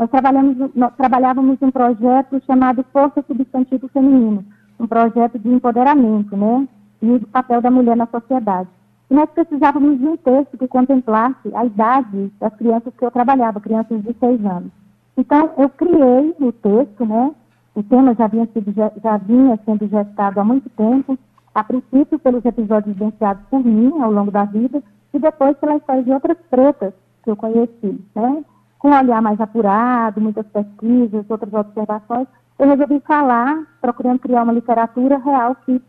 nós, 0.00 0.08
trabalhamos, 0.08 0.56
nós 0.74 0.94
trabalhávamos 0.96 1.58
um 1.60 1.70
projeto 1.70 2.42
chamado 2.46 2.82
Força 2.90 3.22
Substantivo 3.26 3.86
Feminino, 3.88 4.42
um 4.78 4.86
projeto 4.86 5.38
de 5.38 5.46
empoderamento, 5.50 6.34
né? 6.34 6.66
E 7.02 7.10
o 7.16 7.26
papel 7.26 7.60
da 7.60 7.70
mulher 7.70 7.94
na 7.98 8.06
sociedade. 8.06 8.70
E 9.10 9.14
nós 9.14 9.28
precisávamos 9.28 9.98
de 9.98 10.06
um 10.06 10.16
texto 10.16 10.56
que 10.56 10.66
contemplasse 10.66 11.54
a 11.54 11.66
idade 11.66 12.32
das 12.40 12.54
crianças 12.54 12.94
que 12.96 13.04
eu 13.04 13.10
trabalhava, 13.10 13.60
crianças 13.60 14.02
de 14.02 14.16
seis 14.18 14.42
anos. 14.42 14.70
Então, 15.18 15.50
eu 15.58 15.68
criei 15.68 16.34
o 16.40 16.50
texto, 16.50 17.04
né? 17.04 17.34
O 17.74 17.82
tema 17.82 18.14
já 18.14 18.26
vinha, 18.26 18.48
sido, 18.54 18.72
já 18.72 19.16
vinha 19.18 19.58
sendo 19.66 19.86
gestado 19.86 20.40
há 20.40 20.44
muito 20.44 20.70
tempo, 20.70 21.18
a 21.54 21.62
princípio 21.62 22.18
pelos 22.18 22.42
episódios 22.46 22.96
vivenciados 22.96 23.42
por 23.50 23.62
mim 23.62 23.92
ao 24.00 24.10
longo 24.10 24.30
da 24.30 24.46
vida, 24.46 24.82
e 25.12 25.18
depois 25.18 25.58
pela 25.58 25.76
história 25.76 26.02
de 26.02 26.10
outras 26.10 26.38
pretas 26.48 26.94
que 27.22 27.30
eu 27.30 27.36
conheci, 27.36 28.00
né? 28.14 28.42
Com 28.80 28.88
um 28.88 28.98
olhar 28.98 29.22
mais 29.22 29.40
apurado, 29.40 30.20
muitas 30.20 30.46
pesquisas, 30.46 31.24
outras 31.28 31.52
observações, 31.52 32.26
eu 32.58 32.66
resolvi 32.66 32.98
falar, 33.00 33.62
procurando 33.80 34.18
criar 34.18 34.42
uma 34.42 34.52
literatura 34.52 35.18
real 35.18 35.54
que 35.54 35.80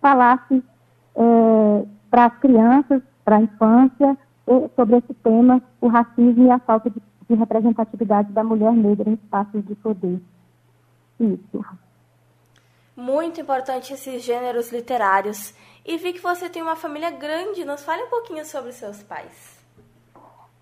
falasse 0.00 0.62
é, 1.16 1.84
para 2.10 2.26
as 2.26 2.38
crianças, 2.38 3.02
para 3.24 3.36
a 3.36 3.40
infância, 3.40 4.18
sobre 4.74 4.96
esse 4.96 5.14
tema, 5.14 5.62
o 5.80 5.86
racismo 5.86 6.46
e 6.46 6.50
a 6.50 6.58
falta 6.58 6.90
de, 6.90 7.00
de 7.28 7.34
representatividade 7.36 8.32
da 8.32 8.42
mulher 8.42 8.72
negra 8.72 9.08
em 9.08 9.14
espaços 9.14 9.64
de 9.64 9.76
poder. 9.76 10.20
Isso. 11.20 11.64
Muito 12.96 13.40
importante 13.40 13.92
esses 13.92 14.24
gêneros 14.24 14.72
literários. 14.72 15.54
E 15.86 15.96
vi 15.96 16.12
que 16.12 16.20
você 16.20 16.50
tem 16.50 16.62
uma 16.62 16.76
família 16.76 17.10
grande. 17.10 17.64
Nos 17.64 17.84
fale 17.84 18.02
um 18.02 18.10
pouquinho 18.10 18.44
sobre 18.44 18.72
seus 18.72 19.02
pais. 19.02 19.59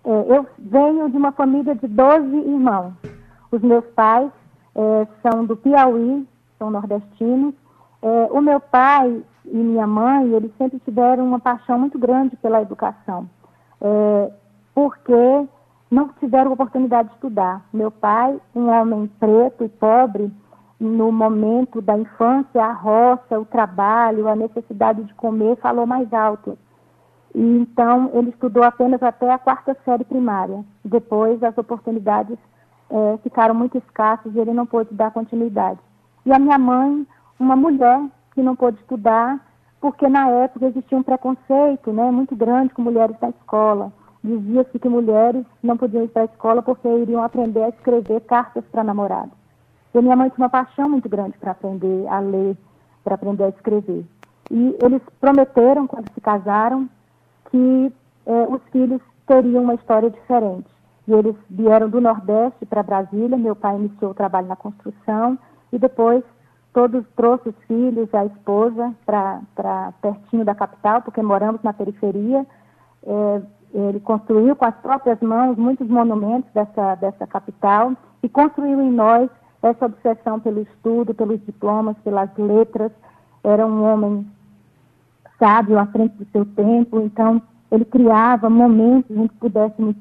É, 0.05 0.37
eu 0.37 0.47
venho 0.57 1.09
de 1.09 1.17
uma 1.17 1.31
família 1.31 1.75
de 1.75 1.87
12 1.87 2.35
irmãos. 2.35 2.93
Os 3.51 3.61
meus 3.61 3.85
pais 3.87 4.31
é, 4.75 5.07
são 5.21 5.45
do 5.45 5.57
Piauí, 5.57 6.27
são 6.57 6.69
nordestinos. 6.69 7.53
É, 8.01 8.27
o 8.31 8.41
meu 8.41 8.59
pai 8.59 9.23
e 9.45 9.57
minha 9.57 9.87
mãe, 9.87 10.31
eles 10.33 10.51
sempre 10.57 10.79
tiveram 10.79 11.25
uma 11.25 11.39
paixão 11.39 11.79
muito 11.79 11.97
grande 11.97 12.35
pela 12.37 12.61
educação, 12.61 13.29
é, 13.81 14.31
porque 14.73 15.47
não 15.91 16.09
tiveram 16.19 16.53
oportunidade 16.53 17.09
de 17.09 17.15
estudar. 17.15 17.65
Meu 17.73 17.89
pai, 17.91 18.39
um 18.55 18.69
homem 18.69 19.09
preto 19.19 19.63
e 19.63 19.69
pobre, 19.69 20.31
no 20.79 21.11
momento 21.11 21.81
da 21.81 21.97
infância, 21.97 22.63
a 22.63 22.71
roça, 22.71 23.39
o 23.39 23.45
trabalho, 23.45 24.29
a 24.29 24.35
necessidade 24.35 25.03
de 25.03 25.13
comer, 25.15 25.57
falou 25.57 25.85
mais 25.85 26.13
alto. 26.13 26.57
E 27.33 27.41
então 27.57 28.09
ele 28.13 28.29
estudou 28.29 28.63
apenas 28.63 29.01
até 29.03 29.31
a 29.31 29.37
quarta 29.37 29.77
série 29.85 30.03
primária. 30.03 30.63
Depois 30.83 31.41
as 31.43 31.57
oportunidades 31.57 32.37
é, 32.89 33.17
ficaram 33.23 33.53
muito 33.53 33.77
escassas 33.77 34.33
e 34.33 34.39
ele 34.39 34.53
não 34.53 34.65
pôde 34.65 34.93
dar 34.93 35.11
continuidade. 35.11 35.79
E 36.25 36.33
a 36.33 36.39
minha 36.39 36.57
mãe, 36.57 37.05
uma 37.39 37.55
mulher 37.55 38.01
que 38.33 38.41
não 38.41 38.55
pôde 38.55 38.77
estudar, 38.79 39.39
porque 39.79 40.07
na 40.09 40.29
época 40.29 40.67
existia 40.67 40.97
um 40.97 41.03
preconceito 41.03 41.93
né, 41.93 42.11
muito 42.11 42.35
grande 42.35 42.73
com 42.73 42.81
mulheres 42.81 43.15
na 43.21 43.29
escola. 43.29 43.91
Dizia-se 44.23 44.77
que 44.77 44.89
mulheres 44.89 45.45
não 45.63 45.77
podiam 45.77 46.03
ir 46.03 46.09
para 46.09 46.23
a 46.23 46.25
escola 46.25 46.61
porque 46.61 46.87
iriam 46.87 47.23
aprender 47.23 47.63
a 47.63 47.69
escrever 47.69 48.21
cartas 48.21 48.65
para 48.65 48.83
namorados. 48.83 49.31
E 49.93 50.01
minha 50.01 50.15
mãe 50.15 50.29
tinha 50.29 50.43
uma 50.43 50.49
paixão 50.49 50.89
muito 50.89 51.07
grande 51.07 51.37
para 51.37 51.51
aprender 51.51 52.05
a 52.07 52.19
ler, 52.19 52.57
para 53.03 53.15
aprender 53.15 53.45
a 53.45 53.49
escrever. 53.49 54.05
E 54.51 54.77
eles 54.83 55.01
prometeram, 55.19 55.87
quando 55.87 56.11
se 56.13 56.19
casaram, 56.19 56.89
que 57.51 57.93
eh, 58.25 58.47
os 58.49 58.61
filhos 58.71 59.01
teriam 59.27 59.63
uma 59.63 59.75
história 59.75 60.09
diferente. 60.09 60.67
E 61.07 61.13
eles 61.13 61.35
vieram 61.49 61.89
do 61.89 61.99
Nordeste 61.99 62.65
para 62.65 62.83
Brasília, 62.83 63.37
meu 63.37 63.55
pai 63.55 63.75
iniciou 63.75 64.11
o 64.11 64.15
trabalho 64.15 64.47
na 64.47 64.55
construção 64.55 65.37
e 65.71 65.79
depois 65.79 66.23
todos 66.73 67.03
trouxe 67.15 67.49
os 67.49 67.55
filhos, 67.67 68.13
a 68.13 68.25
esposa 68.25 68.93
para 69.05 69.93
pertinho 70.01 70.45
da 70.45 70.53
capital, 70.53 71.01
porque 71.01 71.21
moramos 71.21 71.61
na 71.63 71.73
periferia. 71.73 72.45
É, 73.03 73.41
ele 73.73 73.99
construiu 73.99 74.55
com 74.55 74.65
as 74.65 74.75
próprias 74.75 75.19
mãos 75.21 75.57
muitos 75.57 75.87
monumentos 75.87 76.51
dessa, 76.53 76.95
dessa 76.95 77.27
capital 77.27 77.93
e 78.21 78.29
construiu 78.29 78.81
em 78.81 78.91
nós 78.91 79.29
essa 79.61 79.85
obsessão 79.85 80.39
pelo 80.39 80.61
estudo, 80.61 81.13
pelos 81.13 81.43
diplomas, 81.45 81.97
pelas 82.03 82.29
letras. 82.37 82.91
Era 83.43 83.65
um 83.65 83.83
homem 83.83 84.27
sábio 85.39 85.79
à 85.79 85.85
frente 85.87 86.15
do 86.17 86.27
seu 86.31 86.45
tempo, 86.45 86.99
então 86.99 87.41
ele 87.71 87.85
criava 87.85 88.49
momentos 88.49 89.15
em 89.15 89.27
que 89.27 89.35
pudéssemos 89.35 89.95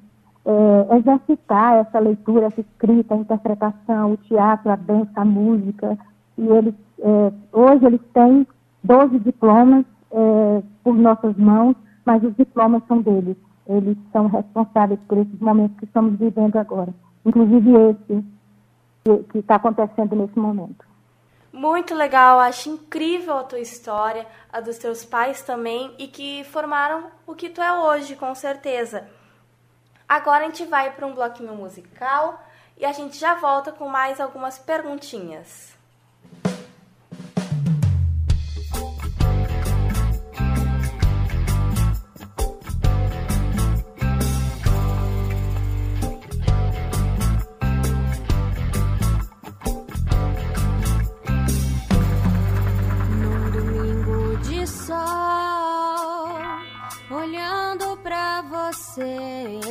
é, 0.44 0.96
exercitar 0.96 1.74
essa 1.74 1.98
leitura, 1.98 2.46
essa 2.46 2.60
escrita, 2.60 3.14
a 3.14 3.18
interpretação, 3.18 4.12
o 4.12 4.16
teatro, 4.16 4.70
a 4.70 4.76
dança, 4.76 5.12
a 5.14 5.24
música. 5.24 5.98
E 6.36 6.46
eles, 6.46 6.74
é, 7.00 7.32
hoje 7.52 7.84
eles 7.84 8.00
têm 8.14 8.46
12 8.82 9.18
diplomas 9.20 9.84
é, 10.10 10.62
por 10.82 10.96
nossas 10.96 11.36
mãos, 11.36 11.76
mas 12.04 12.22
os 12.22 12.34
diplomas 12.36 12.82
são 12.88 13.02
deles. 13.02 13.36
Eles 13.66 13.98
são 14.12 14.26
responsáveis 14.28 14.98
por 15.06 15.18
esses 15.18 15.38
momentos 15.38 15.76
que 15.76 15.84
estamos 15.84 16.18
vivendo 16.18 16.56
agora. 16.56 16.94
Inclusive 17.26 17.70
esse 17.90 18.24
que 19.30 19.38
está 19.38 19.56
acontecendo 19.56 20.16
nesse 20.16 20.38
momento. 20.38 20.87
Muito 21.52 21.94
legal, 21.94 22.38
acho 22.40 22.68
incrível 22.68 23.38
a 23.38 23.44
tua 23.44 23.58
história, 23.58 24.26
a 24.52 24.60
dos 24.60 24.76
teus 24.76 25.04
pais 25.04 25.40
também, 25.40 25.94
e 25.98 26.06
que 26.06 26.44
formaram 26.44 27.10
o 27.26 27.34
que 27.34 27.48
tu 27.48 27.62
é 27.62 27.72
hoje, 27.72 28.16
com 28.16 28.34
certeza. 28.34 29.08
Agora 30.06 30.44
a 30.44 30.48
gente 30.48 30.64
vai 30.66 30.92
para 30.92 31.06
um 31.06 31.14
bloquinho 31.14 31.54
musical 31.54 32.42
e 32.76 32.84
a 32.84 32.92
gente 32.92 33.16
já 33.16 33.34
volta 33.34 33.72
com 33.72 33.88
mais 33.88 34.20
algumas 34.20 34.58
perguntinhas. 34.58 35.77
Você. 58.98 59.67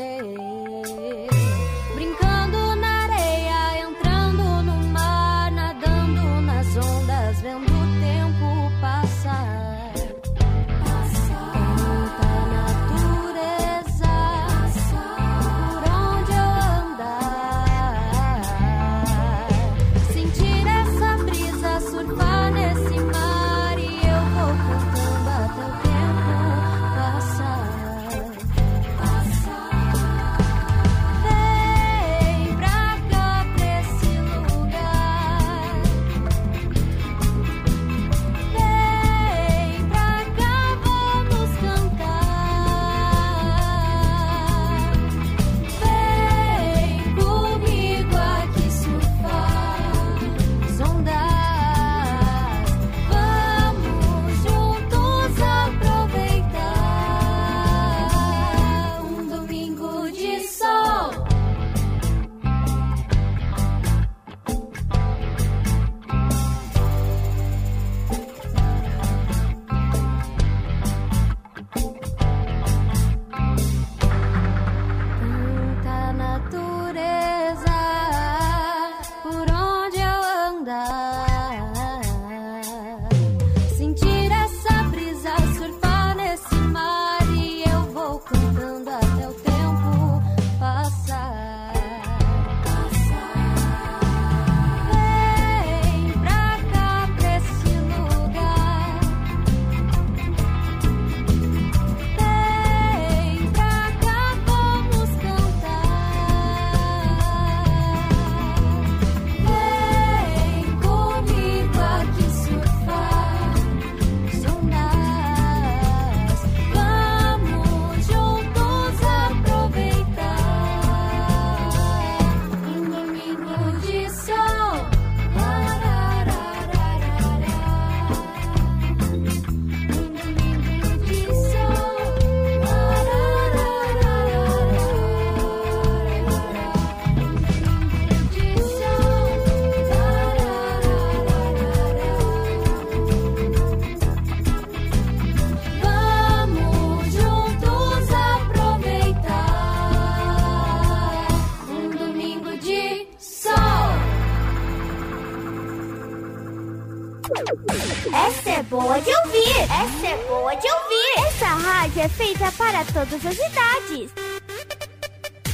Todas 162.97 163.23
as 163.27 163.37
idades. 163.37 164.11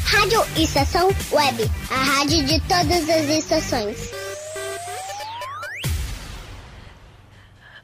Rádio 0.05 0.41
Estação 0.55 1.09
Web, 1.29 1.69
a 1.91 1.95
rádio 1.95 2.45
de 2.45 2.57
todas 2.61 3.09
as 3.09 3.25
estações. 3.25 4.11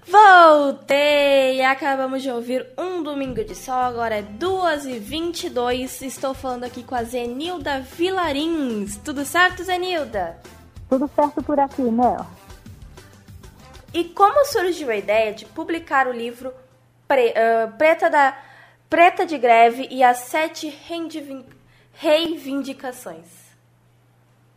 Voltei! 0.08 1.62
Acabamos 1.62 2.24
de 2.24 2.32
ouvir 2.32 2.66
um 2.78 3.04
domingo 3.04 3.44
de 3.44 3.54
sol, 3.54 3.76
agora 3.76 4.20
é 4.20 4.22
2h22. 4.24 6.04
Estou 6.04 6.34
falando 6.34 6.64
aqui 6.64 6.82
com 6.82 6.96
a 6.96 7.04
Zenilda 7.04 7.82
Vilarins. 7.82 8.96
Tudo 9.04 9.26
certo, 9.26 9.62
Zenilda? 9.66 10.38
Tudo 10.88 11.12
certo 11.14 11.44
por 11.44 11.60
aqui, 11.60 11.82
Mel. 11.82 12.26
E 13.94 14.06
como 14.06 14.46
surgiu 14.46 14.90
a 14.90 14.96
ideia 14.96 15.34
de 15.34 15.44
publicar 15.44 16.08
o 16.08 16.14
livro 16.14 16.54
Pre- 17.10 17.34
ah, 17.36 17.68
Preta, 17.78 18.10
da, 18.10 18.38
Preta 18.90 19.26
de 19.26 19.38
Greve 19.38 19.88
e 19.92 20.04
as 20.04 20.18
Sete 20.18 20.68
Reivindicações? 21.94 23.48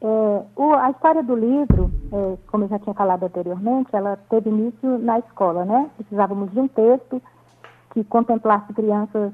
É, 0.01 0.43
o- 0.57 0.73
a 0.73 0.91
história 0.91 1.23
do 1.23 1.37
livro, 1.37 1.91
é, 2.13 2.37
como 2.51 2.65
eu 2.65 2.69
já 2.69 2.79
tinha 2.79 2.95
falado 2.95 3.25
anteriormente, 3.25 3.91
ela 3.93 4.17
teve 4.31 4.49
início 4.49 4.99
na 4.99 5.19
escola, 5.19 5.65
né? 5.65 5.91
Precisávamos 5.97 6.51
de 6.51 6.59
um 6.61 6.67
texto 6.69 7.23
que 7.93 8.03
contemplasse 8.05 8.73
crianças 8.73 9.33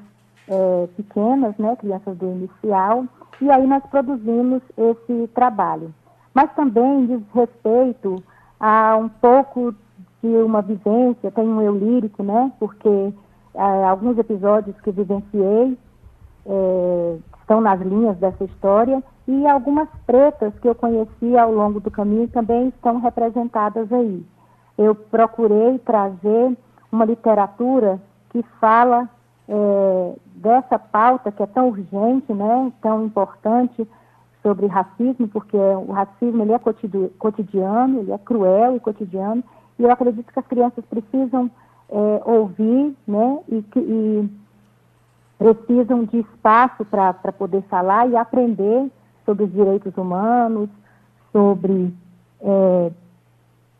é, 0.50 0.88
pequenas, 0.96 1.56
né? 1.58 1.76
Crianças 1.76 2.16
do 2.16 2.24
inicial, 2.26 3.04
e 3.40 3.50
aí 3.50 3.66
nós 3.66 3.84
produzimos 3.90 4.62
esse 4.76 5.28
trabalho. 5.28 5.94
Mas 6.34 6.50
também 6.54 7.04
diz 7.06 7.20
respeito 7.34 8.22
a 8.58 8.96
um 8.96 9.08
pouco 9.10 9.74
de 10.22 10.28
uma 10.28 10.62
vivência, 10.62 11.30
tem 11.30 11.46
um 11.46 11.60
eu 11.62 11.76
lírico, 11.76 12.22
né? 12.22 12.50
Porque 12.58 13.12
alguns 13.60 14.18
episódios 14.18 14.78
que 14.80 14.90
vivenciei 14.90 15.76
é, 16.46 17.16
estão 17.40 17.60
nas 17.60 17.80
linhas 17.80 18.16
dessa 18.18 18.44
história 18.44 19.02
e 19.26 19.46
algumas 19.46 19.88
pretas 20.06 20.52
que 20.60 20.68
eu 20.68 20.74
conheci 20.74 21.36
ao 21.36 21.52
longo 21.52 21.80
do 21.80 21.90
caminho 21.90 22.28
também 22.28 22.68
estão 22.68 23.00
representadas 23.00 23.92
aí. 23.92 24.24
Eu 24.76 24.94
procurei 24.94 25.78
trazer 25.80 26.56
uma 26.90 27.04
literatura 27.04 28.00
que 28.30 28.42
fala 28.60 29.08
é, 29.48 30.14
dessa 30.36 30.78
pauta 30.78 31.32
que 31.32 31.42
é 31.42 31.46
tão 31.46 31.68
urgente, 31.68 32.32
né, 32.32 32.72
tão 32.80 33.04
importante 33.04 33.86
sobre 34.42 34.66
racismo, 34.66 35.28
porque 35.28 35.56
o 35.56 35.92
racismo 35.92 36.42
ele 36.42 36.52
é 36.52 36.60
cotidiano, 37.18 38.00
ele 38.00 38.12
é 38.12 38.18
cruel 38.18 38.76
e 38.76 38.80
cotidiano, 38.80 39.42
e 39.78 39.82
eu 39.82 39.90
acredito 39.90 40.32
que 40.32 40.38
as 40.38 40.46
crianças 40.46 40.84
precisam 40.86 41.50
é, 41.90 42.22
ouvir, 42.24 42.94
né, 43.06 43.38
e, 43.48 43.62
que- 43.62 43.78
e 43.80 44.30
precisam 45.38 46.04
de 46.04 46.18
espaço 46.18 46.84
para 46.84 47.12
poder 47.32 47.62
falar 47.62 48.08
e 48.08 48.16
aprender 48.16 48.90
sobre 49.24 49.44
os 49.44 49.52
direitos 49.52 49.96
humanos, 49.96 50.68
sobre, 51.32 51.94
é, 52.40 52.90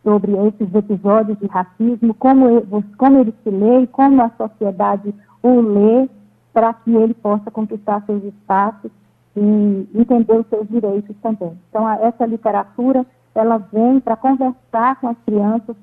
sobre 0.05 0.33
esses 0.47 0.75
episódios 0.75 1.39
de 1.39 1.47
racismo, 1.47 2.15
como, 2.15 2.63
como 2.97 3.19
ele 3.19 3.35
se 3.43 3.51
lê 3.51 3.81
e 3.83 3.87
como 3.89 4.23
a 4.23 4.31
sociedade 4.31 5.15
o 5.43 5.61
lê 5.61 6.09
para 6.53 6.73
que 6.75 6.95
ele 6.95 7.15
possa 7.15 7.51
conquistar 7.51 8.03
seus 8.07 8.23
espaços 8.25 8.91
e 9.37 9.89
entender 9.95 10.39
os 10.39 10.47
seus 10.49 10.69
direitos 10.69 11.15
também. 11.23 11.53
Então, 11.69 11.87
a- 11.87 11.97
essa 11.97 12.27
literatura, 12.27 13.05
ela 13.35 13.59
vem 13.59 14.01
para 14.01 14.17
conversar 14.17 14.97
com 15.01 15.09
as 15.09 15.17
crianças 15.25 15.77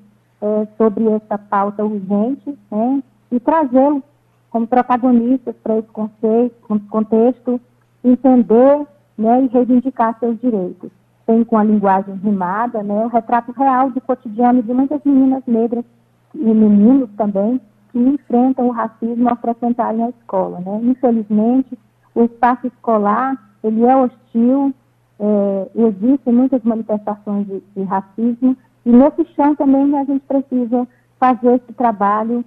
é, 0.46 0.66
sobre 0.76 1.08
essa 1.08 1.36
pauta 1.36 1.84
urgente 1.84 2.56
né, 2.70 3.02
e 3.32 3.40
trazê-los 3.40 4.02
como 4.50 4.66
protagonistas 4.66 5.54
para 5.62 5.78
esse 5.78 5.88
conceito, 5.88 6.54
con- 6.62 6.80
contexto, 6.88 7.60
entender 8.04 8.86
né, 9.18 9.44
e 9.44 9.46
reivindicar 9.48 10.16
seus 10.18 10.40
direitos. 10.40 10.90
Tem 11.26 11.42
com 11.44 11.58
a 11.58 11.64
linguagem 11.64 12.14
rimada 12.16 12.82
né, 12.82 13.04
o 13.04 13.08
retrato 13.08 13.52
real 13.52 13.90
do 13.90 14.00
cotidiano 14.00 14.62
de 14.62 14.72
muitas 14.72 15.02
meninas 15.04 15.42
negras 15.46 15.84
e 16.34 16.38
meninos 16.38 17.10
também 17.16 17.60
que 17.90 17.98
enfrentam 17.98 18.68
o 18.68 18.70
racismo 18.70 19.28
ao 19.28 19.36
frequentarem 19.36 20.04
a 20.04 20.10
escola. 20.10 20.60
Né? 20.60 20.80
Infelizmente, 20.84 21.76
o 22.14 22.22
espaço 22.22 22.68
escolar, 22.68 23.36
ele 23.64 23.84
é 23.84 23.96
hostil, 23.96 24.72
é, 25.18 25.70
existem 25.74 26.32
muitas 26.32 26.62
manifestações 26.62 27.46
de, 27.46 27.62
de 27.74 27.82
racismo, 27.82 28.56
e 28.86 28.90
nesse 28.92 29.24
chão 29.34 29.56
também 29.56 29.98
a 29.98 30.04
gente 30.04 30.24
precisa 30.26 30.86
fazer 31.18 31.56
esse 31.56 31.72
trabalho 31.72 32.44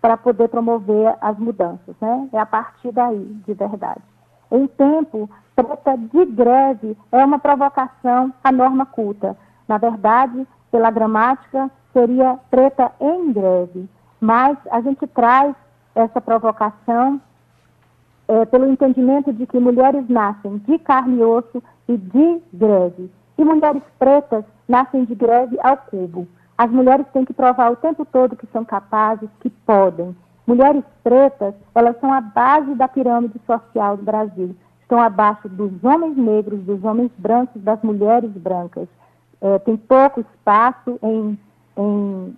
para 0.00 0.16
poder 0.16 0.48
promover 0.48 1.14
as 1.20 1.38
mudanças, 1.38 1.94
né? 2.00 2.30
É 2.32 2.38
a 2.38 2.46
partir 2.46 2.90
daí, 2.92 3.24
de 3.46 3.52
verdade. 3.52 4.00
Em 4.50 4.66
tempo, 4.68 5.28
preta 5.54 5.94
de 5.98 6.24
greve 6.24 6.96
é 7.12 7.22
uma 7.22 7.38
provocação 7.38 8.32
à 8.42 8.50
norma 8.50 8.86
culta. 8.86 9.36
Na 9.68 9.76
verdade, 9.76 10.46
pela 10.70 10.90
gramática, 10.90 11.70
seria 11.92 12.38
preta 12.50 12.90
em 12.98 13.30
greve. 13.32 13.86
Mas 14.18 14.56
a 14.70 14.80
gente 14.80 15.06
traz 15.08 15.54
essa 15.94 16.22
provocação 16.22 17.20
é, 18.28 18.46
pelo 18.46 18.70
entendimento 18.70 19.30
de 19.30 19.46
que 19.46 19.58
mulheres 19.58 20.08
nascem 20.08 20.56
de 20.58 20.78
carne 20.78 21.18
e 21.18 21.24
osso 21.24 21.62
e 21.86 21.98
de 21.98 22.40
greve. 22.50 23.10
E 23.38 23.44
mulheres 23.44 23.82
pretas 23.98 24.44
nascem 24.68 25.04
de 25.04 25.14
greve 25.14 25.58
ao 25.60 25.76
cubo. 25.76 26.26
As 26.56 26.70
mulheres 26.70 27.06
têm 27.12 27.24
que 27.24 27.34
provar 27.34 27.70
o 27.70 27.76
tempo 27.76 28.04
todo 28.04 28.36
que 28.36 28.46
são 28.52 28.64
capazes, 28.64 29.28
que 29.40 29.50
podem. 29.50 30.16
Mulheres 30.46 30.84
pretas, 31.02 31.54
elas 31.74 31.98
são 32.00 32.12
a 32.12 32.20
base 32.20 32.74
da 32.74 32.88
pirâmide 32.88 33.38
social 33.46 33.96
do 33.96 34.04
Brasil. 34.04 34.56
Estão 34.80 35.00
abaixo 35.00 35.48
dos 35.48 35.72
homens 35.82 36.16
negros, 36.16 36.62
dos 36.62 36.82
homens 36.84 37.10
brancos, 37.18 37.60
das 37.62 37.82
mulheres 37.82 38.30
brancas. 38.30 38.88
É, 39.40 39.58
tem 39.58 39.76
pouco 39.76 40.20
espaço 40.20 40.98
em, 41.02 41.38
em, 41.76 42.36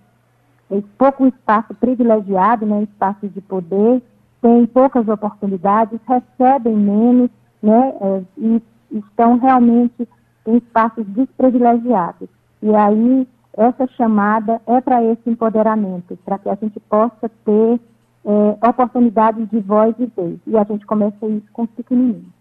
em, 0.71 0.81
pouco 0.97 1.27
espaço 1.27 1.73
privilegiado, 1.75 2.65
né, 2.65 2.83
espaço 2.83 3.27
de 3.27 3.39
poder, 3.39 4.01
tem 4.41 4.65
poucas 4.65 5.07
oportunidades, 5.07 5.99
recebem 6.07 6.75
menos, 6.75 7.29
né, 7.61 7.93
é, 8.01 8.21
e 8.37 8.61
estão 8.91 9.37
realmente 9.37 10.07
em 10.49 10.57
espaços 10.57 11.05
desprivilegiados. 11.07 12.27
E 12.61 12.75
aí, 12.75 13.27
essa 13.55 13.87
chamada 13.95 14.61
é 14.65 14.81
para 14.81 15.03
esse 15.03 15.29
empoderamento, 15.29 16.17
para 16.25 16.39
que 16.39 16.49
a 16.49 16.55
gente 16.55 16.79
possa 16.79 17.29
ter 17.45 17.79
é, 18.25 18.67
oportunidades 18.67 19.47
de 19.49 19.59
voz 19.59 19.95
e 19.99 20.05
vez. 20.07 20.39
E 20.47 20.57
a 20.57 20.63
gente 20.63 20.85
começa 20.85 21.25
isso 21.27 21.47
com 21.53 21.63
os 21.63 21.69
pequenininhos. 21.71 22.39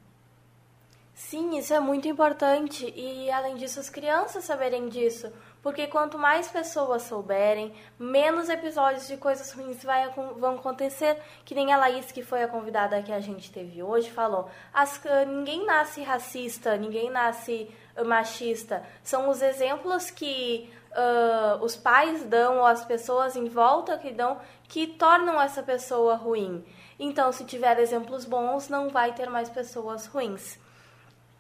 Sim, 1.15 1.59
isso 1.59 1.75
é 1.75 1.81
muito 1.81 2.07
importante 2.07 2.93
e 2.97 3.29
além 3.33 3.57
disso 3.57 3.81
as 3.81 3.91
crianças 3.91 4.45
saberem 4.45 4.89
disso, 4.89 5.33
porque 5.61 5.89
quanto 5.89 6.17
mais 6.17 6.49
pessoas 6.49 7.03
souberem, 7.03 7.73
menos 7.99 8.49
episódios 8.49 9.09
de 9.09 9.17
coisas 9.17 9.51
ruins 9.51 9.83
vai, 9.83 10.09
vão 10.39 10.55
acontecer. 10.55 11.21
Que 11.45 11.57
nem 11.57 11.73
a 11.73 11.77
Laís, 11.77 12.13
que 12.13 12.23
foi 12.23 12.45
a 12.45 12.49
convidada 12.49 13.03
que 13.03 13.11
a 13.13 13.19
gente 13.19 13.51
teve 13.51 13.83
hoje, 13.83 14.09
falou: 14.09 14.49
as, 14.73 15.03
ninguém 15.27 15.67
nasce 15.67 16.03
racista, 16.03 16.77
ninguém 16.77 17.11
nasce 17.11 17.69
machista. 18.05 18.83
São 19.03 19.29
os 19.29 19.43
exemplos 19.43 20.11
que 20.11 20.70
uh, 20.93 21.62
os 21.62 21.77
pais 21.77 22.25
dão 22.25 22.59
ou 22.59 22.66
as 22.66 22.85
pessoas 22.85 23.37
em 23.37 23.49
volta 23.49 23.97
que 23.99 24.11
dão 24.11 24.39
que 24.65 24.87
tornam 24.87 25.41
essa 25.41 25.62
pessoa 25.62 26.15
ruim. 26.16 26.62
Então, 27.01 27.33
se 27.33 27.45
tiver 27.45 27.79
exemplos 27.79 28.25
bons, 28.25 28.69
não 28.69 28.89
vai 28.89 29.12
ter 29.12 29.31
mais 29.31 29.49
pessoas 29.49 30.07
ruins. 30.07 30.59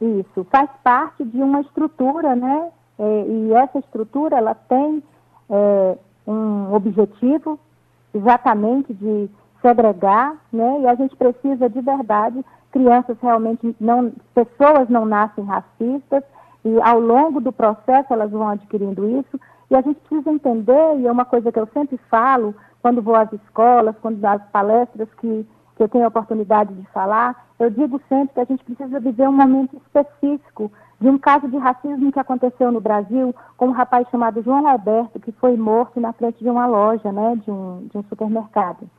Isso, 0.00 0.46
faz 0.50 0.70
parte 0.82 1.24
de 1.24 1.42
uma 1.42 1.60
estrutura, 1.60 2.36
né? 2.36 2.70
É, 2.98 3.24
e 3.26 3.52
essa 3.52 3.78
estrutura, 3.78 4.36
ela 4.36 4.54
tem 4.54 5.02
é, 5.50 5.98
um 6.26 6.72
objetivo 6.72 7.58
exatamente 8.14 8.94
de 8.94 9.28
segregar, 9.60 10.36
né? 10.52 10.80
E 10.82 10.86
a 10.86 10.94
gente 10.94 11.16
precisa 11.16 11.68
de 11.68 11.80
verdade, 11.80 12.44
crianças 12.70 13.16
realmente 13.20 13.74
não, 13.80 14.12
pessoas 14.34 14.88
não 14.88 15.04
nascem 15.04 15.44
racistas 15.44 16.22
e 16.68 16.82
ao 16.82 17.00
longo 17.00 17.40
do 17.40 17.52
processo 17.52 18.12
elas 18.12 18.30
vão 18.30 18.48
adquirindo 18.48 19.08
isso. 19.18 19.40
E 19.70 19.76
a 19.76 19.80
gente 19.80 20.00
precisa 20.00 20.30
entender, 20.30 20.98
e 20.98 21.06
é 21.06 21.12
uma 21.12 21.24
coisa 21.24 21.52
que 21.52 21.58
eu 21.58 21.68
sempre 21.74 21.98
falo 22.10 22.54
quando 22.80 23.02
vou 23.02 23.14
às 23.14 23.32
escolas, 23.32 23.94
quando 24.00 24.24
às 24.24 24.42
palestras 24.50 25.08
que 25.14 25.46
que 25.78 25.84
eu 25.84 25.88
tenho 25.88 26.04
a 26.04 26.08
oportunidade 26.08 26.74
de 26.74 26.84
falar, 26.88 27.46
eu 27.56 27.70
digo 27.70 28.00
sempre 28.08 28.34
que 28.34 28.40
a 28.40 28.44
gente 28.44 28.64
precisa 28.64 28.98
viver 28.98 29.28
um 29.28 29.32
momento 29.32 29.76
específico 29.76 30.72
de 31.00 31.08
um 31.08 31.16
caso 31.16 31.48
de 31.48 31.56
racismo 31.56 32.10
que 32.10 32.18
aconteceu 32.18 32.72
no 32.72 32.80
Brasil 32.80 33.32
com 33.56 33.68
um 33.68 33.72
rapaz 33.72 34.06
chamado 34.10 34.42
João 34.42 34.66
Alberto, 34.66 35.20
que 35.20 35.30
foi 35.30 35.56
morto 35.56 36.00
na 36.00 36.12
frente 36.12 36.42
de 36.42 36.50
uma 36.50 36.66
loja, 36.66 37.12
né, 37.12 37.36
de 37.36 37.50
um, 37.50 37.86
de 37.88 37.96
um 37.96 38.02
supermercado. 38.08 38.90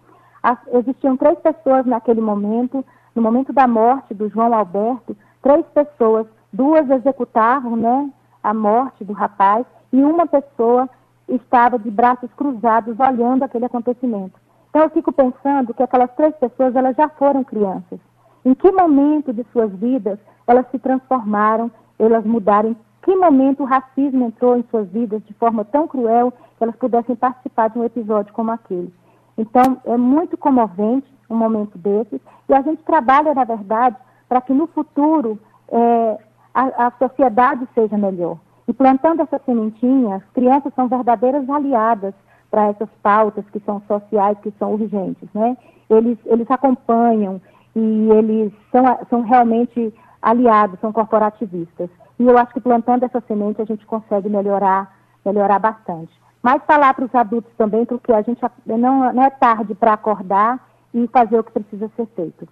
As, 0.41 0.57
existiam 0.71 1.17
três 1.17 1.37
pessoas 1.39 1.85
naquele 1.85 2.21
momento, 2.21 2.83
no 3.13 3.21
momento 3.21 3.51
da 3.51 3.67
morte 3.67 4.13
do 4.13 4.29
João 4.29 4.53
Alberto, 4.53 5.17
três 5.41 5.65
pessoas, 5.73 6.25
duas 6.51 6.89
executaram, 6.89 7.75
né, 7.75 8.09
a 8.43 8.53
morte 8.53 9.03
do 9.03 9.13
rapaz 9.13 9.65
e 9.91 10.03
uma 10.03 10.25
pessoa 10.25 10.89
estava 11.27 11.77
de 11.77 11.89
braços 11.91 12.31
cruzados 12.33 12.99
olhando 12.99 13.43
aquele 13.43 13.65
acontecimento. 13.65 14.39
Então 14.69 14.83
eu 14.83 14.89
fico 14.89 15.11
pensando 15.11 15.73
que 15.73 15.83
aquelas 15.83 16.11
três 16.15 16.35
pessoas 16.35 16.75
elas 16.75 16.95
já 16.95 17.09
foram 17.09 17.43
crianças. 17.43 17.99
Em 18.45 18.53
que 18.53 18.71
momento 18.71 19.33
de 19.33 19.45
suas 19.51 19.71
vidas 19.73 20.19
elas 20.47 20.65
se 20.71 20.79
transformaram, 20.79 21.71
elas 21.97 22.25
mudaram? 22.25 22.69
Em 22.69 22.77
que 23.01 23.15
momento 23.15 23.63
o 23.63 23.65
racismo 23.65 24.25
entrou 24.25 24.57
em 24.57 24.63
suas 24.69 24.87
vidas 24.89 25.23
de 25.25 25.33
forma 25.33 25.65
tão 25.65 25.87
cruel 25.87 26.31
que 26.31 26.63
elas 26.63 26.75
pudessem 26.75 27.15
participar 27.15 27.69
de 27.69 27.79
um 27.79 27.83
episódio 27.83 28.33
como 28.33 28.51
aquele? 28.51 28.93
Então 29.37 29.77
é 29.85 29.97
muito 29.97 30.37
comovente 30.37 31.07
um 31.29 31.35
momento 31.35 31.77
desses 31.77 32.19
e 32.47 32.53
a 32.53 32.61
gente 32.61 32.83
trabalha, 32.83 33.33
na 33.33 33.43
verdade, 33.43 33.95
para 34.27 34.41
que 34.41 34.53
no 34.53 34.67
futuro 34.67 35.39
é, 35.71 36.17
a, 36.53 36.87
a 36.87 36.91
sociedade 36.91 37.67
seja 37.73 37.97
melhor. 37.97 38.37
E 38.67 38.73
plantando 38.73 39.21
essa 39.21 39.39
sementinha, 39.45 40.17
as 40.17 40.23
crianças 40.33 40.73
são 40.75 40.87
verdadeiras 40.87 41.49
aliadas 41.49 42.13
para 42.51 42.67
essas 42.67 42.89
pautas 43.01 43.45
que 43.51 43.59
são 43.61 43.81
sociais, 43.87 44.37
que 44.41 44.53
são 44.59 44.73
urgentes, 44.73 45.27
né? 45.33 45.57
Eles, 45.89 46.17
eles 46.25 46.49
acompanham 46.49 47.41
e 47.75 48.09
eles 48.11 48.53
são, 48.71 48.83
são 49.09 49.21
realmente 49.21 49.93
aliados, 50.21 50.79
são 50.79 50.91
corporativistas. 50.91 51.89
E 52.19 52.25
eu 52.25 52.37
acho 52.37 52.53
que 52.53 52.59
plantando 52.59 53.03
essa 53.03 53.21
semente 53.21 53.61
a 53.61 53.65
gente 53.65 53.85
consegue 53.85 54.29
melhorar, 54.29 54.93
melhorar 55.25 55.59
bastante. 55.59 56.11
Mas 56.41 56.63
falar 56.65 56.93
para 56.93 57.05
os 57.05 57.15
adultos 57.15 57.51
também, 57.57 57.85
porque 57.85 58.11
a 58.11 58.21
gente 58.21 58.41
não, 58.65 59.13
não 59.13 59.23
é 59.23 59.29
tarde 59.29 59.75
para 59.75 59.93
acordar 59.93 60.59
e 60.93 61.07
fazer 61.07 61.39
o 61.39 61.43
que 61.43 61.51
precisa 61.51 61.89
ser 61.95 62.05
feito. 62.15 62.47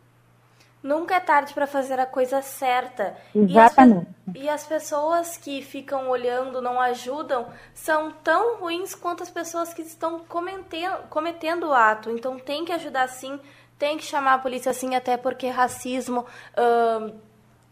Nunca 0.88 1.16
é 1.16 1.20
tarde 1.20 1.54
para 1.54 1.68
fazer 1.68 2.00
a 2.00 2.06
coisa 2.06 2.42
certa. 2.42 3.14
Exatamente. 3.36 4.08
E 4.34 4.40
as, 4.40 4.46
e 4.46 4.50
as, 4.50 4.66
pessoas 4.66 5.36
que 5.36 5.62
ficam 5.62 6.08
olhando, 6.08 6.62
não 6.62 6.80
ajudam, 6.80 7.48
são 7.74 8.10
tão 8.24 8.56
ruins 8.62 8.96
quanto 8.96 9.22
as 9.22 9.30
pessoas 9.30 9.74
que 9.74 9.82
estão 9.82 10.20
cometendo, 10.20 11.00
cometendo 11.10 11.68
o 11.68 11.74
ato. 11.74 12.10
Então 12.10 12.40
tem 12.40 12.64
que 12.64 12.72
ajudar 12.72 13.10
sim, 13.10 13.38
tem 13.78 13.98
que 13.98 14.06
chamar 14.06 14.36
a 14.36 14.38
polícia 14.38 14.72
sim, 14.72 14.96
até 14.96 15.18
porque 15.18 15.50
racismo, 15.50 16.26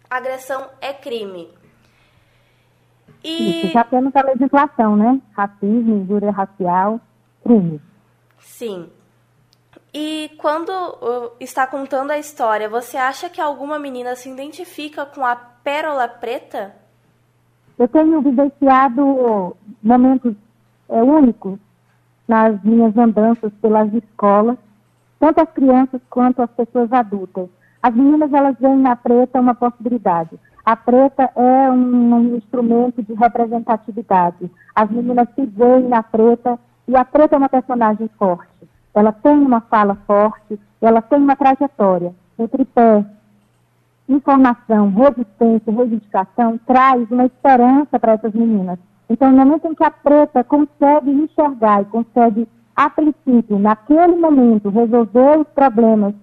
agressão 0.10 0.68
é 0.82 0.92
crime. 0.92 1.50
E... 3.24 3.62
Isso, 3.62 3.74
já 3.76 3.86
temos 3.86 4.14
a 4.14 4.24
legislação, 4.24 4.98
né? 4.98 5.22
Racismo, 5.32 6.04
injúria 6.04 6.32
racial, 6.32 7.00
crime. 7.42 7.80
Sim. 8.40 8.90
E 9.98 10.30
quando 10.38 10.72
uh, 10.72 11.32
está 11.40 11.66
contando 11.66 12.12
a 12.12 12.20
história, 12.20 12.68
você 12.68 12.98
acha 12.98 13.30
que 13.30 13.40
alguma 13.40 13.80
menina 13.80 14.14
se 14.14 14.30
identifica 14.30 15.06
com 15.06 15.26
a 15.26 15.38
pérola 15.38 16.06
preta? 16.06 16.76
Eu 17.80 17.88
tenho 17.88 18.22
vivenciado 18.22 19.56
momentos 19.82 20.36
é, 20.90 21.02
únicos 21.02 21.58
nas 22.28 22.62
minhas 22.62 22.98
andanças 22.98 23.54
pelas 23.62 23.94
escolas, 23.94 24.58
tanto 25.18 25.40
as 25.40 25.50
crianças 25.52 26.02
quanto 26.10 26.42
as 26.42 26.52
pessoas 26.52 26.92
adultas. 26.92 27.48
As 27.82 27.96
meninas, 27.96 28.34
elas 28.34 28.58
veem 28.60 28.76
na 28.76 28.98
preta 28.98 29.40
uma 29.40 29.56
possibilidade. 29.56 30.38
A 30.66 30.76
preta 30.76 31.32
é 31.38 31.72
um, 31.72 32.16
um 32.16 32.36
instrumento 32.36 33.02
de 33.02 33.14
representatividade. 33.14 34.52
As 34.76 34.92
meninas 34.92 35.30
se 35.36 35.46
veem 35.46 35.88
na 35.88 36.04
preta 36.04 36.60
e 36.86 36.98
a 36.98 37.06
preta 37.06 37.36
é 37.36 37.38
uma 37.38 37.48
personagem 37.48 38.10
forte 38.20 38.55
ela 38.96 39.12
tem 39.12 39.38
uma 39.38 39.60
fala 39.60 39.96
forte, 40.08 40.58
ela 40.82 41.02
tem 41.02 41.20
uma 41.20 41.36
trajetória. 41.36 42.16
O 42.38 42.48
tripé, 42.48 43.06
informação, 44.08 44.90
resistência, 44.90 45.74
reivindicação, 45.74 46.58
traz 46.66 47.12
uma 47.12 47.26
esperança 47.26 48.00
para 48.00 48.14
essas 48.14 48.34
meninas. 48.34 48.80
Então, 49.10 49.32
no 49.32 49.38
momento 49.38 49.68
em 49.68 49.76
que 49.76 49.84
a 49.84 49.92
preta 49.92 50.44
consegue 50.46 51.12
enxergar 51.12 51.82
e 51.82 51.86
consegue, 51.86 52.48
a 52.74 52.90
princípio, 52.90 53.60
naquele 53.60 54.16
momento, 54.16 54.70
resolver 54.70 55.40
os 55.40 55.48
problemas 55.50 56.14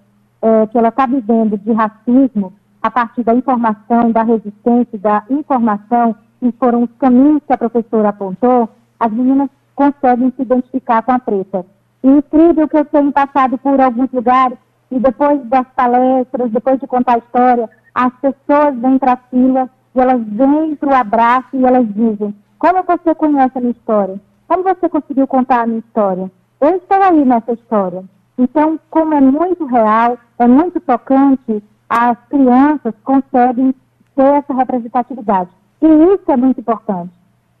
é, 0.41 0.67
que 0.67 0.77
ela 0.77 0.89
está 0.89 1.05
vivendo 1.05 1.57
de 1.57 1.71
racismo, 1.71 2.53
a 2.81 2.89
partir 2.89 3.23
da 3.23 3.35
informação, 3.35 4.11
da 4.11 4.23
resistência, 4.23 4.97
da 4.99 5.23
informação, 5.29 6.15
e 6.41 6.51
foram 6.53 6.83
os 6.83 6.91
caminhos 6.99 7.41
que 7.45 7.53
a 7.53 7.57
professora 7.57 8.09
apontou, 8.09 8.67
as 8.99 9.11
meninas 9.11 9.49
conseguem 9.75 10.33
se 10.35 10.41
identificar 10.41 11.01
com 11.03 11.11
a 11.13 11.19
preta 11.19 11.65
incrível 12.03 12.67
que 12.67 12.77
eu 12.77 12.85
tenho 12.85 13.11
passado 13.11 13.57
por 13.57 13.79
alguns 13.79 14.11
lugares 14.11 14.57
e 14.91 14.99
depois 14.99 15.43
das 15.45 15.67
palestras, 15.75 16.51
depois 16.51 16.79
de 16.79 16.87
contar 16.87 17.15
a 17.15 17.17
história, 17.19 17.69
as 17.95 18.13
pessoas 18.15 18.75
vêm 18.77 18.99
para 18.99 19.13
a 19.13 19.17
fila 19.17 19.69
e 19.95 19.99
elas 19.99 20.21
vêm 20.23 20.75
para 20.75 20.89
o 20.89 20.95
abraço 20.95 21.47
e 21.53 21.65
elas 21.65 21.87
dizem: 21.93 22.35
Como 22.59 22.83
você 22.83 23.15
conhece 23.15 23.57
a 23.57 23.61
minha 23.61 23.71
história? 23.71 24.19
Como 24.47 24.63
você 24.63 24.89
conseguiu 24.89 25.27
contar 25.27 25.61
a 25.61 25.65
minha 25.65 25.79
história? 25.79 26.31
Eu 26.59 26.75
estou 26.75 27.01
aí 27.01 27.25
nessa 27.25 27.53
história. 27.53 28.03
Então, 28.37 28.79
como 28.89 29.13
é 29.13 29.21
muito 29.21 29.65
real, 29.65 30.17
é 30.39 30.47
muito 30.47 30.79
tocante, 30.79 31.63
as 31.89 32.17
crianças 32.29 32.93
conseguem 33.03 33.73
ter 34.15 34.23
essa 34.23 34.53
representatividade. 34.53 35.49
E 35.81 35.87
isso 35.87 36.31
é 36.31 36.37
muito 36.37 36.59
importante. 36.59 37.11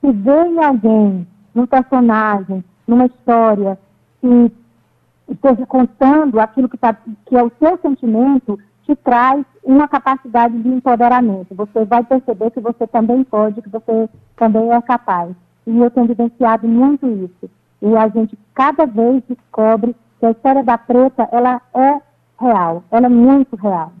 Se 0.01 0.11
vem 0.11 0.63
alguém, 0.63 1.27
num 1.53 1.65
personagem, 1.65 2.63
numa 2.87 3.05
história, 3.05 3.77
que 4.23 4.53
esteja 5.33 5.65
contando 5.65 6.39
aquilo 6.39 6.69
que, 6.69 6.77
tá, 6.77 6.95
que 7.25 7.35
é 7.35 7.43
o 7.43 7.51
seu 7.59 7.77
sentimento, 7.79 8.57
te 8.83 8.95
traz 8.95 9.45
uma 9.61 9.85
capacidade 9.85 10.57
de 10.61 10.69
empoderamento. 10.69 11.53
Você 11.53 11.83
vai 11.83 12.03
perceber 12.05 12.51
que 12.51 12.61
você 12.61 12.87
também 12.87 13.21
pode, 13.25 13.61
que 13.61 13.69
você 13.69 14.09
também 14.37 14.71
é 14.71 14.81
capaz. 14.81 15.35
E 15.67 15.77
eu 15.77 15.91
tenho 15.91 16.07
vivenciado 16.07 16.65
muito 16.65 17.05
isso. 17.07 17.51
E 17.81 17.97
a 17.97 18.07
gente 18.07 18.37
cada 18.53 18.85
vez 18.85 19.21
descobre 19.27 19.93
que 20.19 20.25
a 20.25 20.31
história 20.31 20.63
da 20.63 20.77
preta, 20.77 21.27
ela 21.33 21.61
é 21.73 21.99
real, 22.39 22.83
ela 22.89 23.07
é 23.07 23.09
muito 23.09 23.57
real. 23.57 23.91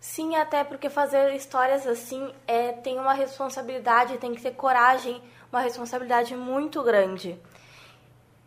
Sim, 0.00 0.36
até 0.36 0.64
porque 0.64 0.88
fazer 0.88 1.34
histórias 1.34 1.86
assim 1.86 2.30
é, 2.46 2.72
tem 2.72 2.98
uma 2.98 3.12
responsabilidade, 3.12 4.18
tem 4.18 4.34
que 4.34 4.40
ter 4.40 4.52
coragem, 4.52 5.20
uma 5.52 5.60
responsabilidade 5.60 6.34
muito 6.34 6.82
grande. 6.82 7.38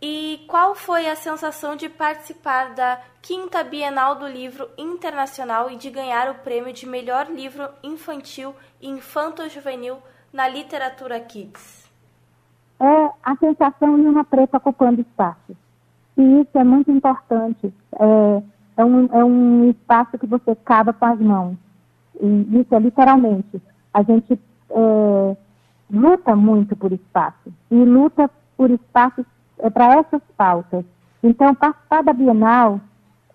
E 0.02 0.46
qual 0.48 0.76
foi 0.76 1.10
a 1.10 1.16
sensação 1.16 1.76
de 1.76 1.90
participar 1.90 2.74
da 2.74 3.00
quinta 3.22 3.64
Bienal 3.64 4.16
do 4.16 4.28
Livro 4.28 4.70
Internacional 4.78 5.70
e 5.70 5.76
de 5.76 5.90
ganhar 5.90 6.30
o 6.30 6.36
prêmio 6.36 6.72
de 6.74 6.88
melhor 6.88 7.28
livro 7.30 7.68
infantil 7.84 8.56
e 8.82 8.88
infanto-juvenil 8.88 9.98
na 10.32 10.48
literatura 10.48 11.20
Kids? 11.20 11.86
É 12.80 13.10
a 13.22 13.36
sensação 13.36 14.00
de 14.00 14.08
uma 14.08 14.24
preta 14.24 14.56
ocupando 14.56 15.02
espaço. 15.02 15.58
E 16.18 16.42
isso 16.42 16.58
é 16.58 16.64
muito 16.64 16.90
importante. 16.90 17.74
É, 17.94 18.44
é, 18.78 18.86
um, 18.86 19.06
é 19.12 19.24
um 19.24 19.70
espaço 19.70 20.18
que 20.18 20.26
você 20.26 20.56
cava 20.56 20.94
com 20.94 21.06
as 21.06 21.20
mãos. 21.20 21.58
E 22.22 22.62
isso 22.62 22.74
é 22.74 22.80
literalmente. 22.80 23.62
A 23.94 24.02
gente 24.02 24.40
é, 24.70 25.38
luta 25.92 26.38
muito 26.38 26.74
por 26.78 26.94
espaço. 26.94 27.52
E 27.70 27.76
luta 27.76 28.30
por 28.56 28.72
espaços 28.72 29.26
é, 29.60 29.70
para 29.70 30.00
essas 30.00 30.22
pautas. 30.38 30.86
Então, 31.24 31.54
participar 31.54 32.04
da 32.04 32.14
Bienal, 32.14 32.80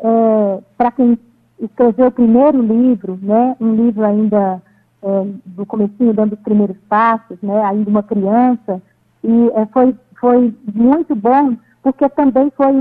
é, 0.00 0.62
para 0.76 0.90
quem 0.90 1.18
escreveu 1.60 2.08
o 2.08 2.12
primeiro 2.12 2.60
livro, 2.60 3.18
né, 3.22 3.56
um 3.60 3.74
livro 3.74 4.04
ainda 4.04 4.62
é, 5.02 5.26
do 5.44 5.66
comecinho, 5.66 6.14
dando 6.14 6.34
os 6.34 6.40
primeiros 6.40 6.76
passos, 6.88 7.38
né, 7.42 7.62
ainda 7.64 7.88
uma 7.88 8.02
criança, 8.02 8.82
e 9.22 9.50
é, 9.54 9.66
foi, 9.66 9.94
foi 10.20 10.54
muito 10.74 11.14
bom, 11.14 11.56
porque 11.82 12.08
também 12.08 12.50
foi 12.56 12.72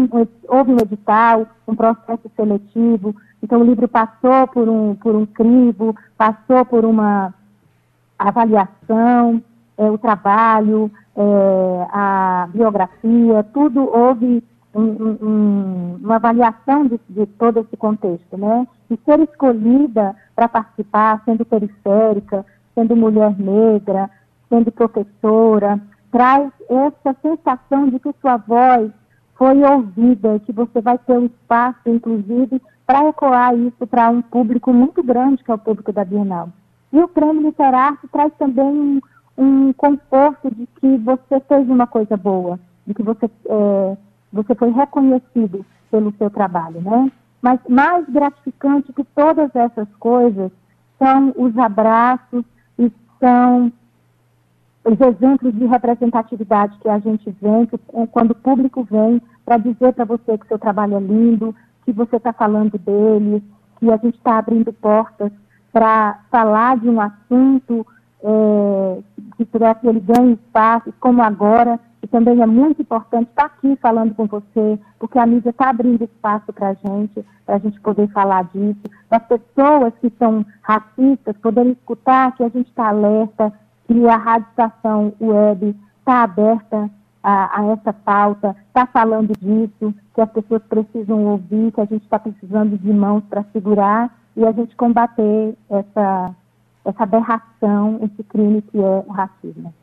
houve 0.48 0.72
um 0.72 0.78
edital, 0.78 1.45
um 1.68 1.76
processo 1.76 2.32
seletivo, 2.36 3.15
então 3.41 3.60
o 3.60 3.65
livro 3.65 3.88
passou 3.88 4.48
por 4.48 4.70
um, 4.70 4.95
por 4.95 5.15
um 5.15 5.26
crivo, 5.26 5.95
passou 6.18 6.64
por 6.65 6.86
uma 6.86 7.34
avaliação, 8.18 9.44
é, 9.78 9.90
o 9.90 9.98
trabalho, 9.98 10.90
é, 11.15 11.88
a 11.91 12.49
biografia, 12.52 13.44
tudo 13.53 13.81
houve 13.81 14.44
um, 14.73 14.81
um, 14.81 15.99
uma 16.02 16.15
avaliação 16.15 16.88
de, 16.88 16.99
de, 17.10 17.26
todo 17.26 17.60
esse 17.60 17.77
contexto, 17.77 18.38
né? 18.38 18.68
E 18.90 18.98
ser 19.06 19.19
escolhida 19.19 20.15
para 20.35 20.48
participar, 20.48 21.22
sendo 21.26 21.45
periférica, 21.45 22.45
sendo 22.73 22.95
mulher 22.95 23.38
negra, 23.38 24.10
sendo 24.49 24.72
professora, 24.72 25.80
traz 26.11 26.52
essa 26.69 27.15
sensação 27.22 27.90
de 27.90 27.99
que 27.99 28.14
sua 28.19 28.38
voz 28.38 28.91
foi 29.35 29.64
ouvida, 29.64 30.40
que 30.40 30.52
você 30.52 30.81
vai 30.81 30.98
ter 30.98 31.14
um 31.14 31.26
espaço, 31.26 31.81
inclusive, 31.88 32.61
para 32.85 33.07
ecoar 33.07 33.56
isso 33.56 33.88
para 33.88 34.10
um 34.10 34.22
público 34.22 34.73
muito 34.73 35.02
grande, 35.03 35.44
que 35.44 35.52
é 35.52 35.53
o 35.53 35.60
público 35.60 35.91
da 35.91 36.03
Bienal. 36.03 36.49
E 36.91 36.99
o 36.99 37.07
prêmio 37.07 37.41
literário 37.41 37.98
traz 38.11 38.31
também 38.38 38.65
um, 38.65 39.02
um 39.38 39.73
conforto 39.73 40.53
de 40.53 40.68
que 40.80 40.97
você 40.97 41.39
fez 41.41 41.69
uma 41.69 41.88
coisa 41.88 42.15
boa, 42.15 42.60
de 42.85 42.93
que 42.93 43.03
você, 43.03 43.26
é, 43.26 43.97
você 44.31 44.53
foi 44.55 44.72
reconhecido 44.72 45.65
pelo 45.89 46.14
seu 46.18 46.30
trabalho, 46.30 46.81
né? 46.81 47.11
Mas 47.41 47.60
mais 47.68 48.07
gratificante 48.07 48.93
que 48.93 49.03
todas 49.03 49.53
essas 49.55 49.88
coisas 49.99 50.51
são 50.97 51.34
os 51.35 51.57
abraços 51.57 52.45
e 52.80 52.91
são 53.19 53.72
os 54.85 54.99
exemplos 54.99 55.53
de 55.53 55.65
representatividade 55.65 56.77
que 56.80 56.89
a 56.89 56.99
gente 56.99 57.30
vem, 57.41 57.65
que, 57.65 57.77
quando 58.11 58.31
o 58.31 58.35
público 58.35 58.84
vem 58.84 59.22
para 59.45 59.57
dizer 59.57 59.93
para 59.93 60.05
você 60.05 60.38
que 60.38 60.47
seu 60.47 60.60
trabalho 60.60 60.95
é 60.95 60.99
lindo, 60.99 61.55
que 61.85 61.91
você 61.91 62.18
está 62.18 62.31
falando 62.31 62.77
dele, 62.77 63.43
que 63.80 63.91
a 63.91 63.97
gente 63.97 64.18
está 64.18 64.38
abrindo 64.38 64.72
portas 64.73 65.31
para 65.72 66.19
falar 66.30 66.77
de 66.77 66.89
um 66.89 67.01
assunto 67.01 67.85
é, 68.24 69.00
que 69.38 69.45
que 69.45 69.88
ele 69.88 70.00
ganhe 70.00 70.34
espaço, 70.34 70.94
como 71.00 71.22
agora, 71.22 71.80
e 72.02 72.08
também 72.08 72.41
é 72.41 72.45
muito 72.45 72.82
importante 72.82 73.30
estar 73.30 73.45
aqui 73.45 73.78
falando 73.82 74.14
com 74.16 74.26
você, 74.26 74.80
porque 75.00 75.20
a 75.20 75.26
mídia 75.26 75.50
está 75.50 75.70
abrindo 75.70 76.04
espaço 76.04 76.52
para 76.54 76.70
a 76.70 76.74
gente, 76.74 77.26
para 77.45 77.56
a 77.56 77.60
gente 77.60 77.80
poder 77.82 78.08
falar 78.10 78.44
disso, 78.45 78.82
para 79.10 79.18
as 79.20 79.26
pessoas 79.28 79.94
que 80.02 80.12
são 80.20 80.45
racistas 80.62 81.38
poderem 81.38 81.72
escutar 81.74 82.36
que 82.36 82.44
a 82.44 82.50
gente 82.50 82.68
está 82.68 82.90
alerta, 82.90 83.54
que 83.88 84.08
a 84.08 84.18
Rádio 84.18 84.48
Estação 84.50 85.14
Web 85.20 85.76
está 86.00 86.24
aberta 86.24 86.90
a, 87.24 87.62
a, 87.62 87.66
essa 87.72 87.94
pauta, 87.94 88.56
está 88.68 88.86
falando 88.86 89.34
disso, 89.40 89.94
que 90.14 90.22
as 90.22 90.30
pessoas 90.30 90.62
precisam 90.64 91.26
ouvir, 91.26 91.72
que 91.72 91.82
a 91.82 91.86
gente 91.86 92.04
está 92.04 92.20
precisando 92.20 92.78
de 92.78 92.94
mãos 92.94 93.24
para 93.30 93.45
segurar 93.54 94.14
e 94.36 94.45
a 94.45 94.52
gente 94.52 94.76
combater 94.76 95.56
essa 95.70 96.36
essa 96.85 97.03
aberração, 97.03 97.99
esse 98.03 98.23
crime 98.23 98.61
que 98.61 98.77
é 98.77 98.81
o 98.81 99.10
racismo. 99.10 99.73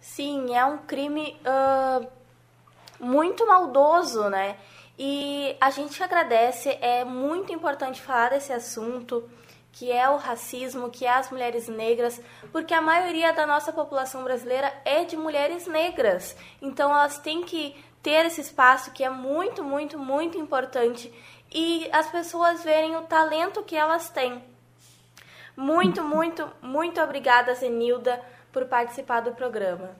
Sim, 0.00 0.54
é 0.54 0.64
um 0.64 0.78
crime 0.78 1.36
uh, 1.46 2.06
muito 2.98 3.46
maldoso, 3.46 4.28
né? 4.28 4.56
E 4.98 5.56
a 5.60 5.70
gente 5.70 6.02
agradece, 6.02 6.76
é 6.80 7.04
muito 7.04 7.52
importante 7.52 8.02
falar 8.02 8.30
desse 8.30 8.52
assunto, 8.52 9.28
que 9.72 9.90
é 9.90 10.08
o 10.08 10.16
racismo, 10.16 10.90
que 10.90 11.06
é 11.06 11.14
as 11.14 11.30
mulheres 11.30 11.66
negras, 11.66 12.20
porque 12.50 12.74
a 12.74 12.82
maioria 12.82 13.32
da 13.32 13.46
nossa 13.46 13.72
população 13.72 14.22
brasileira 14.22 14.72
é 14.84 15.04
de 15.04 15.16
mulheres 15.16 15.66
negras. 15.66 16.36
Então 16.60 16.90
elas 16.90 17.18
têm 17.18 17.42
que 17.42 17.74
ter 18.02 18.26
esse 18.26 18.40
espaço 18.40 18.90
que 18.90 19.02
é 19.02 19.08
muito, 19.08 19.64
muito, 19.64 19.98
muito 19.98 20.36
importante 20.36 21.12
e 21.50 21.88
as 21.92 22.10
pessoas 22.10 22.62
verem 22.62 22.96
o 22.96 23.02
talento 23.02 23.62
que 23.62 23.76
elas 23.76 24.10
têm. 24.10 24.42
Muito, 25.56 26.02
muito, 26.02 26.46
muito 26.62 27.00
obrigada, 27.00 27.54
Zenilda, 27.54 28.20
por 28.52 28.66
participar 28.66 29.20
do 29.20 29.32
programa. 29.32 29.90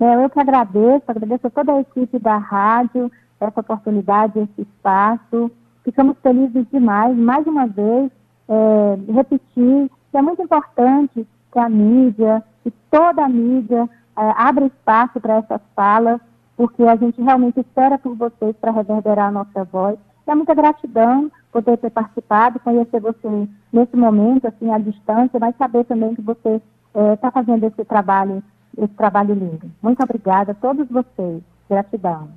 É, 0.00 0.24
eu 0.24 0.30
que 0.30 0.40
agradeço, 0.40 1.04
agradeço 1.06 1.46
a 1.46 1.50
toda 1.50 1.72
a 1.72 1.80
equipe 1.80 2.18
da 2.18 2.38
rádio, 2.38 3.10
essa 3.40 3.60
oportunidade, 3.60 4.38
esse 4.38 4.62
espaço. 4.62 5.50
Ficamos 5.84 6.16
felizes 6.22 6.66
demais, 6.70 7.16
mais 7.16 7.46
uma 7.46 7.66
vez, 7.66 8.10
é, 8.48 9.12
repetir 9.12 9.90
que 10.10 10.16
é 10.16 10.22
muito 10.22 10.42
importante 10.42 11.26
que 11.52 11.58
a 11.58 11.68
mídia, 11.68 12.42
que 12.62 12.70
toda 12.90 13.24
a 13.24 13.28
mídia 13.28 13.88
é, 14.16 14.32
abra 14.36 14.66
espaço 14.66 15.20
para 15.20 15.36
essas 15.36 15.60
falas, 15.74 16.20
porque 16.56 16.82
a 16.82 16.96
gente 16.96 17.20
realmente 17.22 17.60
espera 17.60 17.98
por 17.98 18.14
vocês 18.14 18.56
para 18.56 18.72
reverberar 18.72 19.28
a 19.28 19.32
nossa 19.32 19.64
voz. 19.64 19.98
É 20.30 20.34
muita 20.36 20.54
gratidão 20.54 21.28
poder 21.50 21.76
ter 21.78 21.90
participado, 21.90 22.60
conhecer 22.60 23.00
você 23.00 23.48
nesse 23.72 23.96
momento, 23.96 24.46
assim, 24.46 24.72
à 24.72 24.78
distância, 24.78 25.40
mas 25.40 25.56
saber 25.56 25.84
também 25.86 26.14
que 26.14 26.22
você 26.22 26.62
está 26.94 27.26
é, 27.26 27.30
fazendo 27.32 27.66
esse 27.66 27.84
trabalho, 27.84 28.40
esse 28.78 28.94
trabalho 28.94 29.34
lindo. 29.34 29.68
Muito 29.82 30.00
obrigada 30.00 30.52
a 30.52 30.54
todos 30.54 30.86
vocês. 30.88 31.42
Gratidão. 31.68 32.28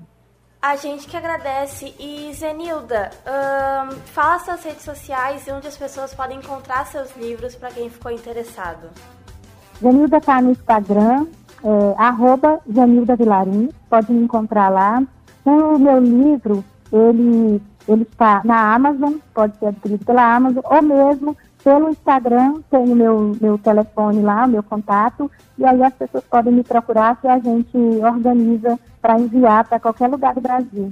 A 0.60 0.76
gente 0.76 1.08
que 1.08 1.16
agradece. 1.16 1.94
E 2.00 2.34
Zenilda, 2.34 3.12
um, 3.28 3.92
fala 4.08 4.40
suas 4.40 4.64
redes 4.64 4.82
sociais 4.82 5.46
e 5.46 5.52
onde 5.52 5.68
as 5.68 5.78
pessoas 5.78 6.16
podem 6.16 6.40
encontrar 6.40 6.88
seus 6.88 7.16
livros 7.16 7.54
para 7.54 7.70
quem 7.70 7.92
ficou 7.92 8.12
interessado. 8.12 8.90
Zenilda 9.80 10.18
está 10.18 10.42
no 10.42 10.50
Instagram, 10.50 11.28
é, 11.64 11.96
arroba 11.96 12.60
Zenilda 12.72 13.16
Vilarim, 13.16 13.70
pode 13.88 14.12
me 14.12 14.24
encontrar 14.24 14.70
lá. 14.70 15.04
O 15.46 15.78
meu 15.78 16.00
livro, 16.00 16.64
ele 16.92 17.62
ele 17.88 18.04
está 18.04 18.42
na 18.46 18.74
Amazon, 18.74 19.16
pode 19.34 19.58
ser 19.58 19.68
adquirido 19.68 20.06
pela 20.06 20.36
Amazon, 20.36 20.62
ou 20.64 20.82
mesmo 20.82 21.38
pelo 21.64 21.90
Instagram, 21.90 22.62
tem 22.70 22.80
o 22.80 22.96
meu, 22.96 23.36
meu 23.40 23.58
telefone 23.58 24.22
lá, 24.22 24.46
o 24.46 24.50
meu 24.50 24.64
contato, 24.64 25.32
e 25.58 25.66
aí 25.66 25.82
as 25.82 25.94
pessoas 25.94 26.24
podem 26.26 26.54
me 26.54 26.64
procurar 26.64 27.20
que 27.22 27.28
a 27.28 27.40
gente 27.40 27.78
organiza 27.78 28.78
para 29.02 29.18
enviar 29.18 29.66
para 29.68 29.80
qualquer 29.80 30.10
lugar 30.10 30.34
do 30.34 30.42
Brasil. 30.42 30.90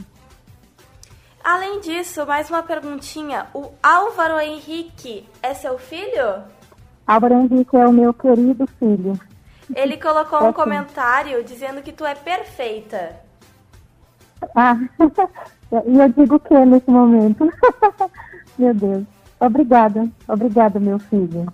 Além 1.43 1.80
disso, 1.81 2.26
mais 2.26 2.49
uma 2.49 2.63
perguntinha. 2.63 3.47
O 3.53 3.72
Álvaro 3.81 4.39
Henrique 4.39 5.27
é 5.41 5.53
seu 5.53 5.77
filho? 5.77 6.43
Álvaro 7.05 7.34
Henrique 7.34 7.76
é 7.76 7.88
o 7.88 7.91
meu 7.91 8.13
querido 8.13 8.68
filho. 8.80 9.19
Ele 9.76 9.97
colocou 9.97 10.39
é 10.39 10.43
um 10.43 10.47
sim. 10.47 10.53
comentário 10.53 11.43
dizendo 11.43 11.81
que 11.81 11.91
tu 11.91 12.05
é 12.05 12.15
perfeita. 12.15 13.19
Ah, 14.55 14.77
E 15.72 15.98
eu 15.98 16.10
digo 16.10 16.35
o 16.35 16.39
que 16.39 16.53
nesse 16.65 16.89
momento? 16.89 17.52
meu 18.57 18.73
Deus. 18.73 19.06
Obrigada, 19.39 20.07
obrigada, 20.27 20.80
meu 20.80 20.99
filho. 20.99 21.52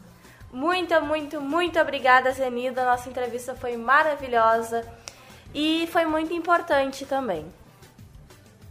Muito, 0.52 1.00
muito, 1.02 1.40
muito 1.40 1.80
obrigada, 1.80 2.32
Zenida. 2.32 2.84
Nossa 2.84 3.10
entrevista 3.10 3.54
foi 3.54 3.78
maravilhosa 3.78 4.84
e 5.54 5.88
foi 5.92 6.06
muito 6.06 6.34
importante 6.34 7.06
também. 7.06 7.46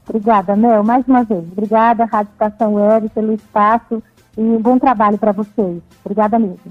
Obrigada, 0.08 0.54
Mel, 0.54 0.84
mais 0.84 1.06
uma 1.06 1.24
vez. 1.24 1.44
Obrigada, 1.50 2.04
Rádio 2.04 2.32
Estação 2.32 2.74
Web, 2.74 3.08
pelo 3.10 3.32
espaço 3.32 4.02
e 4.36 4.40
um 4.40 4.60
bom 4.60 4.78
trabalho 4.78 5.18
para 5.18 5.32
vocês. 5.32 5.82
Obrigada 6.04 6.38
mesmo. 6.38 6.70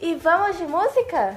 E 0.00 0.14
vamos 0.16 0.58
de 0.58 0.64
música? 0.64 1.36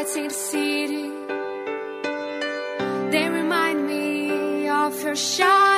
lights 0.00 0.16
in 0.16 0.28
the 0.28 0.34
city, 0.34 1.10
they 3.10 3.28
remind 3.28 3.86
me 3.86 4.66
of 4.68 5.02
your 5.02 5.16
shadow. 5.16 5.69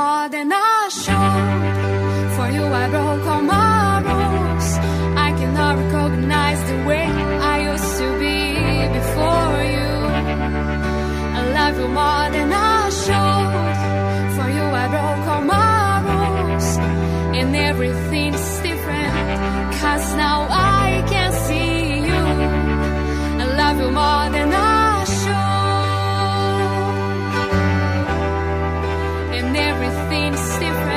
more 0.00 0.28
than 0.36 0.48
I 0.52 0.78
show. 1.02 1.28
For 2.36 2.48
you, 2.56 2.64
I 2.82 2.86
broke 2.94 3.26
all 3.32 3.44
my 3.56 3.90
rules. 4.08 4.68
I 5.26 5.28
cannot 5.38 5.72
recognize 5.82 6.60
the 6.70 6.78
way 6.88 7.06
I 7.52 7.56
used 7.70 7.92
to 8.00 8.08
be 8.22 8.38
before 8.98 9.58
you. 9.76 9.92
I 11.38 11.40
love 11.58 11.74
you 11.80 11.88
more 12.00 12.26
than 12.36 12.48
I 12.76 12.80
should. 13.02 13.78
For 14.36 14.48
you, 14.56 14.66
I 14.82 14.86
broke 14.94 15.26
all 15.32 15.44
my 15.56 15.90
rules. 16.08 16.68
And 17.38 17.50
everything's 17.70 18.46
different. 18.68 19.14
Cause 19.80 20.06
now 20.24 20.38
I 20.50 20.86
can 21.12 21.30
see 21.46 21.74
you. 22.08 22.22
I 23.42 23.46
love 23.62 23.76
you 23.82 23.90
more 24.02 24.26
than 24.36 24.48
I 24.68 24.69
different. 30.60 30.89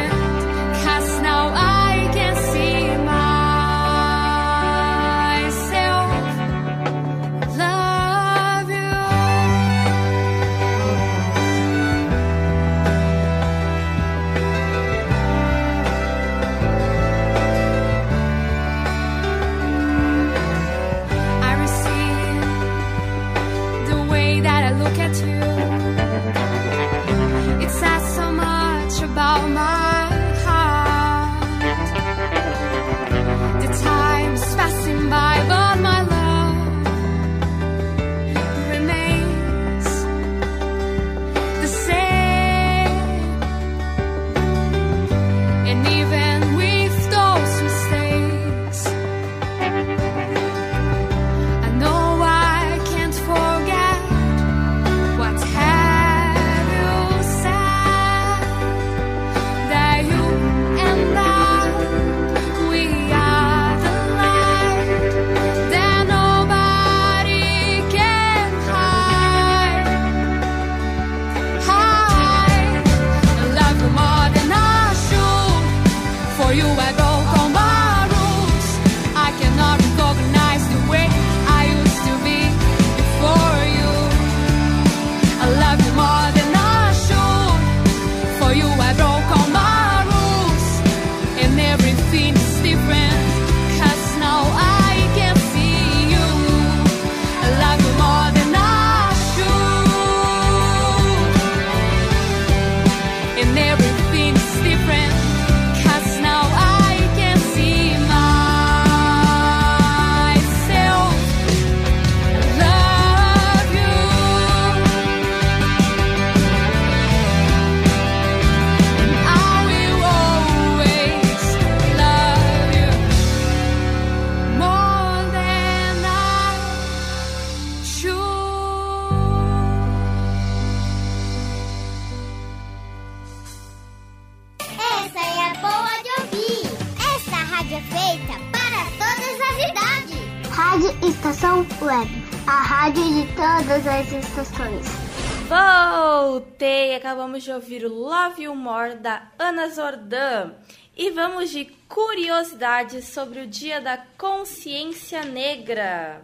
acabamos 147.33 147.43
de 147.43 147.51
ouvir 147.51 147.87
Love 147.87 148.43
You 148.43 148.55
More 148.55 148.95
da 148.95 149.31
Ana 149.39 149.67
Zordan. 149.69 150.53
E 150.95 151.09
vamos 151.09 151.49
de 151.49 151.65
curiosidades 151.87 153.07
sobre 153.07 153.41
o 153.41 153.47
Dia 153.47 153.81
da 153.81 153.97
Consciência 154.17 155.23
Negra. 155.23 156.21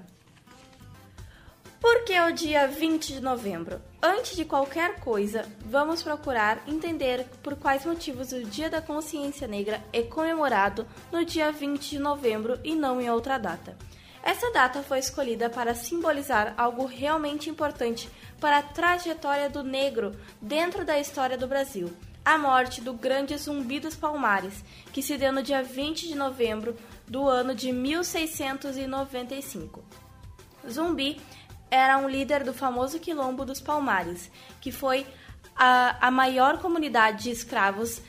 Por 1.80 2.04
que 2.04 2.14
é 2.14 2.28
o 2.28 2.32
dia 2.32 2.68
20 2.68 3.14
de 3.14 3.22
novembro? 3.22 3.82
Antes 4.02 4.36
de 4.36 4.46
qualquer 4.46 5.00
coisa, 5.00 5.46
vamos 5.66 6.04
procurar 6.04 6.62
entender 6.68 7.26
por 7.42 7.56
quais 7.56 7.86
motivos 7.86 8.32
o 8.32 8.44
Dia 8.44 8.70
da 8.70 8.82
Consciência 8.82 9.48
Negra 9.48 9.82
é 9.92 10.04
comemorado 10.04 10.86
no 11.12 11.26
dia 11.26 11.52
20 11.52 11.90
de 11.90 12.00
novembro 12.00 12.60
e 12.64 12.76
não 12.76 13.02
em 13.02 13.10
outra 13.10 13.40
data. 13.40 13.76
Essa 14.22 14.52
data 14.52 14.84
foi 14.84 15.00
escolhida 15.00 15.50
para 15.50 15.74
simbolizar 15.74 16.54
algo 16.58 16.86
realmente 16.86 17.50
importante 17.50 18.10
para 18.40 18.60
a 18.60 18.64
trajetória 18.64 19.50
do 19.50 19.64
negro 19.64 20.16
dentro 20.42 20.86
da 20.86 21.00
história 21.00 21.38
do 21.38 21.48
Brasil. 21.48 21.92
A 22.24 22.38
morte 22.38 22.82
do 22.82 22.94
grande 22.94 23.36
Zumbi 23.38 23.80
dos 23.80 23.96
Palmares, 23.96 24.64
que 24.92 25.02
se 25.02 25.18
deu 25.18 25.32
no 25.32 25.42
dia 25.42 25.64
20 25.64 26.08
de 26.08 26.14
novembro 26.16 26.76
do 27.08 27.28
ano 27.28 27.56
de 27.56 27.72
1695. 27.72 29.84
Zumbi 30.70 31.20
era 31.72 31.98
um 31.98 32.10
líder 32.10 32.44
do 32.44 32.54
famoso 32.54 33.00
Quilombo 33.00 33.46
dos 33.46 33.62
Palmares, 33.62 34.30
que 34.60 34.72
foi 34.72 35.08
a, 35.56 36.08
a 36.08 36.12
maior 36.12 36.60
comunidade 36.60 37.24
de 37.24 37.32
escravos 37.32 38.02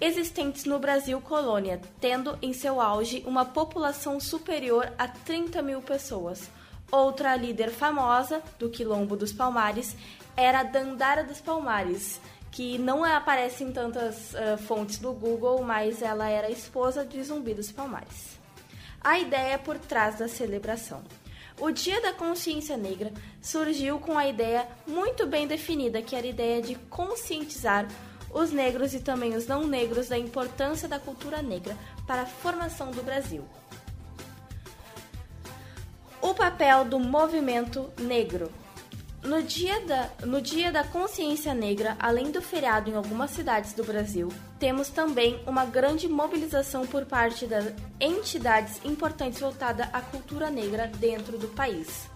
existentes 0.00 0.64
no 0.64 0.80
Brasil 0.80 1.20
colônia, 1.20 1.80
tendo 2.00 2.36
em 2.42 2.52
seu 2.52 2.80
auge 2.80 3.22
uma 3.26 3.44
população 3.44 4.18
superior 4.18 4.92
a 4.98 5.06
30 5.06 5.62
mil 5.62 5.80
pessoas. 5.80 6.50
Outra 6.94 7.34
líder 7.34 7.70
famosa 7.70 8.42
do 8.58 8.68
Quilombo 8.68 9.16
dos 9.16 9.32
Palmares 9.32 9.96
era 10.36 10.62
Dandara 10.62 11.24
dos 11.24 11.40
Palmares, 11.40 12.20
que 12.50 12.76
não 12.76 13.02
aparece 13.02 13.64
em 13.64 13.72
tantas 13.72 14.34
uh, 14.34 14.58
fontes 14.58 14.98
do 14.98 15.10
Google, 15.14 15.62
mas 15.62 16.02
ela 16.02 16.28
era 16.28 16.50
esposa 16.50 17.02
de 17.02 17.22
Zumbi 17.24 17.54
dos 17.54 17.72
Palmares. 17.72 18.38
A 19.00 19.18
ideia 19.18 19.58
por 19.58 19.78
trás 19.78 20.18
da 20.18 20.28
celebração. 20.28 21.02
O 21.58 21.70
Dia 21.70 21.98
da 22.02 22.12
Consciência 22.12 22.76
Negra 22.76 23.10
surgiu 23.40 23.98
com 23.98 24.18
a 24.18 24.28
ideia 24.28 24.68
muito 24.86 25.26
bem 25.26 25.46
definida, 25.46 26.02
que 26.02 26.14
era 26.14 26.26
a 26.26 26.30
ideia 26.30 26.60
de 26.60 26.74
conscientizar 26.74 27.88
os 28.34 28.52
negros 28.52 28.92
e 28.92 29.00
também 29.00 29.34
os 29.34 29.46
não 29.46 29.66
negros 29.66 30.08
da 30.08 30.18
importância 30.18 30.86
da 30.86 30.98
cultura 30.98 31.40
negra 31.40 31.74
para 32.06 32.22
a 32.22 32.26
formação 32.26 32.90
do 32.90 33.02
Brasil. 33.02 33.48
O 36.22 36.32
papel 36.34 36.84
do 36.84 37.00
movimento 37.00 37.92
negro. 37.98 38.48
No 39.24 39.42
dia, 39.42 39.80
da, 39.80 40.08
no 40.24 40.40
dia 40.40 40.70
da 40.70 40.84
Consciência 40.84 41.52
Negra, 41.52 41.96
além 41.98 42.30
do 42.30 42.40
feriado 42.40 42.88
em 42.88 42.94
algumas 42.94 43.32
cidades 43.32 43.72
do 43.72 43.82
Brasil, 43.82 44.28
temos 44.56 44.88
também 44.88 45.42
uma 45.48 45.64
grande 45.64 46.06
mobilização 46.06 46.86
por 46.86 47.04
parte 47.06 47.44
das 47.44 47.74
entidades 48.00 48.80
importantes 48.84 49.40
voltada 49.40 49.90
à 49.92 50.00
cultura 50.00 50.48
negra 50.48 50.86
dentro 50.86 51.36
do 51.36 51.48
país. 51.48 52.08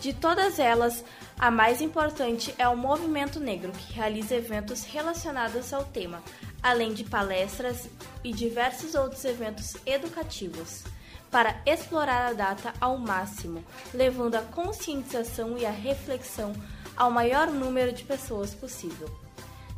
De 0.00 0.12
todas 0.12 0.60
elas, 0.60 1.04
a 1.36 1.50
mais 1.50 1.82
importante 1.82 2.54
é 2.56 2.68
o 2.68 2.76
Movimento 2.76 3.40
Negro, 3.40 3.72
que 3.72 3.92
realiza 3.94 4.36
eventos 4.36 4.84
relacionados 4.84 5.72
ao 5.72 5.84
tema, 5.84 6.22
além 6.62 6.94
de 6.94 7.02
palestras 7.02 7.88
e 8.22 8.32
diversos 8.32 8.94
outros 8.94 9.24
eventos 9.24 9.76
educativos, 9.84 10.84
para 11.30 11.60
explorar 11.64 12.28
a 12.28 12.32
data 12.32 12.74
ao 12.80 12.98
máximo, 12.98 13.64
levando 13.94 14.34
a 14.34 14.42
conscientização 14.42 15.56
e 15.56 15.64
a 15.64 15.70
reflexão 15.70 16.52
ao 16.96 17.10
maior 17.10 17.48
número 17.48 17.92
de 17.92 18.04
pessoas 18.04 18.54
possível. 18.54 19.08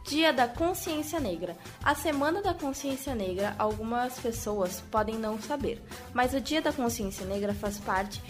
Dia 0.04 0.32
da 0.32 0.48
Consciência 0.48 1.20
Negra. 1.20 1.56
A 1.82 1.94
Semana 1.94 2.42
da 2.42 2.52
Consciência 2.52 3.14
Negra, 3.14 3.54
algumas 3.56 4.18
pessoas 4.18 4.82
podem 4.90 5.14
não 5.14 5.40
saber, 5.40 5.80
mas 6.12 6.34
o 6.34 6.40
Dia 6.40 6.60
da 6.60 6.72
Consciência 6.72 7.24
Negra 7.24 7.54
faz 7.54 7.78
parte 7.78 8.20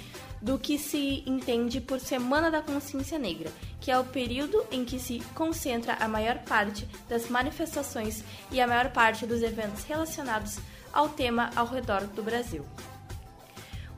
do 0.41 0.59
que 0.59 0.77
se 0.77 1.23
entende 1.25 1.81
por 1.81 1.99
Semana 2.01 2.51
da 2.51 2.61
Consciência 2.61 3.19
Negra, 3.19 3.51
que 3.81 3.91
é 3.91 3.99
o 3.99 4.05
período 4.05 4.63
em 4.71 4.85
que 4.85 4.99
se 4.99 5.21
concentra 5.35 5.95
a 5.95 6.07
maior 6.07 6.39
parte 6.41 6.87
das 7.09 7.29
manifestações 7.29 8.23
e 8.51 8.61
a 8.61 8.67
maior 8.67 8.91
parte 8.91 9.25
dos 9.25 9.41
eventos 9.41 9.85
relacionados 9.85 10.59
ao 10.93 11.09
tema 11.09 11.51
ao 11.57 11.67
redor 11.67 12.03
do 12.09 12.23
Brasil. 12.23 12.67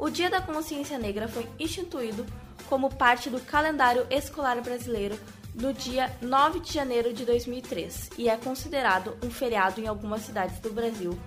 O 0.04 0.10
Dia 0.10 0.28
da 0.28 0.38
Consciência 0.38 0.98
Negra 0.98 1.26
foi 1.26 1.48
instituído 1.58 2.26
como 2.68 2.94
parte 2.94 3.30
do 3.30 3.40
calendário 3.40 4.06
escolar 4.10 4.60
brasileiro 4.60 5.18
no 5.54 5.72
dia 5.72 6.14
9 6.20 6.60
de 6.60 6.74
janeiro 6.74 7.10
de 7.14 7.24
2003 7.24 8.10
e 8.18 8.28
é 8.28 8.36
considerado 8.36 9.16
um 9.24 9.30
feriado 9.30 9.80
em 9.80 9.86
algumas 9.86 10.20
cidades 10.20 10.58
do 10.58 10.70
Brasil, 10.70 11.18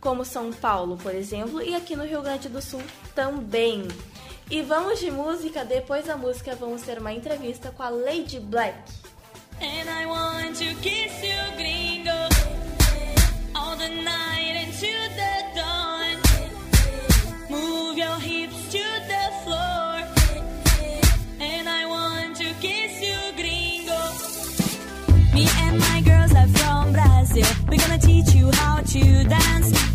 como 0.00 0.24
São 0.24 0.52
Paulo, 0.52 0.96
por 0.96 1.14
exemplo, 1.14 1.62
e 1.62 1.76
aqui 1.76 1.94
no 1.94 2.04
Rio 2.04 2.22
Grande 2.22 2.48
do 2.48 2.60
Sul 2.60 2.82
também. 3.14 3.86
E 4.50 4.62
vamos 4.62 4.98
de 4.98 5.12
música, 5.12 5.64
depois 5.64 6.06
da 6.06 6.16
música 6.16 6.56
vamos 6.56 6.82
ter 6.82 6.98
uma 6.98 7.12
entrevista 7.12 7.70
com 7.70 7.84
a 7.84 7.88
Lady 7.88 8.40
Black. 8.40 8.76
And 9.60 9.88
I 9.88 10.06
want 10.06 10.58
to 10.58 10.74
kiss 10.82 11.24
you, 11.24 11.56
gringo, 11.56 12.10
all 13.54 13.76
the 13.76 13.90
night 14.02 14.33
We're 27.34 27.78
gonna 27.78 27.98
teach 27.98 28.32
you 28.32 28.48
how 28.52 28.80
to 28.80 29.24
dance. 29.24 29.93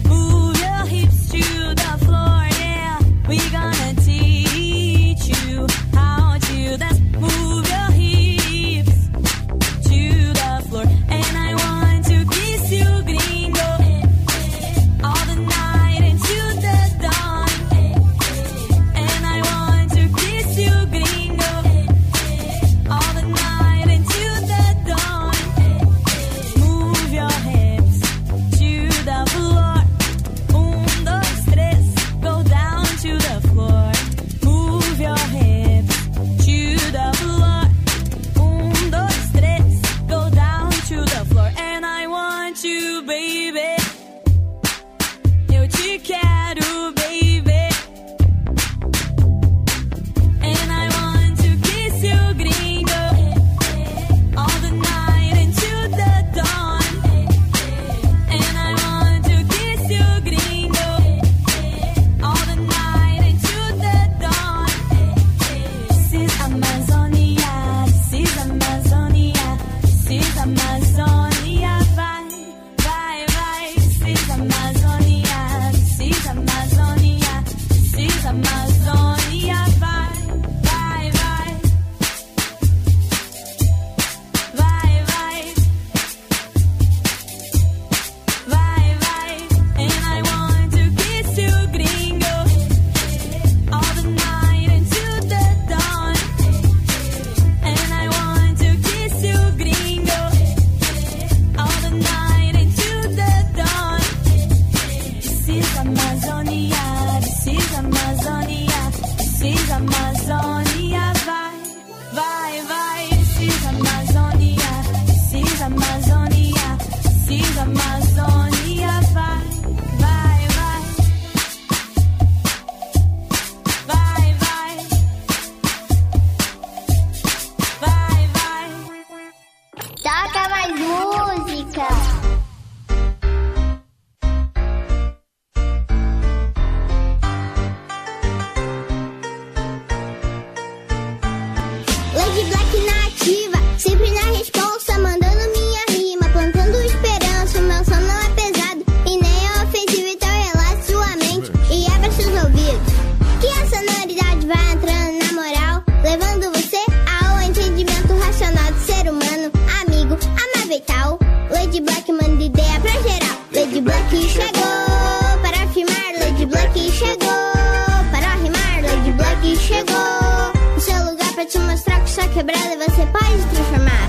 Quebrada 172.40 172.78
você 172.78 173.06
pode 173.08 173.44
transformar. 173.52 174.09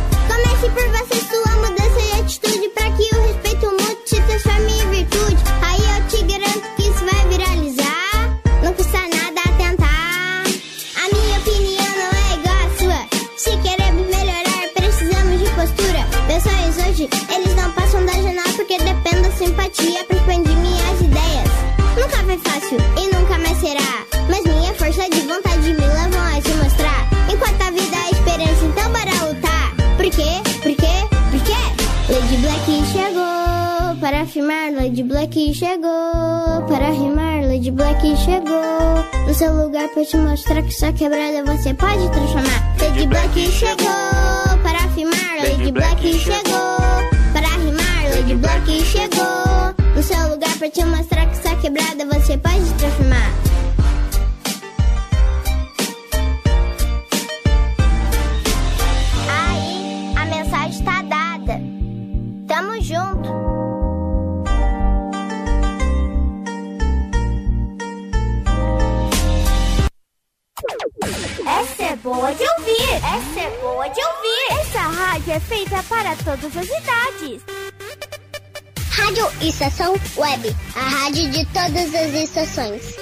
Black 35.31 35.55
chegou 35.55 36.66
para 36.66 36.90
rimar. 36.90 37.47
Lady 37.47 37.70
Black 37.70 38.16
chegou 38.16 39.28
no 39.28 39.32
seu 39.32 39.55
lugar 39.55 39.89
pra 39.90 40.05
te 40.05 40.16
mostrar 40.16 40.61
que 40.61 40.73
sua 40.73 40.93
quebrada 40.93 41.44
você 41.44 41.73
pode 41.73 42.11
transformar. 42.11 42.77
Lady 42.82 43.07
Black 43.07 43.40
chegou 43.52 44.59
para 44.65 44.78
afirmar. 44.78 45.39
Lady 45.39 45.70
Black 45.70 46.19
chegou 46.19 46.78
para 47.32 47.47
rimar. 47.47 48.16
Lady 48.16 48.35
Black 48.35 48.85
chegou 48.85 49.94
no 49.94 50.02
seu 50.02 50.31
lugar 50.31 50.59
pra 50.59 50.69
te 50.69 50.85
mostrar 50.85 51.27
que 51.27 51.36
sua 51.36 51.55
quebrada 51.55 52.05
você 52.07 52.36
pode 52.36 52.65
transformar. 52.74 52.80
Para 76.11 76.37
todas 76.37 76.57
as 76.57 76.66
idades. 76.66 77.43
Rádio 78.91 79.27
Estação 79.41 79.95
Web, 80.16 80.57
a 80.74 80.81
rádio 80.81 81.31
de 81.31 81.45
todas 81.47 81.95
as 81.95 82.15
estações. 82.15 82.97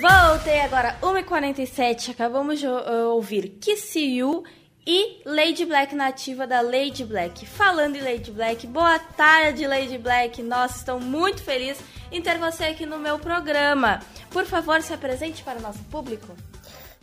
Voltei 0.00 0.60
agora, 0.60 0.96
1h47. 1.02 2.12
Acabamos 2.12 2.60
de 2.60 2.68
uh, 2.68 3.08
ouvir 3.10 3.58
Kiss 3.60 3.98
You 3.98 4.44
e 4.86 5.22
Lady 5.26 5.64
Black 5.66 5.94
nativa 5.94 6.46
da 6.46 6.60
Lady 6.60 7.04
Black. 7.04 7.44
Falando 7.46 7.96
em 7.96 8.00
Lady 8.00 8.30
Black, 8.30 8.66
boa 8.68 8.98
tarde, 8.98 9.66
Lady 9.66 9.98
Black. 9.98 10.42
Nossa, 10.42 10.78
estou 10.78 11.00
muito 11.00 11.42
feliz 11.42 11.78
em 12.12 12.22
ter 12.22 12.38
você 12.38 12.64
aqui 12.64 12.86
no 12.86 12.98
meu 12.98 13.18
programa. 13.18 14.00
Por 14.30 14.46
favor, 14.46 14.80
se 14.82 14.94
apresente 14.94 15.42
para 15.42 15.58
o 15.58 15.62
nosso 15.62 15.82
público. 15.84 16.32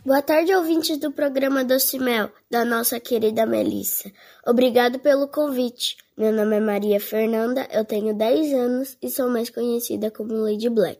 Boa 0.08 0.22
tarde, 0.22 0.54
ouvintes 0.54 0.96
do 0.96 1.12
programa 1.12 1.62
Doce 1.62 1.98
Mel, 1.98 2.32
da 2.50 2.64
nossa 2.64 2.98
querida 2.98 3.44
Melissa. 3.44 4.10
Obrigado 4.46 4.98
pelo 4.98 5.28
convite. 5.28 5.98
Meu 6.16 6.32
nome 6.32 6.56
é 6.56 6.60
Maria 6.60 6.98
Fernanda, 6.98 7.68
eu 7.70 7.84
tenho 7.84 8.14
10 8.14 8.54
anos 8.54 8.96
e 9.02 9.10
sou 9.10 9.28
mais 9.28 9.50
conhecida 9.50 10.10
como 10.10 10.32
Lady 10.32 10.70
Black. 10.70 10.98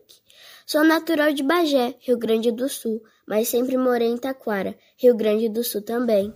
Sou 0.66 0.84
natural 0.84 1.32
de 1.32 1.42
Bagé, 1.42 1.94
Rio 2.00 2.18
Grande 2.18 2.52
do 2.52 2.68
Sul, 2.68 3.02
mas 3.26 3.48
sempre 3.48 3.78
morei 3.78 4.08
em 4.08 4.18
Taquara, 4.18 4.76
Rio 4.98 5.16
Grande 5.16 5.48
do 5.48 5.64
Sul 5.64 5.80
também. 5.80 6.30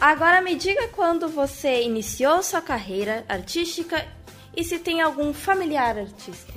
Agora 0.00 0.42
me 0.42 0.56
diga 0.56 0.88
quando 0.88 1.28
você 1.28 1.84
iniciou 1.84 2.42
sua 2.42 2.60
carreira 2.60 3.24
artística 3.28 4.04
e 4.56 4.64
se 4.64 4.80
tem 4.80 5.00
algum 5.00 5.32
familiar 5.32 5.96
artista. 5.96 6.54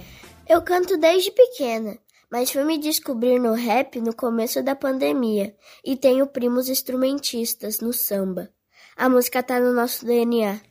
Eu 0.50 0.64
canto 0.64 0.98
desde 0.98 1.30
pequena, 1.30 1.96
mas 2.32 2.50
fui 2.50 2.64
me 2.64 2.78
descobrir 2.78 3.38
no 3.38 3.54
rap 3.54 4.00
no 4.00 4.16
começo 4.16 4.64
da 4.64 4.74
pandemia 4.74 5.54
e 5.84 5.98
tenho 5.98 6.26
primos 6.26 6.70
instrumentistas 6.70 7.82
no 7.82 7.92
samba. 7.92 8.50
A 8.96 9.10
música 9.10 9.44
tá 9.44 9.60
no 9.60 9.74
nosso 9.74 10.06
DNA. 10.06 10.62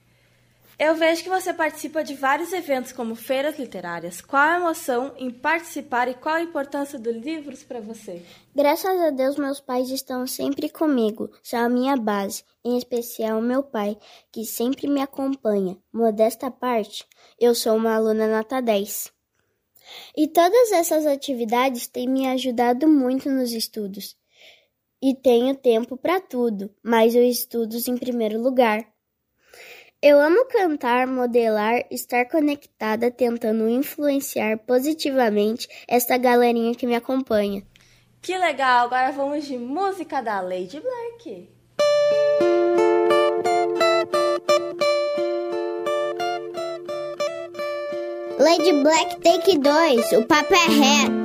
Eu 0.79 0.95
vejo 0.95 1.23
que 1.23 1.29
você 1.29 1.53
participa 1.53 2.03
de 2.03 2.15
vários 2.15 2.55
eventos 2.55 2.91
como 2.91 3.15
feiras 3.15 3.59
literárias. 3.59 4.23
Qual 4.23 4.43
a 4.43 4.57
emoção 4.57 5.13
em 5.19 5.31
participar 5.31 6.09
e 6.09 6.15
qual 6.15 6.37
a 6.37 6.43
importância 6.43 6.99
dos 6.99 7.15
livros 7.17 7.63
para 7.63 7.83
você? 7.83 8.23
Graças 8.57 8.99
a 8.99 9.11
Deus, 9.11 9.37
meus 9.37 9.61
pais 9.61 9.91
estão 9.91 10.27
sempre 10.27 10.71
comigo, 10.71 11.31
são 11.43 11.61
a 11.61 11.69
minha 11.69 11.99
base, 11.99 12.45
em 12.65 12.79
especial 12.79 13.43
meu 13.43 13.63
pai, 13.63 13.99
que 14.33 14.47
sempre 14.47 14.89
me 14.89 15.03
acompanha. 15.03 15.77
Modesta 15.93 16.51
parte, 16.51 17.07
eu 17.39 17.55
sou 17.55 17.77
uma 17.77 17.95
aluna 17.95 18.27
nota 18.27 18.63
10. 18.63 19.20
E 20.17 20.29
todas 20.29 20.73
essas 20.73 21.07
atividades 21.07 21.87
têm 21.87 22.09
me 22.09 22.27
ajudado 22.29 22.87
muito 22.89 23.31
nos 23.31 23.53
estudos. 23.53 24.17
E 25.03 25.15
tenho 25.15 25.55
tempo 25.55 25.97
para 25.97 26.21
tudo, 26.21 26.71
mas 26.83 27.15
os 27.15 27.23
estudos 27.23 27.89
em 27.89 27.97
primeiro 27.97 28.41
lugar. 28.41 28.87
Eu 30.03 30.19
amo 30.19 30.47
cantar, 30.47 31.07
modelar, 31.07 31.85
estar 31.91 32.25
conectada, 32.27 33.11
tentando 33.11 33.69
influenciar 33.69 34.57
positivamente 34.59 35.69
esta 35.87 36.17
galerinha 36.17 36.75
que 36.75 36.87
me 36.87 36.95
acompanha. 36.95 37.63
Que 38.23 38.37
legal! 38.37 38.87
Agora 38.87 39.13
vamos 39.13 39.47
de 39.47 39.59
música 39.59 40.23
da 40.23 40.41
Lady 40.41 40.81
Black. 40.81 41.49
Lady 48.41 48.73
Black 48.83 49.21
Take 49.21 49.59
2, 49.59 50.17
o 50.17 50.23
papo 50.23 50.55
é 50.55 50.67
reto. 50.67 51.20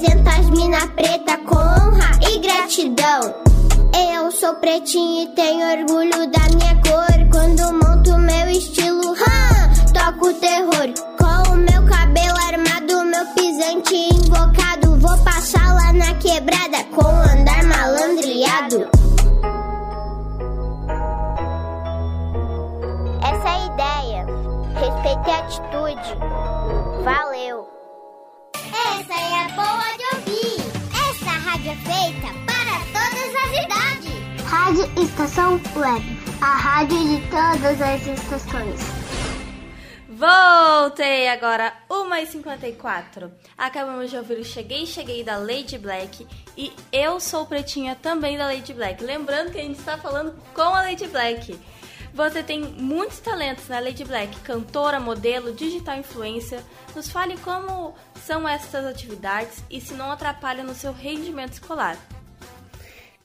Representa 0.00 0.30
as 0.30 0.48
mina 0.48 0.86
preta 0.96 1.36
com 1.44 1.56
honra 1.56 2.18
e 2.26 2.38
gratidão. 2.38 3.34
Eu 4.14 4.32
sou 4.32 4.54
pretinha 4.54 5.24
e 5.24 5.26
tenho 5.34 5.78
orgulho 5.78 6.30
da 6.30 6.40
minha 6.54 6.74
cor. 6.76 7.28
Quando 7.30 7.74
monto 7.74 8.16
meu 8.16 8.48
estilo, 8.48 9.12
hã, 9.12 9.92
toco 9.92 10.32
terror. 10.34 10.94
Com 11.18 11.52
o 11.52 11.56
meu 11.56 11.84
cabelo 11.84 12.38
armado, 12.38 13.04
meu 13.04 13.26
pisante 13.34 13.94
invocado. 13.94 14.96
Vou 14.96 15.18
passar 15.18 15.74
lá 15.74 15.92
na 15.92 16.14
quebrada 16.14 16.82
com 16.94 17.06
andar 17.06 17.62
malandreado. 17.64 18.88
Essa 23.22 23.48
é 23.48 23.52
a 23.52 23.66
ideia. 23.66 24.26
Respeite 24.80 25.30
a 25.30 25.38
atitude. 25.40 26.18
Valeu. 27.04 27.79
Essa 29.10 29.20
é 29.20 29.44
a 29.44 29.48
boa 29.48 29.96
de 29.96 30.04
ouvir. 30.14 30.60
Essa 31.10 31.30
rádio 31.30 31.72
é 31.72 31.76
feita 31.76 32.28
para 32.46 32.78
todas 32.94 33.34
as 33.34 33.50
idades. 33.64 34.44
Rádio 34.48 35.02
Estação 35.02 35.60
Web, 35.74 36.18
a 36.40 36.56
rádio 36.56 36.96
de 37.08 37.20
todas 37.28 37.82
as 37.82 38.06
estações. 38.06 38.80
Voltei 40.08 41.28
agora, 41.28 41.74
1h54. 41.90 43.32
Acabamos 43.58 44.10
de 44.10 44.16
ouvir 44.16 44.38
o 44.38 44.44
Cheguei, 44.44 44.86
Cheguei 44.86 45.24
da 45.24 45.38
Lady 45.38 45.76
Black 45.76 46.24
e 46.56 46.72
Eu 46.92 47.18
Sou 47.18 47.44
Pretinha 47.46 47.96
também 47.96 48.38
da 48.38 48.46
Lady 48.46 48.72
Black. 48.72 49.02
Lembrando 49.02 49.50
que 49.50 49.58
a 49.58 49.62
gente 49.62 49.80
está 49.80 49.98
falando 49.98 50.36
com 50.54 50.62
a 50.62 50.82
Lady 50.82 51.08
Black. 51.08 51.58
Você 52.12 52.42
tem 52.42 52.60
muitos 52.60 53.20
talentos 53.20 53.68
na 53.68 53.78
Lady 53.78 54.04
Black, 54.04 54.40
cantora, 54.40 54.98
modelo, 54.98 55.54
digital 55.54 55.96
influencer. 55.98 56.60
Nos 56.94 57.08
fale 57.08 57.36
como 57.38 57.94
são 58.24 58.48
essas 58.48 58.84
atividades 58.84 59.62
e 59.70 59.80
se 59.80 59.94
não 59.94 60.10
atrapalham 60.10 60.64
no 60.64 60.74
seu 60.74 60.92
rendimento 60.92 61.52
escolar. 61.52 61.96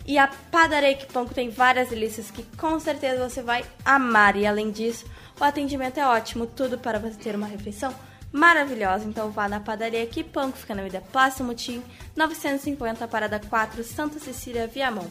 E 0.06 0.18
a 0.18 0.26
Padaria 0.26 0.92
Equipão 0.92 1.26
que 1.26 1.34
tem 1.34 1.50
várias 1.50 1.90
delícias 1.90 2.30
que 2.30 2.42
com 2.56 2.80
certeza 2.80 3.28
você 3.28 3.42
vai 3.42 3.62
amar. 3.84 4.36
E 4.36 4.46
além 4.46 4.70
disso, 4.70 5.04
o 5.38 5.44
atendimento 5.44 5.98
é 5.98 6.06
ótimo, 6.06 6.46
tudo 6.46 6.78
para 6.78 6.98
você 6.98 7.16
ter 7.16 7.36
uma 7.36 7.46
refeição 7.46 7.94
maravilhosa. 8.32 9.04
Então 9.04 9.30
vá 9.30 9.46
na 9.48 9.60
Padaria 9.60 10.02
Equipão, 10.02 10.50
que 10.50 10.58
fica 10.58 10.74
na 10.74 10.82
Vida 10.82 11.00
Plácio 11.12 11.44
Mutim, 11.44 11.82
950, 12.16 13.06
Parada 13.06 13.38
4, 13.38 13.84
Santa 13.84 14.18
Cecília, 14.18 14.66
Viamão. 14.66 15.06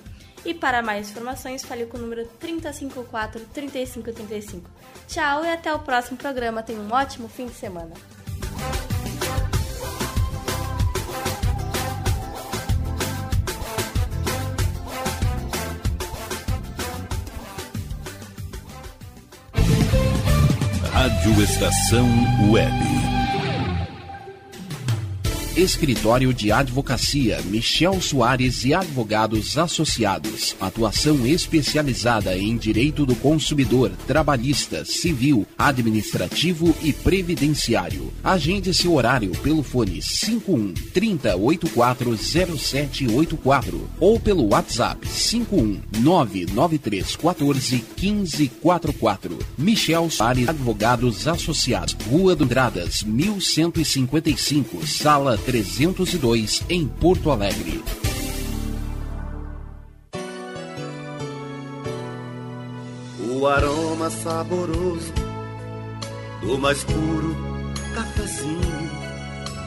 E 0.45 0.53
para 0.53 0.81
mais 0.81 1.09
informações, 1.09 1.63
fale 1.63 1.85
com 1.85 1.97
o 1.97 2.01
número 2.01 2.27
3054-3535. 2.41 4.63
Tchau 5.07 5.45
e 5.45 5.49
até 5.49 5.73
o 5.73 5.79
próximo 5.79 6.17
programa. 6.17 6.63
Tenha 6.63 6.79
um 6.79 6.91
ótimo 6.91 7.27
fim 7.27 7.47
de 7.47 7.53
semana. 7.53 7.91
Estação 21.35 22.07
Web. 22.49 23.16
Escritório 25.57 26.33
de 26.33 26.51
Advocacia 26.51 27.41
Michel 27.45 27.99
Soares 27.99 28.63
e 28.63 28.75
Advogados 28.75 29.57
Associados. 29.57 30.55
Atuação 30.61 31.25
especializada 31.25 32.37
em 32.37 32.55
direito 32.55 33.07
do 33.07 33.15
consumidor, 33.15 33.91
trabalhista, 34.05 34.85
civil, 34.85 35.47
administrativo 35.57 36.75
e 36.83 36.93
previdenciário. 36.93 38.13
Agende 38.23 38.71
seu 38.71 38.93
horário 38.93 39.31
pelo 39.41 39.63
fone 39.63 39.99
51 39.99 40.75
30840784 40.93 43.81
ou 43.99 44.19
pelo 44.19 44.49
WhatsApp 44.49 45.07
51 45.07 45.81
99314 46.01 47.83
1544. 47.99 49.39
Michel 49.57 50.07
Soares 50.11 50.47
Advogados 50.47 51.27
Associados. 51.27 51.97
Rua 52.07 52.35
do 52.35 52.43
Andradas, 52.43 53.01
1155, 53.03 54.85
sala 54.85 55.35
302, 55.47 56.65
em 56.67 56.85
Porto 56.85 57.31
Alegre. 57.31 57.81
O 63.31 63.47
aroma 63.47 64.09
saboroso 64.09 65.13
do 66.41 66.57
mais 66.57 66.83
puro 66.83 67.33
cafezinho, 67.95 68.91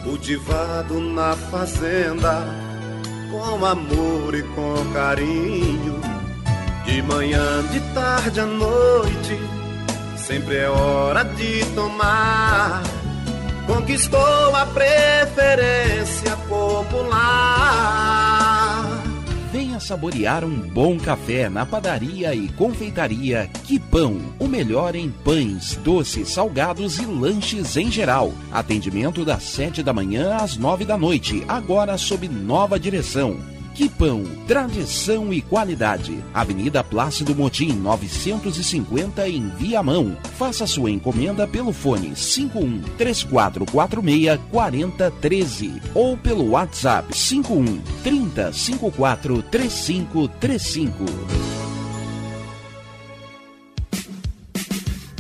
cultivado 0.05 1.01
na 1.01 1.35
fazenda, 1.35 2.45
com 3.31 3.65
amor 3.65 4.35
e 4.35 4.43
com 4.43 4.93
carinho. 4.93 5.99
De 6.85 7.01
manhã, 7.01 7.63
de 7.73 7.81
tarde 7.95 8.39
à 8.39 8.45
noite, 8.45 9.39
sempre 10.19 10.57
é 10.57 10.69
hora 10.69 11.25
de 11.25 11.65
tomar. 11.75 13.00
Conquistou 13.67 14.55
a 14.57 14.67
preferência 14.67 16.37
popular. 16.49 18.01
Venha 19.53 19.81
saborear 19.81 20.45
um 20.45 20.57
bom 20.57 20.97
café 20.99 21.49
na 21.49 21.67
padaria 21.67 22.35
e 22.35 22.49
confeitaria 22.51 23.51
Que 23.65 23.79
Pão. 23.79 24.21
O 24.39 24.47
melhor 24.47 24.95
em 24.95 25.11
pães, 25.11 25.75
doces, 25.77 26.29
salgados 26.31 26.99
e 26.99 27.05
lanches 27.05 27.77
em 27.77 27.91
geral. 27.91 28.33
Atendimento 28.53 29.25
das 29.25 29.43
sete 29.43 29.83
da 29.83 29.93
manhã 29.93 30.37
às 30.37 30.57
nove 30.57 30.85
da 30.85 30.97
noite, 30.97 31.45
agora 31.49 31.99
sob 31.99 32.29
nova 32.29 32.79
direção. 32.79 33.60
Que 33.81 33.89
Pão, 33.89 34.25
tradição 34.47 35.33
e 35.33 35.41
qualidade. 35.41 36.23
Avenida 36.35 36.85
Plácido 36.85 37.35
Motim, 37.35 37.73
950 37.73 39.27
em 39.27 39.49
Viamão. 39.57 40.19
Faça 40.37 40.67
sua 40.67 40.91
encomenda 40.91 41.49
pelo 41.49 41.73
fone 41.73 42.15
51 42.15 42.83
3446 42.99 44.39
4013 44.51 45.81
ou 45.95 46.15
pelo 46.15 46.51
WhatsApp 46.51 47.17
51 47.17 47.81
3054 48.03 49.43
3535. 49.45 51.60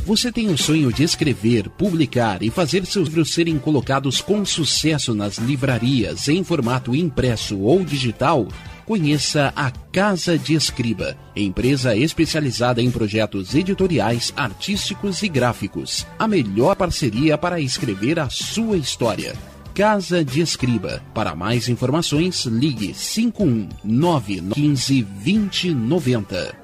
Você 0.06 0.32
tem 0.32 0.48
o 0.48 0.56
sonho 0.56 0.90
de 0.92 1.02
escrever, 1.02 1.68
publicar 1.68 2.42
e 2.42 2.50
fazer 2.50 2.86
seus 2.86 3.06
livros 3.06 3.34
serem 3.34 3.58
colocados 3.58 4.20
com 4.20 4.44
sucesso 4.44 5.14
nas 5.14 5.36
livrarias 5.36 6.26
em 6.28 6.42
formato 6.42 6.94
impresso 6.94 7.58
ou 7.60 7.84
digital? 7.84 8.48
Conheça 8.86 9.52
a 9.54 9.70
Casa 9.70 10.38
de 10.38 10.54
Escriba, 10.54 11.16
empresa 11.36 11.94
especializada 11.94 12.82
em 12.82 12.90
projetos 12.90 13.54
editoriais, 13.54 14.32
artísticos 14.34 15.22
e 15.22 15.28
gráficos. 15.28 16.06
A 16.18 16.26
melhor 16.26 16.74
parceria 16.74 17.36
para 17.36 17.60
escrever 17.60 18.18
a 18.18 18.28
sua 18.30 18.78
história. 18.78 19.34
Casa 19.74 20.24
de 20.24 20.40
Escriba. 20.40 21.02
Para 21.14 21.36
mais 21.36 21.68
informações, 21.68 22.46
ligue 22.46 22.92
519 22.94 24.40
15 24.54 25.02
2090. 25.02 26.59